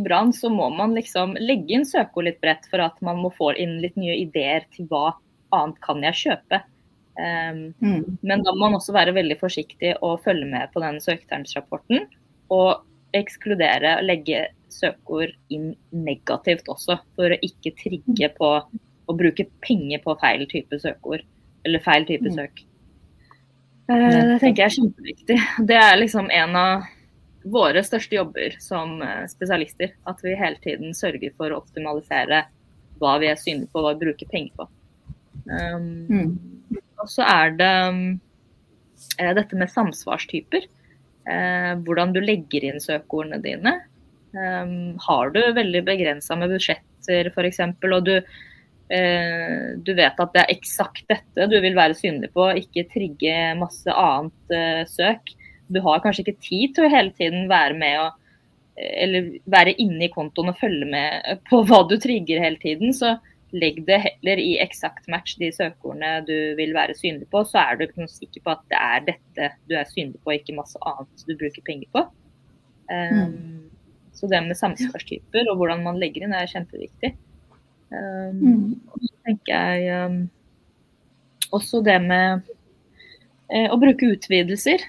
brann 0.06 0.34
så 0.34 0.52
må 0.54 0.70
man 0.76 0.94
liksom 0.98 1.34
legge 1.40 1.74
inn 1.76 1.88
søkeord 1.88 2.30
litt 2.30 2.42
bredt 2.44 2.68
for 2.70 2.84
at 2.84 3.00
man 3.02 3.24
må 3.24 3.32
få 3.34 3.54
inn 3.56 3.80
litt 3.82 3.98
nye 3.98 4.20
ideer 4.22 4.68
til 4.76 4.90
hva 4.92 5.16
annet 5.56 5.82
kan 5.84 6.04
jeg 6.06 6.20
kjøpe. 6.26 6.62
Um, 7.18 7.74
mm. 7.82 8.18
Men 8.22 8.46
da 8.46 8.54
må 8.54 8.68
man 8.68 8.78
også 8.80 8.94
være 8.96 9.16
veldig 9.18 9.38
forsiktig 9.42 9.96
og 10.00 10.22
følge 10.26 10.48
med 10.52 10.72
på 10.74 10.84
den 10.84 11.02
søkternsrapporten. 11.04 12.08
Og 12.54 12.86
ekskludere 13.18 13.98
og 14.00 14.08
legge 14.08 14.46
søkeord 14.72 15.34
inn 15.52 15.74
negativt 15.92 16.70
også, 16.72 16.96
for 17.18 17.34
å 17.34 17.42
ikke 17.44 17.74
trigge 17.80 18.30
på 18.38 18.52
å 19.12 19.18
bruke 19.18 19.48
penger 19.66 20.02
på 20.04 20.16
feil 20.22 20.48
type 20.52 20.80
søkeord. 20.82 21.26
Eller 21.68 21.84
feil 21.84 22.08
type 22.10 22.32
mm. 22.32 22.38
søk. 22.40 22.64
Uh, 23.92 24.08
det 24.32 24.40
tenker 24.42 24.64
jeg 24.64 24.70
er 24.70 24.78
kjempeviktig. 24.80 25.40
Det 25.70 25.78
er 25.78 26.00
liksom 26.00 26.32
en 26.34 26.58
av 26.58 26.90
våre 27.42 27.82
største 27.84 28.14
jobber 28.18 28.56
som 28.62 29.00
eh, 29.02 29.24
spesialister. 29.30 29.96
At 30.10 30.20
vi 30.22 30.36
hele 30.38 30.60
tiden 30.62 30.94
sørger 30.98 31.34
for 31.38 31.52
å 31.52 31.62
optimalisere 31.64 32.44
hva 33.02 33.16
vi 33.22 33.32
er 33.32 33.40
synlige 33.40 33.72
på, 33.74 33.82
hva 33.82 33.96
vi 33.96 34.06
bruker 34.06 34.30
penger 34.30 34.54
på. 34.60 34.68
Um, 35.50 35.88
mm. 36.06 36.78
Og 37.02 37.10
så 37.10 37.26
er 37.26 37.56
det 37.58 37.72
eh, 39.18 39.34
dette 39.38 39.58
med 39.58 39.74
samsvarstyper. 39.74 40.68
Uh, 41.26 41.74
hvordan 41.86 42.14
du 42.14 42.22
legger 42.22 42.66
inn 42.68 42.82
søkeordene 42.82 43.42
dine. 43.42 43.76
Um, 44.32 44.96
har 45.04 45.34
du 45.36 45.42
veldig 45.58 45.84
begrensa 45.90 46.38
med 46.40 46.54
budsjetter 46.54 47.28
f.eks., 47.34 47.60
og 47.66 48.06
du, 48.08 48.14
eh, 48.22 48.40
du 48.92 49.94
vet 49.96 50.18
at 50.20 50.34
det 50.36 50.42
er 50.42 50.52
eksakt 50.52 51.06
dette 51.08 51.48
du 51.48 51.58
vil 51.64 51.78
være 51.78 51.96
synlig 51.96 52.32
på, 52.36 52.50
ikke 52.60 52.90
trigge 52.92 53.36
masse 53.60 53.88
annet 53.88 54.56
eh, 54.56 54.82
søk. 54.90 55.32
Du 55.72 55.80
har 55.86 56.02
kanskje 56.04 56.26
ikke 56.26 56.44
tid 56.44 56.76
til 56.76 56.88
å 56.88 56.92
hele 56.92 57.14
tiden 57.16 57.48
være 57.52 57.78
med 57.80 58.00
og 58.02 58.10
eh, 58.76 58.92
eller 59.06 59.30
være 59.54 59.78
inne 59.80 60.08
i 60.08 60.12
kontoen 60.12 60.52
og 60.52 60.60
følge 60.60 60.90
med 60.92 61.44
på 61.48 61.62
hva 61.70 61.86
du 61.88 61.96
trigger 62.04 62.44
hele 62.44 62.60
tiden. 62.60 62.92
Så 62.98 63.16
legg 63.56 63.82
det 63.88 64.02
heller 64.04 64.44
i 64.44 64.52
eksakt 64.64 65.08
match 65.12 65.38
de 65.40 65.52
søkeordene 65.56 66.26
du 66.28 66.36
vil 66.60 66.76
være 66.76 66.96
synlig 67.00 67.28
på, 67.32 67.46
så 67.48 67.64
er 67.64 67.80
du 67.80 68.06
sikker 68.08 68.44
på 68.44 68.54
at 68.54 68.62
det 68.72 68.80
er 68.80 69.10
dette 69.10 69.50
du 69.68 69.76
er 69.80 69.90
synlig 69.92 70.20
på, 70.24 70.36
ikke 70.36 70.56
masse 70.60 70.80
annet 70.88 71.26
du 71.28 71.36
bruker 71.36 71.64
penger 71.68 71.92
på. 71.96 72.06
Um, 72.92 73.18
mm. 73.32 73.60
Så 74.16 74.28
det 74.32 74.40
med 74.46 74.60
samsvarstyper 74.60 75.52
og 75.52 75.60
hvordan 75.60 75.84
man 75.84 76.00
legger 76.00 76.28
inn, 76.28 76.36
er 76.36 76.50
kjempeviktig. 76.52 77.16
Um, 77.92 78.38
mm. 78.40 78.68
Og 78.94 79.04
så 79.04 79.16
tenker 79.28 79.82
jeg 79.82 80.06
um, 80.08 80.20
også 81.52 81.82
det 81.86 81.98
med 82.04 82.46
uh, 83.52 83.68
å 83.68 83.80
bruke 83.82 84.14
utvidelser. 84.16 84.86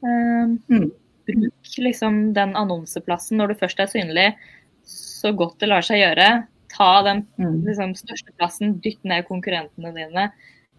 Um, 0.00 0.56
mm. 0.70 0.88
Bruk 1.30 1.74
liksom 1.84 2.22
den 2.36 2.56
annonseplassen 2.58 3.38
når 3.38 3.52
du 3.52 3.60
først 3.60 3.82
er 3.84 3.92
synlig, 3.92 4.30
så 4.88 5.34
godt 5.36 5.60
det 5.60 5.68
lar 5.68 5.84
seg 5.86 6.00
gjøre 6.00 6.30
Ta 6.70 7.02
den 7.02 7.24
mm. 7.34 7.64
liksom, 7.66 7.96
største 7.98 8.32
plassen, 8.38 8.76
dytt 8.82 9.02
ned 9.02 9.26
konkurrentene 9.26 9.90
dine. 9.96 10.28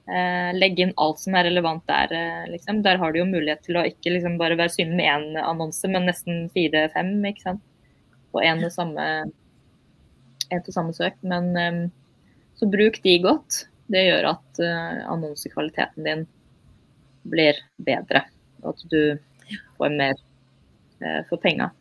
Eh, 0.08 0.52
legg 0.56 0.80
inn 0.82 0.94
alt 1.00 1.20
som 1.22 1.36
er 1.38 1.50
relevant 1.50 1.84
der. 1.90 2.14
Eh, 2.16 2.46
liksom. 2.54 2.80
Der 2.86 3.00
har 3.02 3.12
du 3.12 3.20
jo 3.20 3.28
mulighet 3.28 3.64
til 3.68 3.78
å 3.80 3.84
ikke 3.88 4.16
liksom, 4.16 4.38
bare 4.40 4.58
være 4.60 4.74
synlig 4.78 4.98
med 5.02 5.10
én 5.12 5.42
annonse, 5.44 5.92
men 5.92 6.08
nesten 6.10 6.48
fire-fem 6.56 7.14
ikke 7.32 7.50
sant? 7.50 7.66
på 8.32 8.40
én 8.48 8.62
og 8.64 8.72
samme, 8.72 9.06
en 10.52 10.64
til 10.64 10.76
samme 10.76 10.94
søk. 10.96 11.18
Men 11.24 11.52
um, 11.58 11.82
så 12.60 12.70
bruk 12.70 13.00
de 13.04 13.18
godt. 13.24 13.66
Det 13.92 14.06
gjør 14.08 14.30
at 14.34 14.64
uh, 14.64 15.02
annonsekvaliteten 15.14 16.08
din 16.08 16.26
blir 17.32 17.60
bedre. 17.82 18.26
Og 18.64 18.76
at 18.76 18.84
du 18.92 19.54
får 19.78 19.96
mer 19.98 20.18
uh, 21.04 21.22
for 21.30 21.42
penga. 21.44 21.72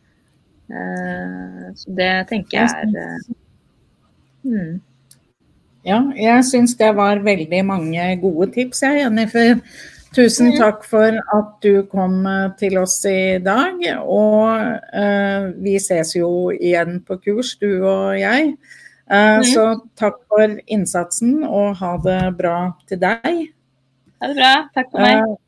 Uh, 0.71 1.71
så 1.75 1.97
det 1.97 2.13
tenker 2.31 2.61
jeg 2.61 2.95
er 2.95 3.19
hmm. 4.45 4.79
Ja, 5.81 5.97
jeg 6.13 6.43
syns 6.45 6.75
det 6.77 6.91
var 6.93 7.23
veldig 7.25 7.63
mange 7.65 8.03
gode 8.21 8.51
tips, 8.53 8.83
jeg, 8.85 8.99
Jennifer. 9.01 9.55
Tusen 10.11 10.49
mm. 10.51 10.57
takk 10.59 10.81
for 10.83 11.15
at 11.15 11.51
du 11.63 11.85
kom 11.87 12.25
eh, 12.27 12.49
til 12.59 12.75
oss 12.81 12.97
i 13.07 13.39
dag. 13.43 13.79
Og 14.03 14.49
uh, 14.51 15.51
vi 15.63 15.77
ses 15.79 16.17
jo 16.17 16.51
igjen 16.51 16.99
på 17.07 17.15
kurs, 17.23 17.53
du 17.61 17.69
og 17.79 18.17
jeg. 18.19 18.55
Uh, 19.07 19.39
mm. 19.39 19.45
Så 19.47 19.63
takk 19.99 20.19
for 20.27 20.57
innsatsen, 20.67 21.45
og 21.47 21.79
ha 21.79 21.93
det 22.03 22.19
bra 22.39 22.57
til 22.91 22.99
deg. 22.99 23.47
Ha 24.19 24.33
det 24.33 24.37
bra. 24.41 24.51
Takk 24.75 24.91
for 24.91 25.05
meg. 25.05 25.23
Uh, 25.23 25.39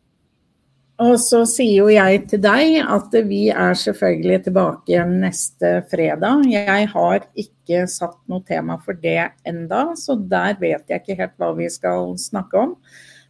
og 1.03 1.15
så 1.19 1.41
sier 1.49 1.81
jo 1.81 1.91
jeg 1.91 2.23
til 2.31 2.39
deg 2.43 2.77
at 2.85 3.15
vi 3.27 3.47
er 3.51 3.75
selvfølgelig 3.75 4.43
tilbake 4.45 4.93
igjen 4.93 5.17
neste 5.25 5.79
fredag. 5.91 6.45
Jeg 6.47 6.87
har 6.93 7.25
ikke 7.33 7.83
satt 7.91 8.19
noe 8.31 8.45
tema 8.47 8.77
for 8.79 8.95
det 8.95 9.33
enda, 9.49 9.89
så 9.99 10.15
der 10.15 10.55
vet 10.61 10.87
jeg 10.87 11.01
ikke 11.01 11.17
helt 11.19 11.35
hva 11.41 11.51
vi 11.57 11.67
skal 11.73 12.13
snakke 12.21 12.61
om. 12.69 12.77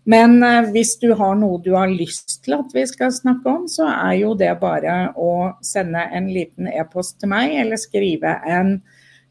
Men 0.03 0.43
eh, 0.43 0.71
hvis 0.73 0.97
du 0.99 1.13
har 1.19 1.37
noe 1.39 1.61
du 1.63 1.71
har 1.77 1.91
lyst 1.91 2.41
til 2.43 2.57
at 2.57 2.73
vi 2.75 2.83
skal 2.89 3.13
snakke 3.15 3.49
om, 3.49 3.67
så 3.71 3.87
er 3.91 4.17
jo 4.23 4.33
det 4.39 4.51
bare 4.61 5.13
å 5.15 5.53
sende 5.63 6.03
en 6.11 6.27
liten 6.33 6.67
e-post 6.67 7.21
til 7.21 7.31
meg, 7.31 7.55
eller 7.63 7.79
skrive 7.79 8.35
en 8.43 8.77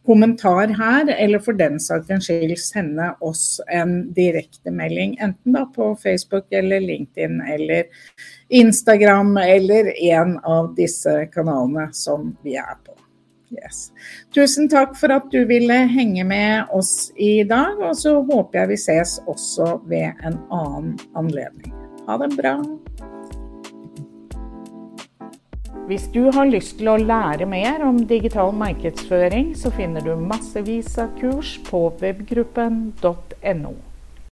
kommentar 0.07 0.73
her, 0.75 1.13
eller 1.15 1.43
for 1.43 1.55
den 1.55 1.79
saks 1.81 2.27
skyld 2.27 2.57
sende 2.59 3.13
oss 3.23 3.61
en 3.71 4.13
direktemelding. 4.17 5.15
Enten 5.23 5.55
da 5.55 5.67
på 5.77 5.93
Facebook 6.03 6.49
eller 6.51 6.83
LinkedIn 6.83 7.39
eller 7.55 7.87
Instagram 8.49 9.37
eller 9.45 9.93
en 10.17 10.39
av 10.43 10.73
disse 10.79 11.27
kanalene 11.35 11.91
som 11.95 12.33
vi 12.43 12.57
er 12.59 12.75
på. 12.83 13.02
Yes. 13.53 13.91
Tusen 14.33 14.69
takk 14.73 14.95
for 14.97 15.13
at 15.13 15.29
du 15.33 15.43
ville 15.49 15.77
henge 15.93 16.25
med 16.25 16.73
oss 16.73 17.11
i 17.21 17.43
dag, 17.45 17.77
og 17.85 17.93
så 18.01 18.15
håper 18.25 18.63
jeg 18.63 18.73
vi 18.73 18.79
ses 18.81 19.19
også 19.29 19.75
ved 19.91 20.25
en 20.25 20.39
annen 20.49 20.95
anledning. 21.19 21.75
Ha 22.09 22.17
det 22.23 22.33
bra. 22.39 22.57
Hvis 25.91 26.07
du 26.15 26.31
har 26.33 26.49
lyst 26.49 26.79
til 26.79 26.89
å 26.89 26.97
lære 26.97 27.45
mer 27.51 27.83
om 27.85 27.99
digital 28.09 28.55
markedsføring, 28.57 29.53
så 29.59 29.73
finner 29.75 30.05
du 30.07 30.15
massevis 30.17 30.95
av 31.03 31.13
kurs 31.21 31.59
på 31.69 31.89
webgruppen.no. 32.01 33.75